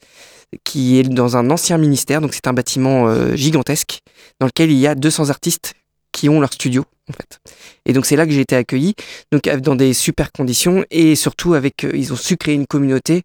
qui 0.63 0.99
est 0.99 1.03
dans 1.03 1.37
un 1.37 1.49
ancien 1.49 1.77
ministère. 1.77 2.21
Donc 2.21 2.33
c'est 2.33 2.47
un 2.47 2.53
bâtiment 2.53 3.07
euh, 3.07 3.35
gigantesque 3.35 3.99
dans 4.39 4.45
lequel 4.45 4.71
il 4.71 4.77
y 4.77 4.87
a 4.87 4.93
200 4.93 5.29
artistes 5.29 5.73
qui 6.11 6.29
ont 6.29 6.39
leur 6.39 6.53
studio 6.53 6.85
en 7.09 7.13
fait. 7.13 7.39
Et 7.85 7.93
donc 7.93 8.05
c'est 8.05 8.15
là 8.15 8.25
que 8.25 8.31
j'ai 8.31 8.41
été 8.41 8.55
accueilli, 8.55 8.95
donc 9.31 9.49
dans 9.59 9.75
des 9.75 9.93
super 9.93 10.31
conditions 10.31 10.83
et 10.91 11.15
surtout 11.15 11.53
avec, 11.53 11.83
euh, 11.83 11.91
ils 11.93 12.13
ont 12.13 12.17
su 12.17 12.37
créer 12.37 12.55
une 12.55 12.67
communauté. 12.67 13.23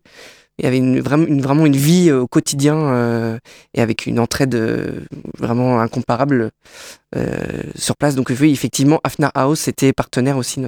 Il 0.58 0.64
y 0.64 0.66
avait 0.66 0.76
une, 0.76 1.00
vraiment, 1.00 1.26
une, 1.26 1.40
vraiment 1.40 1.64
une 1.64 1.76
vie 1.76 2.10
euh, 2.10 2.20
au 2.20 2.26
quotidien 2.26 2.76
euh, 2.76 3.38
et 3.72 3.80
avec 3.80 4.04
une 4.04 4.20
entraide 4.20 4.54
euh, 4.54 5.00
vraiment 5.38 5.80
incomparable 5.80 6.50
euh, 7.16 7.62
sur 7.76 7.96
place. 7.96 8.14
Donc 8.14 8.30
oui, 8.38 8.52
effectivement, 8.52 9.00
Afnar 9.02 9.30
House 9.34 9.68
était 9.68 9.94
partenaire 9.94 10.36
aussi 10.36 10.60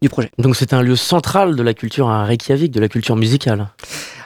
du 0.00 0.08
projet. 0.08 0.30
Donc 0.38 0.56
c'est 0.56 0.72
un 0.72 0.80
lieu 0.80 0.96
central 0.96 1.56
de 1.56 1.62
la 1.62 1.74
culture 1.74 2.08
à 2.08 2.24
Reykjavik, 2.24 2.72
de 2.72 2.80
la 2.80 2.88
culture 2.88 3.16
musicale. 3.16 3.68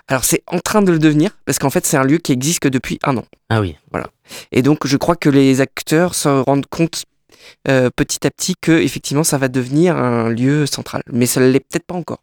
Alors 0.06 0.22
c'est 0.22 0.42
en 0.46 0.60
train 0.60 0.82
de 0.82 0.92
le 0.92 1.00
devenir 1.00 1.30
parce 1.46 1.58
qu'en 1.58 1.70
fait 1.70 1.84
c'est 1.84 1.96
un 1.96 2.04
lieu 2.04 2.18
qui 2.18 2.30
existe 2.30 2.60
que 2.60 2.68
depuis 2.68 3.00
un 3.02 3.16
an. 3.16 3.24
Ah 3.48 3.60
oui. 3.60 3.76
Voilà. 3.90 4.06
Et 4.52 4.62
donc 4.62 4.86
je 4.86 4.96
crois 4.96 5.16
que 5.16 5.30
les 5.30 5.60
acteurs 5.60 6.14
se 6.14 6.28
rendent 6.28 6.66
compte 6.66 7.04
euh, 7.68 7.90
petit 7.94 8.26
à 8.26 8.30
petit 8.30 8.54
que 8.60 8.72
effectivement 8.72 9.24
ça 9.24 9.38
va 9.38 9.48
devenir 9.48 9.96
un 9.96 10.28
lieu 10.28 10.66
central, 10.66 11.02
mais 11.12 11.26
ça 11.26 11.40
l'est 11.40 11.60
peut-être 11.60 11.86
pas 11.86 11.94
encore. 11.94 12.18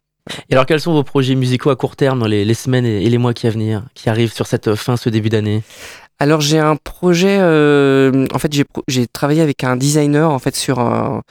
Et 0.48 0.54
alors 0.54 0.66
quels 0.66 0.80
sont 0.80 0.92
vos 0.92 1.02
projets 1.02 1.34
musicaux 1.34 1.70
à 1.70 1.76
court 1.76 1.96
terme 1.96 2.20
dans 2.20 2.26
les, 2.26 2.44
les 2.44 2.54
semaines 2.54 2.86
et 2.86 3.08
les 3.08 3.18
mois 3.18 3.34
qui 3.34 3.46
à 3.46 3.50
venir, 3.50 3.84
qui 3.94 4.08
arrivent 4.08 4.32
sur 4.32 4.46
cette 4.46 4.74
fin, 4.74 4.96
ce 4.96 5.08
début 5.08 5.30
d'année? 5.30 5.62
Alors 6.22 6.40
j'ai 6.40 6.60
un 6.60 6.76
projet, 6.76 7.38
euh, 7.40 8.26
en 8.32 8.38
fait 8.38 8.52
j'ai 8.86 9.06
travaillé 9.08 9.42
avec 9.42 9.64
un 9.64 9.76
designer 9.76 10.30
en 10.30 10.38
fait 10.38 10.54
sur 10.54 10.78
un, 10.78 11.22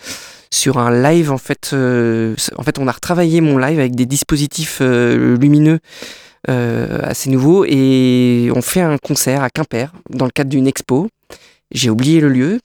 sur 0.52 0.80
un 0.80 0.92
live 1.02 1.32
en 1.32 1.38
fait, 1.38 1.70
euh, 1.72 2.36
en 2.58 2.64
fait 2.64 2.78
on 2.78 2.90
a 2.90 2.92
retravaillé 2.92 3.40
mon 3.40 3.58
live 3.58 3.80
avec 3.80 3.96
des 3.96 4.06
dispositifs 4.06 4.80
euh, 4.82 5.38
lumineux 5.38 5.80
assez 6.48 7.30
nouveaux 7.30 7.64
et 7.66 8.52
on 8.54 8.62
fait 8.62 8.82
un 8.82 8.98
concert 8.98 9.44
à 9.44 9.50
Quimper 9.50 9.94
dans 10.10 10.26
le 10.26 10.32
cadre 10.32 10.50
d'une 10.50 10.68
expo. 10.68 11.08
J'ai 11.72 11.90
oublié 11.90 12.20
le 12.20 12.30
lieu. 12.30 12.60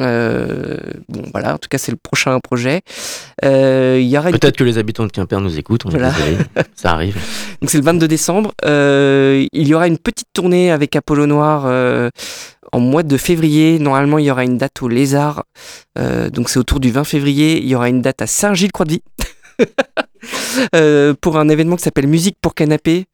Euh, 0.00 0.76
bon 1.08 1.22
voilà, 1.32 1.54
en 1.54 1.58
tout 1.58 1.68
cas 1.68 1.78
c'est 1.78 1.90
le 1.90 1.98
prochain 2.00 2.38
projet. 2.38 2.82
Euh, 3.44 3.98
il 4.00 4.08
y 4.08 4.16
aura 4.16 4.30
peut-être 4.30 4.46
une... 4.46 4.52
que 4.52 4.64
les 4.64 4.78
habitants 4.78 5.04
de 5.04 5.10
Quimper 5.10 5.40
nous 5.40 5.58
écoutent. 5.58 5.84
On 5.86 5.90
voilà. 5.90 6.12
ça 6.74 6.92
arrive. 6.92 7.16
Donc 7.60 7.70
c'est 7.70 7.78
le 7.78 7.84
22 7.84 8.06
décembre. 8.06 8.52
Euh, 8.64 9.46
il 9.52 9.66
y 9.66 9.74
aura 9.74 9.88
une 9.88 9.98
petite 9.98 10.28
tournée 10.32 10.70
avec 10.70 10.94
Apollo 10.94 11.26
Noir 11.26 11.64
euh, 11.66 12.10
en 12.72 12.78
mois 12.80 13.02
de 13.02 13.16
février. 13.16 13.78
Normalement 13.78 14.18
il 14.18 14.26
y 14.26 14.30
aura 14.30 14.44
une 14.44 14.58
date 14.58 14.80
au 14.82 14.88
Lézard. 14.88 15.44
Euh, 15.98 16.30
donc 16.30 16.50
c'est 16.50 16.58
autour 16.58 16.78
du 16.78 16.90
20 16.90 17.04
février. 17.04 17.60
Il 17.60 17.68
y 17.68 17.74
aura 17.74 17.88
une 17.88 18.00
date 18.00 18.22
à 18.22 18.26
Saint-Gilles-Croix-de-Vie. 18.26 19.02
Euh, 20.74 21.14
pour 21.18 21.38
un 21.38 21.48
événement 21.48 21.76
qui 21.76 21.82
s'appelle 21.82 22.06
Musique 22.06 22.36
pour 22.42 22.54
canapé, 22.54 23.06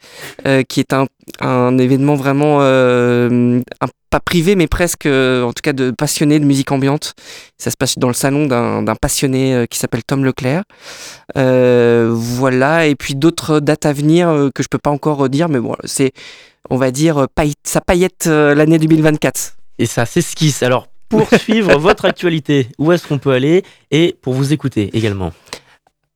euh, 0.47 0.63
qui 0.65 0.81
est 0.81 0.93
un, 0.93 1.07
un 1.41 1.79
événement 1.79 2.17
vraiment 2.17 2.59
euh, 2.63 3.61
un- 3.81 3.87
pas 4.11 4.19
privé, 4.19 4.57
mais 4.57 4.67
presque, 4.67 5.07
en 5.07 5.53
tout 5.53 5.61
cas, 5.63 5.73
de 5.73 5.93
passionnés 5.93 6.41
de 6.41 6.45
musique 6.45 6.73
ambiante. 6.73 7.15
Ça 7.59 7.71
se 7.71 7.77
passe 7.77 7.97
dans 7.99 8.09
le 8.09 8.15
salon 8.15 8.47
d'un 8.47 8.95
passionné 9.01 9.67
qui 9.71 9.79
s'appelle 9.79 10.03
Tom 10.03 10.25
Leclerc. 10.25 10.65
Voilà, 11.37 12.87
et 12.87 12.95
puis 12.97 13.15
d'autres 13.15 13.61
dates 13.61 13.87
à 13.87 13.93
venir 13.93 14.51
que 14.55 14.63
je 14.63 14.69
peux 14.69 14.79
pas 14.79 14.91
encore 14.91 15.29
dire, 15.29 15.49
mais 15.49 15.61
bon, 15.61 15.77
c'est, 15.85 16.13
on 16.71 16.77
va 16.77 16.91
dire, 16.91 17.27
ça 17.65 17.81
paillette 17.81 18.27
l'année 18.27 18.79
2024. 18.79 19.57
Et 19.79 19.87
ça 19.87 20.07
s'esquisse. 20.07 20.63
Alors, 20.63 20.89
pour 21.09 21.29
suivre 21.39 21.79
votre 21.79 22.05
actualité, 22.05 22.69
où 22.79 22.91
est-ce 22.93 23.07
qu'on 23.07 23.19
peut 23.19 23.33
aller 23.33 23.63
et 23.91 24.17
pour 24.23 24.33
vous 24.35 24.53
écouter 24.53 24.91
également? 24.93 25.33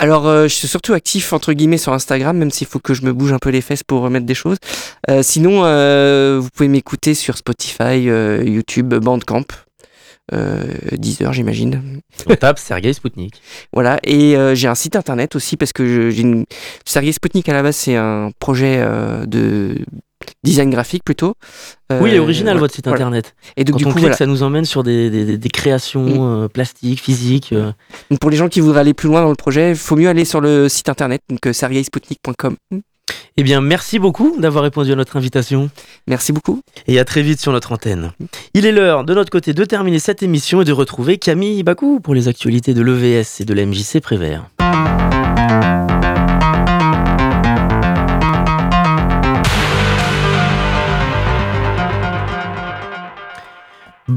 Alors, 0.01 0.27
euh, 0.27 0.45
je 0.45 0.55
suis 0.55 0.67
surtout 0.67 0.95
actif 0.95 1.35
entre 1.35 1.53
guillemets 1.53 1.77
sur 1.77 1.93
Instagram, 1.93 2.35
même 2.35 2.51
s'il 2.51 2.67
faut 2.67 2.79
que 2.79 2.95
je 2.95 3.03
me 3.03 3.13
bouge 3.13 3.35
un 3.35 3.39
peu 3.39 3.51
les 3.51 3.61
fesses 3.61 3.83
pour 3.83 4.01
remettre 4.01 4.25
des 4.25 4.35
choses. 4.35 4.57
Euh, 5.11 5.23
sinon, 5.23 5.67
euh, 5.67 6.39
vous 6.41 6.49
pouvez 6.49 6.71
m'écouter 6.71 7.13
sur 7.13 7.37
Spotify, 7.37 8.09
euh, 8.09 8.43
YouTube, 8.43 8.95
Bandcamp, 8.95 9.45
euh, 10.33 10.65
Deezer, 10.93 11.35
j'imagine. 11.35 12.01
On 12.27 12.35
tape 12.35 12.59
Sergei 12.59 12.95
Spoutnik. 12.95 13.43
Voilà, 13.75 14.01
et 14.03 14.39
euh, 14.39 14.55
j'ai 14.55 14.69
un 14.69 14.75
site 14.75 14.97
internet 14.97 15.37
aussi 15.37 15.59
parce 15.59 15.75
que 15.75 16.09
j'ai 16.09 16.23
une. 16.23 16.47
Sergei 16.87 17.13
Sputnik 17.13 17.47
à 17.51 17.53
la 17.53 17.63
base, 17.63 17.77
c'est 17.77 17.97
un 17.97 18.31
projet 18.39 18.79
euh, 18.79 19.27
de 19.27 19.85
design 20.45 20.71
graphique 20.71 21.05
plutôt. 21.05 21.35
oui, 21.91 22.11
il 22.11 22.15
est 22.15 22.19
Euh, 22.19 22.23
original 22.23 22.55
voilà, 22.55 22.61
votre 22.61 22.75
site 22.75 22.87
voilà. 22.87 23.07
internet. 23.07 23.35
Et 23.57 23.65
donc, 23.65 23.75
Quand 23.75 23.79
du 23.79 23.85
on 23.87 23.93
coup, 23.93 23.99
voilà. 24.01 24.17
ça 24.17 24.27
nous 24.27 24.43
emmène 24.43 24.65
sur 24.65 24.83
des, 24.83 25.11
des- 25.11 25.39
des 25.39 25.49
créations 25.49 26.43
euh, 26.45 26.49
plastiques, 26.49 27.01
physiques. 27.01 27.53
euh. 27.53 27.73
Donc, 28.11 28.21
pour 28.21 28.31
les 28.31 28.37
gens 28.37 28.49
qui 28.49 28.61
voudraient 28.61 28.81
aller 28.81 28.95
plus 28.95 29.09
loin 29.09 29.23
dans 29.23 29.29
le 29.31 29.35
projet, 29.35 29.71
il 29.71 29.77
faut 29.77 29.97
mieux 29.97 30.09
aller 30.09 30.25
sur 30.25 30.41
le 30.41 30.69
site 30.69 30.89
internet, 30.89 31.21
donc 31.29 31.41
sergeisputnik.com. 31.55 32.57
Eh 33.37 33.43
bien, 33.43 33.61
merci 33.61 33.99
beaucoup 33.99 34.37
d'avoir 34.39 34.63
répondu 34.65 34.93
à 34.93 34.97
notre 34.97 35.17
invitation. 35.17 35.71
Merci 36.07 36.33
beaucoup. 36.33 36.61
Et 36.87 36.99
à 36.99 37.05
très 37.05 37.23
vite 37.23 37.41
sur 37.41 37.53
notre 37.53 37.73
antenne. 37.73 38.13
Il 38.55 38.67
est 38.67 38.73
l'heure 38.73 39.05
de 39.05 39.15
notre 39.15 39.31
côté 39.31 39.53
de 39.53 39.65
terminer 39.65 39.99
cette 39.99 40.23
émission 40.23 40.63
et 40.63 40.65
de 40.65 40.73
retrouver 40.73 41.17
Camille 41.19 41.63
Bakou 41.63 42.01
pour 42.01 42.15
les 42.15 42.29
actualités 42.29 42.75
de 42.75 42.83
l'EVS 42.83 43.41
et 43.41 43.45
de 43.45 43.55
la 43.55 43.65
MJC 43.67 44.01
Prévert. 44.01 44.47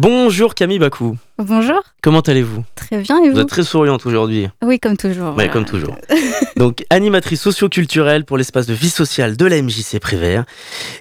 Bonjour 0.04 0.54
Camille 0.54 0.80
Bakou, 0.80 1.16
Bonjour, 1.38 1.82
comment 2.02 2.20
allez-vous? 2.20 2.66
Très 2.76 2.98
bien 2.98 3.24
et 3.24 3.30
Vous 3.30 3.36
vous? 3.36 3.40
êtes 3.40 3.48
très 3.48 3.64
souriante 3.64 4.06
aujourd'hui. 4.06 4.50
Oui, 4.62 4.78
comme 4.78 4.98
toujours. 4.98 5.32
Voilà. 5.32 5.48
comme 5.48 5.64
toujours. 5.64 5.96
Donc, 6.58 6.84
animatrice 6.90 7.40
socio-culturelle 7.40 8.26
pour 8.26 8.38
l'espace 8.38 8.68
de 8.68 8.74
vie 8.74 8.90
sociale 8.90 9.38
de 9.38 9.46
la 9.46 9.62
MJC 9.62 10.00
Prévert. 10.02 10.44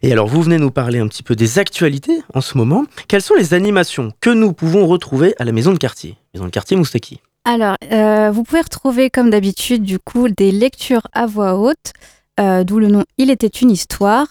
Et 0.03 0.13
alors, 0.13 0.29
vous 0.29 0.41
venez 0.41 0.57
nous 0.57 0.71
parler 0.71 1.01
un 1.01 1.09
petit 1.09 1.25
peu 1.25 1.35
des 1.35 1.59
actualités 1.59 2.23
en 2.33 2.41
ce 2.41 2.57
moment. 2.57 2.85
Quelles 3.09 3.23
sont 3.23 3.35
les 3.35 3.55
animations 3.55 4.13
que 4.21 4.31
nous 4.31 4.53
pouvons 4.53 4.87
retrouver 4.87 5.35
à 5.41 5.43
la 5.43 5.51
maison 5.51 5.73
de 5.73 5.79
quartier? 5.79 6.17
Maison 6.33 6.45
de 6.47 6.51
quartier 6.51 6.77
Moustaki. 6.77 7.19
Alors, 7.45 7.75
euh, 7.91 8.31
vous 8.31 8.45
pouvez 8.45 8.61
retrouver 8.61 9.11
comme 9.11 9.31
d'habitude 9.31 9.83
du 9.83 9.99
coup 9.99 10.29
des 10.29 10.53
lectures 10.53 11.09
à 11.13 11.27
voix 11.27 11.57
haute, 11.57 11.93
euh, 12.39 12.63
d'où 12.63 12.79
le 12.79 12.87
nom 12.87 13.03
Il 13.19 13.33
était 13.33 13.49
une 13.49 13.73
histoire. 13.73 14.29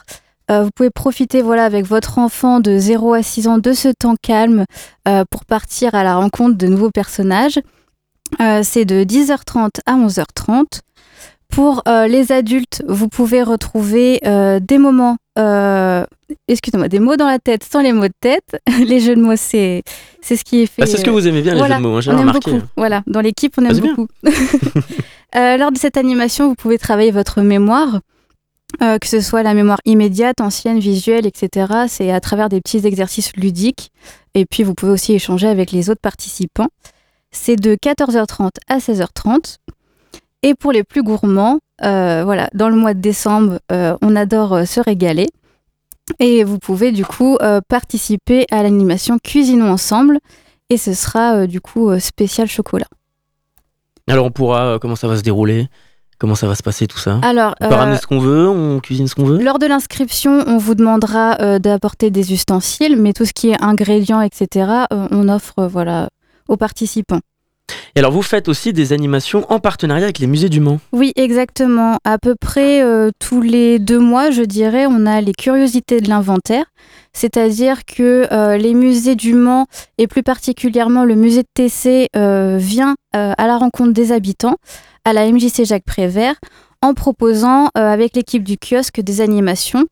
Euh, 0.52 0.64
vous 0.64 0.70
pouvez 0.76 0.90
profiter 0.90 1.42
voilà 1.42 1.64
avec 1.66 1.86
votre 1.86 2.18
enfant 2.18 2.60
de 2.60 2.78
0 2.78 3.14
à 3.14 3.24
6 3.24 3.48
ans 3.48 3.58
de 3.58 3.72
ce 3.74 3.88
temps 3.90 4.16
calme 4.22 4.66
euh, 5.08 5.24
pour 5.30 5.46
partir 5.46 5.96
à 5.96 6.04
la 6.04 6.16
rencontre 6.16 6.58
de 6.58 6.68
nouveaux 6.68 6.92
personnages. 6.92 7.60
Euh, 8.42 8.62
C'est 8.64 8.86
de 8.86 9.04
10h30 9.04 9.70
à 9.86 9.96
11h30. 9.96 10.82
Pour 11.50 11.84
euh, 11.88 12.08
les 12.08 12.32
adultes, 12.32 12.82
vous 12.88 13.10
pouvez 13.10 13.44
retrouver 13.44 14.22
euh, 14.26 14.62
des 14.62 14.78
moments, 14.78 15.18
euh, 15.38 16.06
excusez-moi, 16.48 16.88
des 16.88 17.00
mots 17.00 17.18
dans 17.18 17.28
la 17.28 17.40
tête 17.40 17.66
sans 17.70 17.82
les 17.82 17.92
mots 17.92 18.08
de 18.08 18.14
tête. 18.22 18.58
les 18.88 19.02
jeux 19.02 19.16
de 19.16 19.22
mots, 19.22 19.36
c'est 19.36 19.84
c'est 20.22 20.38
ce 20.38 20.46
qui 20.46 20.62
est 20.62 20.66
fait. 20.66 20.82
Bah, 20.82 20.86
c'est 20.86 20.96
ce 20.98 21.04
que 21.04 21.10
vous 21.10 21.28
aimez 21.28 21.42
bien, 21.42 21.56
les 21.56 21.60
jeux 21.62 21.76
de 21.76 21.80
mots, 21.82 21.98
hein, 21.98 22.02
on 22.08 22.12
aime 22.12 22.20
remarqué. 22.20 22.52
beaucoup. 22.52 22.66
Voilà, 22.78 23.04
dans 23.06 23.20
l'équipe, 23.20 23.54
on 23.58 23.66
Ah, 23.66 23.72
aime 23.72 23.80
beaucoup. 23.82 24.08
Lors 25.36 25.72
de 25.74 25.78
cette 25.78 25.98
animation, 25.98 26.48
vous 26.48 26.56
pouvez 26.56 26.78
travailler 26.78 27.12
votre 27.12 27.42
mémoire, 27.42 28.00
euh, 28.82 28.98
que 28.98 29.08
ce 29.08 29.20
soit 29.20 29.44
la 29.44 29.54
mémoire 29.54 29.80
immédiate, 29.86 30.42
ancienne, 30.42 30.80
visuelle, 30.80 31.26
etc. 31.28 31.74
C'est 31.88 32.12
à 32.12 32.20
travers 32.20 32.50
des 32.50 32.62
petits 32.62 32.86
exercices 32.86 33.36
ludiques. 33.36 33.92
Et 34.34 34.46
puis, 34.46 34.64
vous 34.64 34.74
pouvez 34.74 34.92
aussi 34.92 35.14
échanger 35.14 35.48
avec 35.48 35.72
les 35.72 35.90
autres 35.90 36.02
participants. 36.02 36.70
C'est 37.32 37.58
de 37.58 37.76
14h30 37.76 38.50
à 38.68 38.78
16h30. 38.78 39.58
Et 40.44 40.56
pour 40.56 40.72
les 40.72 40.84
plus 40.84 41.04
gourmands, 41.04 41.60
euh, 41.84 42.24
voilà, 42.24 42.50
dans 42.54 42.70
le 42.70 42.76
mois 42.76 42.94
de 42.94 43.02
décembre, 43.02 43.60
euh, 43.72 43.96
on 44.02 44.16
adore 44.16 44.66
se 44.66 44.80
régaler. 44.80 45.28
Et 46.20 46.44
vous 46.44 46.58
pouvez 46.58 46.92
du 46.92 47.06
coup 47.06 47.38
participer 47.70 48.46
à 48.52 48.64
l'animation 48.64 49.18
Cuisinons 49.24 49.72
ensemble. 49.72 50.20
Et 50.70 50.78
ce 50.78 50.94
sera 50.94 51.48
du 51.48 51.62
coup 51.62 51.98
spécial 52.00 52.48
chocolat. 52.48 52.88
Alors, 54.08 54.26
on 54.26 54.32
pourra, 54.32 54.78
comment 54.82 54.96
ça 54.96 55.08
va 55.08 55.16
se 55.16 55.22
dérouler? 55.22 55.68
Comment 56.22 56.36
ça 56.36 56.48
va 56.48 56.54
se 56.54 56.62
passer 56.62 56.86
tout 56.86 57.00
ça 57.00 57.20
Alors, 57.24 57.56
On 57.62 57.68
peut 57.68 57.74
euh, 57.74 57.78
ramener 57.78 57.98
ce 57.98 58.06
qu'on 58.06 58.20
veut, 58.20 58.48
on 58.48 58.80
cuisine 58.80 59.08
ce 59.08 59.16
qu'on 59.16 59.26
veut 59.26 59.42
Lors 59.42 59.58
de 59.58 59.66
l'inscription, 59.66 60.44
on 60.46 60.60
vous 60.60 60.76
demandera 60.76 61.42
euh, 61.42 61.58
d'apporter 61.58 62.12
des 62.12 62.32
ustensiles, 62.32 62.96
mais 62.96 63.12
tout 63.12 63.26
ce 63.26 63.34
qui 63.34 63.50
est 63.50 63.60
ingrédients, 63.60 64.22
etc., 64.22 64.86
euh, 64.94 65.08
on 65.10 65.28
offre 65.30 65.66
voilà, 65.66 66.10
aux 66.48 66.58
participants. 66.58 67.22
Et 67.96 68.00
alors, 68.00 68.12
vous 68.12 68.22
faites 68.22 68.48
aussi 68.48 68.74
des 68.74 68.94
animations 68.94 69.46
en 69.52 69.60
partenariat 69.60 70.06
avec 70.06 70.20
les 70.20 70.28
musées 70.28 70.50
du 70.50 70.60
Mans. 70.60 70.80
Oui, 70.94 71.12
exactement. 71.16 71.98
À 72.04 72.18
peu 72.18 72.36
près 72.40 72.82
euh, 72.82 73.12
tous 73.20 73.42
les 73.42 73.80
deux 73.80 74.00
mois, 74.00 74.32
je 74.32 74.44
dirais, 74.44 74.86
on 74.88 75.06
a 75.06 75.20
les 75.22 75.34
curiosités 75.34 76.00
de 76.00 76.08
l'inventaire. 76.08 76.66
C'est-à-dire 77.14 77.86
que 77.86 78.28
euh, 78.32 78.58
les 78.58 78.74
musées 78.74 79.16
du 79.16 79.34
Mans, 79.34 79.68
et 79.98 80.08
plus 80.08 80.24
particulièrement 80.24 81.04
le 81.04 81.16
musée 81.16 81.44
de 81.44 81.48
TC, 81.54 82.08
euh, 82.16 82.58
vient 82.58 82.96
euh, 83.16 83.34
à 83.38 83.48
la 83.48 83.58
rencontre 83.58 83.92
des 83.92 84.12
habitants, 84.12 84.56
à 85.04 85.14
la 85.14 85.30
MJC 85.30 85.66
Jacques 85.66 85.86
Prévert, 85.86 86.36
en 86.82 86.94
proposant 86.94 87.70
avec 87.76 88.16
l'équipe 88.16 88.44
du 88.44 88.58
kiosque 88.58 89.02
des 89.02 89.22
animations. 89.22 89.86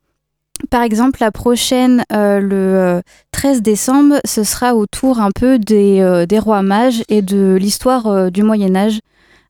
Par 0.70 0.84
exemple, 0.84 1.20
la 1.22 1.32
prochaine, 1.32 2.04
euh, 2.12 2.40
le 2.40 2.56
euh, 2.56 3.02
13 3.32 3.62
décembre, 3.62 4.20
ce 4.26 4.44
sera 4.44 4.76
autour 4.76 5.20
un 5.20 5.32
peu 5.32 5.58
des, 5.58 6.02
euh, 6.02 6.26
des 6.26 6.40
rois 6.40 6.62
mages 6.62 7.04
et 7.10 7.22
de 7.22 7.58
l'histoire 7.60 8.08
euh, 8.08 8.30
du 8.30 8.44
Moyen 8.44 8.76
Âge 8.76 9.00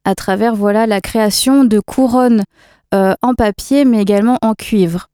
à 0.05 0.15
travers 0.15 0.55
voilà 0.55 0.87
la 0.87 1.01
création 1.01 1.65
de 1.65 1.79
couronnes 1.79 2.43
euh, 2.93 3.13
en 3.21 3.33
papier 3.33 3.85
mais 3.85 4.01
également 4.01 4.37
en 4.41 4.53
cuivre. 4.53 5.09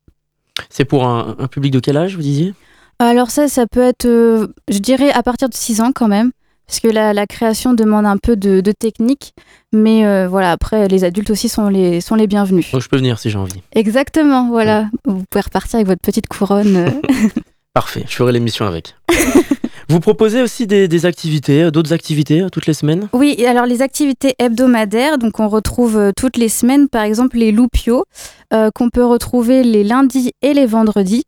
C'est 0.70 0.86
pour 0.86 1.06
un, 1.06 1.36
un 1.40 1.48
public 1.48 1.72
de 1.74 1.80
quel 1.80 1.98
âge, 1.98 2.16
vous 2.16 2.22
disiez? 2.22 2.54
Alors 3.00 3.30
ça, 3.30 3.48
ça 3.48 3.66
peut 3.68 3.82
être, 3.82 4.06
euh, 4.06 4.48
je 4.70 4.78
dirais, 4.80 5.12
à 5.12 5.24
partir 5.24 5.50
de 5.50 5.54
6 5.54 5.82
ans 5.82 5.92
quand 5.94 6.08
même, 6.08 6.32
parce 6.68 6.80
que 6.80 6.88
la, 6.88 7.14
la 7.14 7.28
création 7.28 7.74
demande 7.74 8.06
un 8.06 8.18
peu 8.18 8.36
de, 8.36 8.62
de 8.62 8.72
technique, 8.72 9.34
mais 9.72 10.06
euh, 10.06 10.28
voilà, 10.28 10.52
après, 10.52 10.88
les 10.88 11.04
adultes 11.04 11.30
aussi 11.30 11.50
sont 11.50 11.68
les, 11.70 12.02
sont 12.02 12.16
les 12.16 12.28
bienvenus. 12.28 12.72
Donc, 12.72 12.82
je 12.82 12.90
peux 12.90 12.98
venir 12.98 13.20
si 13.20 13.30
j'ai 13.30 13.38
envie. 13.38 13.62
Exactement, 13.74 14.48
voilà. 14.50 14.88
Vous 15.06 15.24
pouvez 15.30 15.42
repartir 15.42 15.76
avec 15.76 15.88
votre 15.88 16.02
petite 16.02 16.28
couronne. 16.28 16.76
euh. 16.76 16.90
Parfait, 17.74 18.06
je 18.08 18.16
ferai 18.16 18.32
l'émission 18.32 18.66
avec. 18.66 18.96
vous 19.90 20.00
proposez 20.00 20.42
aussi 20.42 20.66
des, 20.66 20.88
des 20.88 21.06
activités, 21.06 21.64
euh, 21.64 21.72
d'autres 21.72 21.92
activités 21.94 22.46
toutes 22.52 22.66
les 22.68 22.74
semaines? 22.74 23.10
Oui, 23.14 23.46
alors 23.46 23.66
les 23.66 23.82
activités 23.82 24.34
hebdomadaires, 24.40 25.18
donc 25.18 25.40
on 25.40 25.50
retrouve 25.50 26.14
toutes 26.16 26.38
les 26.38 26.50
semaines, 26.50 26.88
par 26.88 27.04
exemple 27.04 27.38
les 27.38 27.52
loupios, 27.52 28.06
euh, 28.54 28.70
qu'on 28.74 28.90
peut 28.90 29.04
retrouver 29.06 29.62
les 29.64 29.84
lundis 29.84 30.32
et 30.42 30.54
les 30.54 30.66
vendredis, 30.66 31.24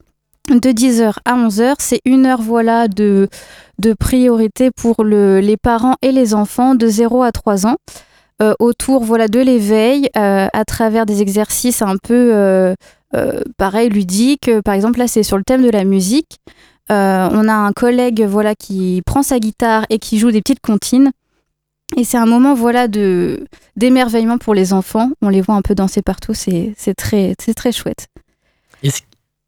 de 0.50 0.70
10h 0.70 1.16
à 1.26 1.36
11h. 1.36 1.76
C'est 1.80 2.00
une 2.06 2.26
heure 2.26 2.42
voilà, 2.42 2.88
de, 2.88 3.28
de 3.80 3.94
priorité 3.94 4.72
pour 4.72 5.04
le- 5.04 5.40
les 5.40 5.58
parents 5.58 5.96
et 6.02 6.12
les 6.12 6.34
enfants 6.34 6.76
de 6.76 6.88
0 6.88 7.24
à 7.24 7.32
3 7.32 7.66
ans. 7.68 7.78
euh, 8.40 8.54
autour 8.60 9.04
voilà, 9.04 9.28
de 9.28 9.40
l'éveil, 9.40 10.10
euh, 10.16 10.48
à 10.54 10.64
travers 10.64 11.08
des 11.08 11.24
exercices 11.24 11.82
un 11.82 11.98
peu 11.98 12.36
euh, 12.36 12.76
euh, 13.16 13.42
pareil, 13.58 13.90
ludiques. 13.90 14.52
Par 14.64 14.76
exemple, 14.76 15.00
là, 15.00 15.08
c'est 15.08 15.24
sur 15.24 15.38
le 15.38 15.44
thème 15.44 15.64
de 15.64 15.72
la 15.72 15.84
musique. 15.84 16.38
On 16.90 16.94
a 17.48 17.54
un 17.54 17.72
collègue 17.74 18.22
voilà 18.30 18.54
qui 18.54 19.02
prend 19.08 19.24
sa 19.24 19.40
guitare 19.40 19.86
et 19.90 19.98
qui 19.98 20.20
joue 20.20 20.30
des 20.32 20.42
petites 20.44 20.62
comptines. 20.62 21.10
Et 21.96 22.04
c'est 22.04 22.18
un 22.18 22.28
moment 22.28 22.54
voilà 22.54 22.88
de 22.88 23.48
d'émerveillement 23.76 24.38
pour 24.38 24.54
les 24.54 24.72
enfants. 24.72 25.10
On 25.24 25.30
les 25.30 25.42
voit 25.42 25.56
un 25.56 25.64
peu 25.64 25.74
danser 25.74 26.04
partout. 26.04 26.36
C'est 26.36 26.76
très 26.96 27.34
très 27.36 27.72
chouette. 27.72 28.06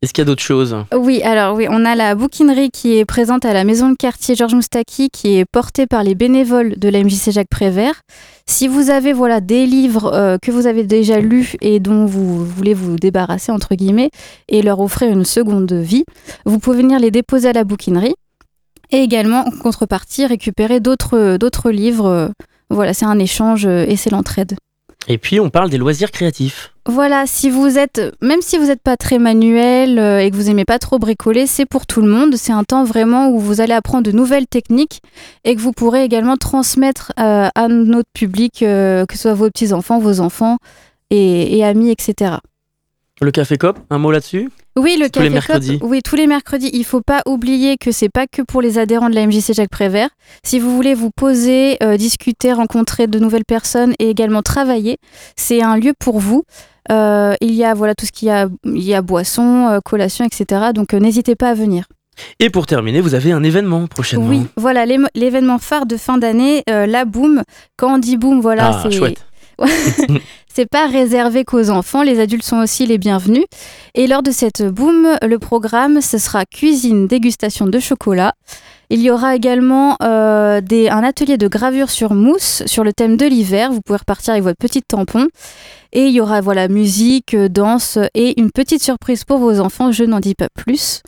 Est-ce 0.02 0.14
qu'il 0.14 0.22
y 0.22 0.24
a 0.24 0.26
d'autres 0.26 0.42
choses? 0.42 0.78
Oui, 0.96 1.22
alors 1.24 1.58
oui, 1.58 1.68
on 1.70 1.84
a 1.84 1.94
la 1.94 2.16
bouquinerie 2.16 2.70
qui 2.72 2.98
est 2.98 3.04
présente 3.04 3.44
à 3.44 3.52
la 3.52 3.66
maison 3.66 3.90
de 3.90 3.96
quartier 3.96 4.34
Georges 4.34 4.54
Moustaki, 4.56 5.10
qui 5.10 5.38
est 5.38 5.44
portée 5.44 5.88
par 5.88 6.04
les 6.04 6.16
bénévoles 6.16 6.80
de 6.80 6.88
la 6.88 7.04
MJC 7.04 7.32
Jacques 7.32 7.50
Prévert. 7.50 8.02
Si 8.46 8.70
vous 8.70 8.92
avez 8.92 9.12
voilà 9.12 9.42
des 9.42 9.66
livres 9.66 10.14
euh, 10.14 10.38
que 10.42 10.52
vous 10.52 10.68
avez 10.68 10.84
déjà 10.84 11.20
lus 11.20 11.58
et 11.60 11.82
dont 11.82 12.06
vous 12.06 12.46
voulez 12.46 12.74
vous 12.74 12.96
débarrasser 12.96 13.52
entre 13.52 13.76
guillemets 13.76 14.10
et 14.48 14.62
leur 14.62 14.80
offrir 14.80 15.12
une 15.12 15.26
seconde 15.26 15.74
vie, 15.74 16.06
vous 16.46 16.60
pouvez 16.60 16.78
venir 16.78 17.00
les 17.00 17.12
déposer 17.12 17.50
à 17.50 17.54
la 17.54 17.66
bouquinerie 17.66 18.16
et 18.92 18.98
également 19.00 19.42
en 19.42 19.52
contrepartie 19.52 20.26
récupérer 20.26 20.80
d'autres 20.80 21.36
d'autres 21.36 21.72
livres. 21.72 22.32
Voilà, 22.70 22.94
c'est 22.94 23.06
un 23.06 23.20
échange 23.20 23.66
euh, 23.66 23.86
et 23.86 23.98
c'est 23.98 24.12
l'entraide. 24.12 24.56
Et 25.12 25.18
puis 25.18 25.40
on 25.40 25.50
parle 25.50 25.72
des 25.72 25.80
loisirs 25.80 26.12
créatifs. 26.12 26.72
Voilà, 26.86 27.26
si 27.26 27.50
vous 27.50 27.80
êtes, 27.80 28.02
même 28.22 28.42
si 28.42 28.58
vous 28.58 28.68
n'êtes 28.68 28.82
pas 28.82 28.96
très 28.96 29.18
manuel 29.18 29.98
euh, 29.98 30.20
et 30.20 30.30
que 30.30 30.36
vous 30.36 30.50
aimez 30.52 30.66
pas 30.66 30.78
trop 30.78 31.00
bricoler, 31.00 31.48
c'est 31.48 31.66
pour 31.66 31.88
tout 31.88 32.02
le 32.02 32.08
monde. 32.08 32.36
C'est 32.36 32.54
un 32.54 32.64
temps 32.64 32.84
vraiment 32.84 33.30
où 33.30 33.40
vous 33.40 33.60
allez 33.60 33.74
apprendre 33.74 34.04
de 34.04 34.12
nouvelles 34.12 34.46
techniques 34.48 35.02
et 35.44 35.56
que 35.56 35.62
vous 35.62 35.72
pourrez 35.72 36.04
également 36.04 36.38
transmettre 36.38 37.12
euh, 37.20 37.50
à 37.54 37.68
notre 37.68 38.10
public, 38.14 38.62
euh, 38.62 39.06
que 39.08 39.16
ce 39.16 39.24
soit 39.24 39.34
vos 39.34 39.50
petits 39.50 39.74
enfants, 39.74 40.00
vos 40.00 40.20
enfants 40.20 40.58
et, 41.10 41.58
et 41.58 41.66
amis, 41.66 41.90
etc. 41.90 42.36
Le 43.20 43.32
café 43.32 43.58
cop, 43.58 43.80
un 43.90 43.98
mot 43.98 44.12
là-dessus? 44.12 44.50
Oui, 44.78 44.98
le 45.00 45.10
Tous 45.10 45.22
les 45.22 45.30
mercredis. 45.30 45.80
Cop, 45.80 45.90
oui, 45.90 46.02
tous 46.04 46.16
les 46.16 46.28
mercredis. 46.28 46.70
Il 46.74 46.86
faut 46.86 47.02
pas 47.02 47.22
oublier 47.26 47.78
que 47.78 47.92
c'est 47.92 48.10
pas 48.10 48.28
que 48.28 48.42
pour 48.42 48.62
les 48.62 48.78
adhérents 48.78 49.10
de 49.10 49.16
la 49.16 49.26
MJC 49.26 49.54
Jacques 49.54 49.70
Prévert. 49.70 50.10
Si 50.44 50.60
vous 50.60 50.74
voulez 50.76 50.94
vous 50.94 51.10
poser, 51.16 51.78
euh, 51.84 51.98
discuter, 51.98 52.54
rencontrer 52.54 53.08
de 53.08 53.20
nouvelles 53.20 53.46
personnes 53.46 53.94
et 54.00 54.10
également 54.10 54.42
travailler, 54.42 54.98
c'est 55.36 55.62
un 55.62 55.78
lieu 55.78 55.94
pour 56.00 56.20
vous. 56.20 56.44
Euh, 56.92 57.36
il 57.42 57.52
y 57.54 57.64
a 57.64 57.74
voilà 57.74 57.94
tout 57.94 58.06
ce 58.06 58.12
qu'il 58.12 58.28
y 58.30 58.32
a, 58.32 58.48
il 58.66 58.84
y 58.84 58.94
a 58.94 59.02
boissons, 59.02 59.68
euh, 59.68 59.80
collations, 59.84 60.26
etc. 60.26 60.72
Donc 60.74 60.94
euh, 60.94 61.00
n'hésitez 61.00 61.36
pas 61.36 61.50
à 61.50 61.54
venir. 61.54 61.86
Et 62.40 62.50
pour 62.50 62.66
terminer, 62.66 63.00
vous 63.00 63.14
avez 63.14 63.32
un 63.32 63.44
événement 63.44 63.88
prochainement. 63.88 64.28
Oui, 64.28 64.46
voilà 64.58 64.86
l'événement 65.16 65.58
phare 65.58 65.86
de 65.86 65.96
fin 65.96 66.18
d'année, 66.18 66.64
la 66.68 67.06
Boom. 67.06 67.44
Quand 67.78 67.96
on 67.96 67.98
dit 67.98 68.18
Boom, 68.18 68.42
voilà, 68.42 68.72
Ah, 68.74 68.80
c'est 68.84 68.92
chouette. 68.92 69.26
c'est 70.54 70.70
pas 70.70 70.88
réservé 70.88 71.44
qu'aux 71.44 71.70
enfants, 71.70 72.04
les 72.04 72.20
adultes 72.20 72.44
sont 72.44 72.60
aussi 72.60 72.86
les 72.86 72.98
bienvenus. 72.98 73.46
Et 73.96 74.08
lors 74.08 74.24
de 74.24 74.32
cette 74.32 74.64
boom, 74.64 75.18
le 75.22 75.40
programme, 75.40 76.02
ce 76.02 76.18
sera 76.18 76.46
cuisine, 76.46 77.08
dégustation 77.08 77.68
de 77.68 77.80
chocolat. 77.80 78.34
Il 78.92 79.02
y 79.02 79.12
aura 79.12 79.36
également 79.36 79.98
euh, 80.02 80.62
un 80.72 81.04
atelier 81.04 81.38
de 81.38 81.48
gravure 81.48 81.92
sur 81.92 82.16
mousse 82.16 82.64
sur 82.66 82.84
le 82.84 82.92
thème 82.92 83.18
de 83.18 83.26
l'hiver. 83.28 83.72
Vous 83.72 83.82
pouvez 83.82 84.00
repartir 84.00 84.34
avec 84.34 84.44
votre 84.44 84.58
petit 84.58 84.82
tampon. 84.82 85.28
Et 85.94 86.06
il 86.06 86.12
y 86.12 86.22
aura 86.22 86.42
voilà 86.42 86.68
musique, 86.68 87.36
danse 87.36 88.00
et 88.16 88.40
une 88.40 88.52
petite 88.52 88.82
surprise 88.82 89.26
pour 89.26 89.38
vos 89.38 89.60
enfants. 89.60 89.92
Je 89.92 90.04
n'en 90.04 90.20
dis 90.20 90.34
pas 90.34 90.48
plus. 90.56 91.04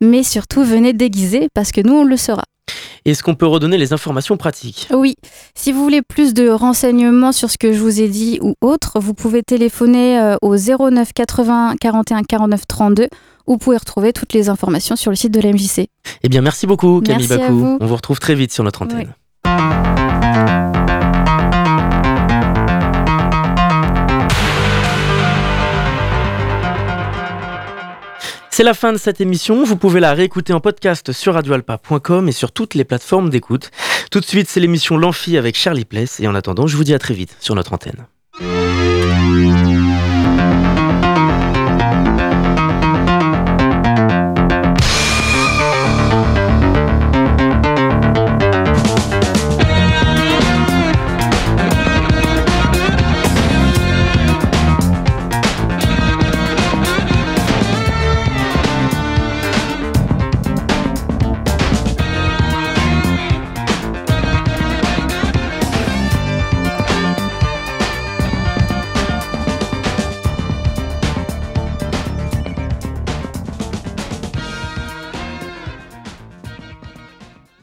Mais 0.00 0.22
surtout, 0.22 0.62
venez 0.62 0.92
déguiser 0.92 1.48
parce 1.54 1.72
que 1.72 1.80
nous, 1.80 1.94
on 1.94 2.04
le 2.04 2.16
sera. 2.16 2.44
Est-ce 3.04 3.22
qu'on 3.22 3.34
peut 3.34 3.46
redonner 3.46 3.76
les 3.76 3.92
informations 3.92 4.38
pratiques 4.38 4.88
Oui, 4.90 5.16
si 5.54 5.72
vous 5.72 5.82
voulez 5.82 6.00
plus 6.00 6.32
de 6.32 6.48
renseignements 6.48 7.32
sur 7.32 7.50
ce 7.50 7.58
que 7.58 7.72
je 7.72 7.78
vous 7.78 8.00
ai 8.00 8.08
dit 8.08 8.38
ou 8.40 8.54
autre, 8.62 8.98
vous 8.98 9.12
pouvez 9.12 9.42
téléphoner 9.42 10.18
euh, 10.18 10.36
au 10.40 10.56
09 10.56 11.12
80 11.12 11.74
41 11.78 12.22
49 12.22 12.66
32 12.66 13.08
ou 13.46 13.52
vous 13.52 13.58
pouvez 13.58 13.76
retrouver 13.76 14.14
toutes 14.14 14.32
les 14.32 14.48
informations 14.48 14.96
sur 14.96 15.10
le 15.10 15.16
site 15.16 15.32
de 15.32 15.40
la 15.40 15.52
MJC. 15.52 15.88
Eh 16.22 16.28
bien, 16.28 16.40
merci 16.40 16.66
beaucoup, 16.66 17.02
Camille 17.02 17.26
Merci 17.28 17.42
Bacou. 17.42 17.58
vous. 17.58 17.78
On 17.80 17.86
vous 17.86 17.96
retrouve 17.96 18.20
très 18.20 18.34
vite 18.34 18.52
sur 18.52 18.64
notre 18.64 18.82
antenne. 18.82 19.12
C'est 28.56 28.62
la 28.62 28.72
fin 28.72 28.92
de 28.92 28.98
cette 28.98 29.20
émission. 29.20 29.64
Vous 29.64 29.74
pouvez 29.74 29.98
la 29.98 30.14
réécouter 30.14 30.52
en 30.52 30.60
podcast 30.60 31.10
sur 31.10 31.34
radioalpa.com 31.34 32.28
et 32.28 32.30
sur 32.30 32.52
toutes 32.52 32.76
les 32.76 32.84
plateformes 32.84 33.28
d'écoute. 33.28 33.72
Tout 34.12 34.20
de 34.20 34.24
suite, 34.24 34.48
c'est 34.48 34.60
l'émission 34.60 34.96
L'Amphi 34.96 35.36
avec 35.36 35.56
Charlie 35.56 35.84
Pless. 35.84 36.20
Et 36.20 36.28
en 36.28 36.36
attendant, 36.36 36.68
je 36.68 36.76
vous 36.76 36.84
dis 36.84 36.94
à 36.94 37.00
très 37.00 37.14
vite 37.14 37.36
sur 37.40 37.56
notre 37.56 37.72
antenne. 37.72 38.06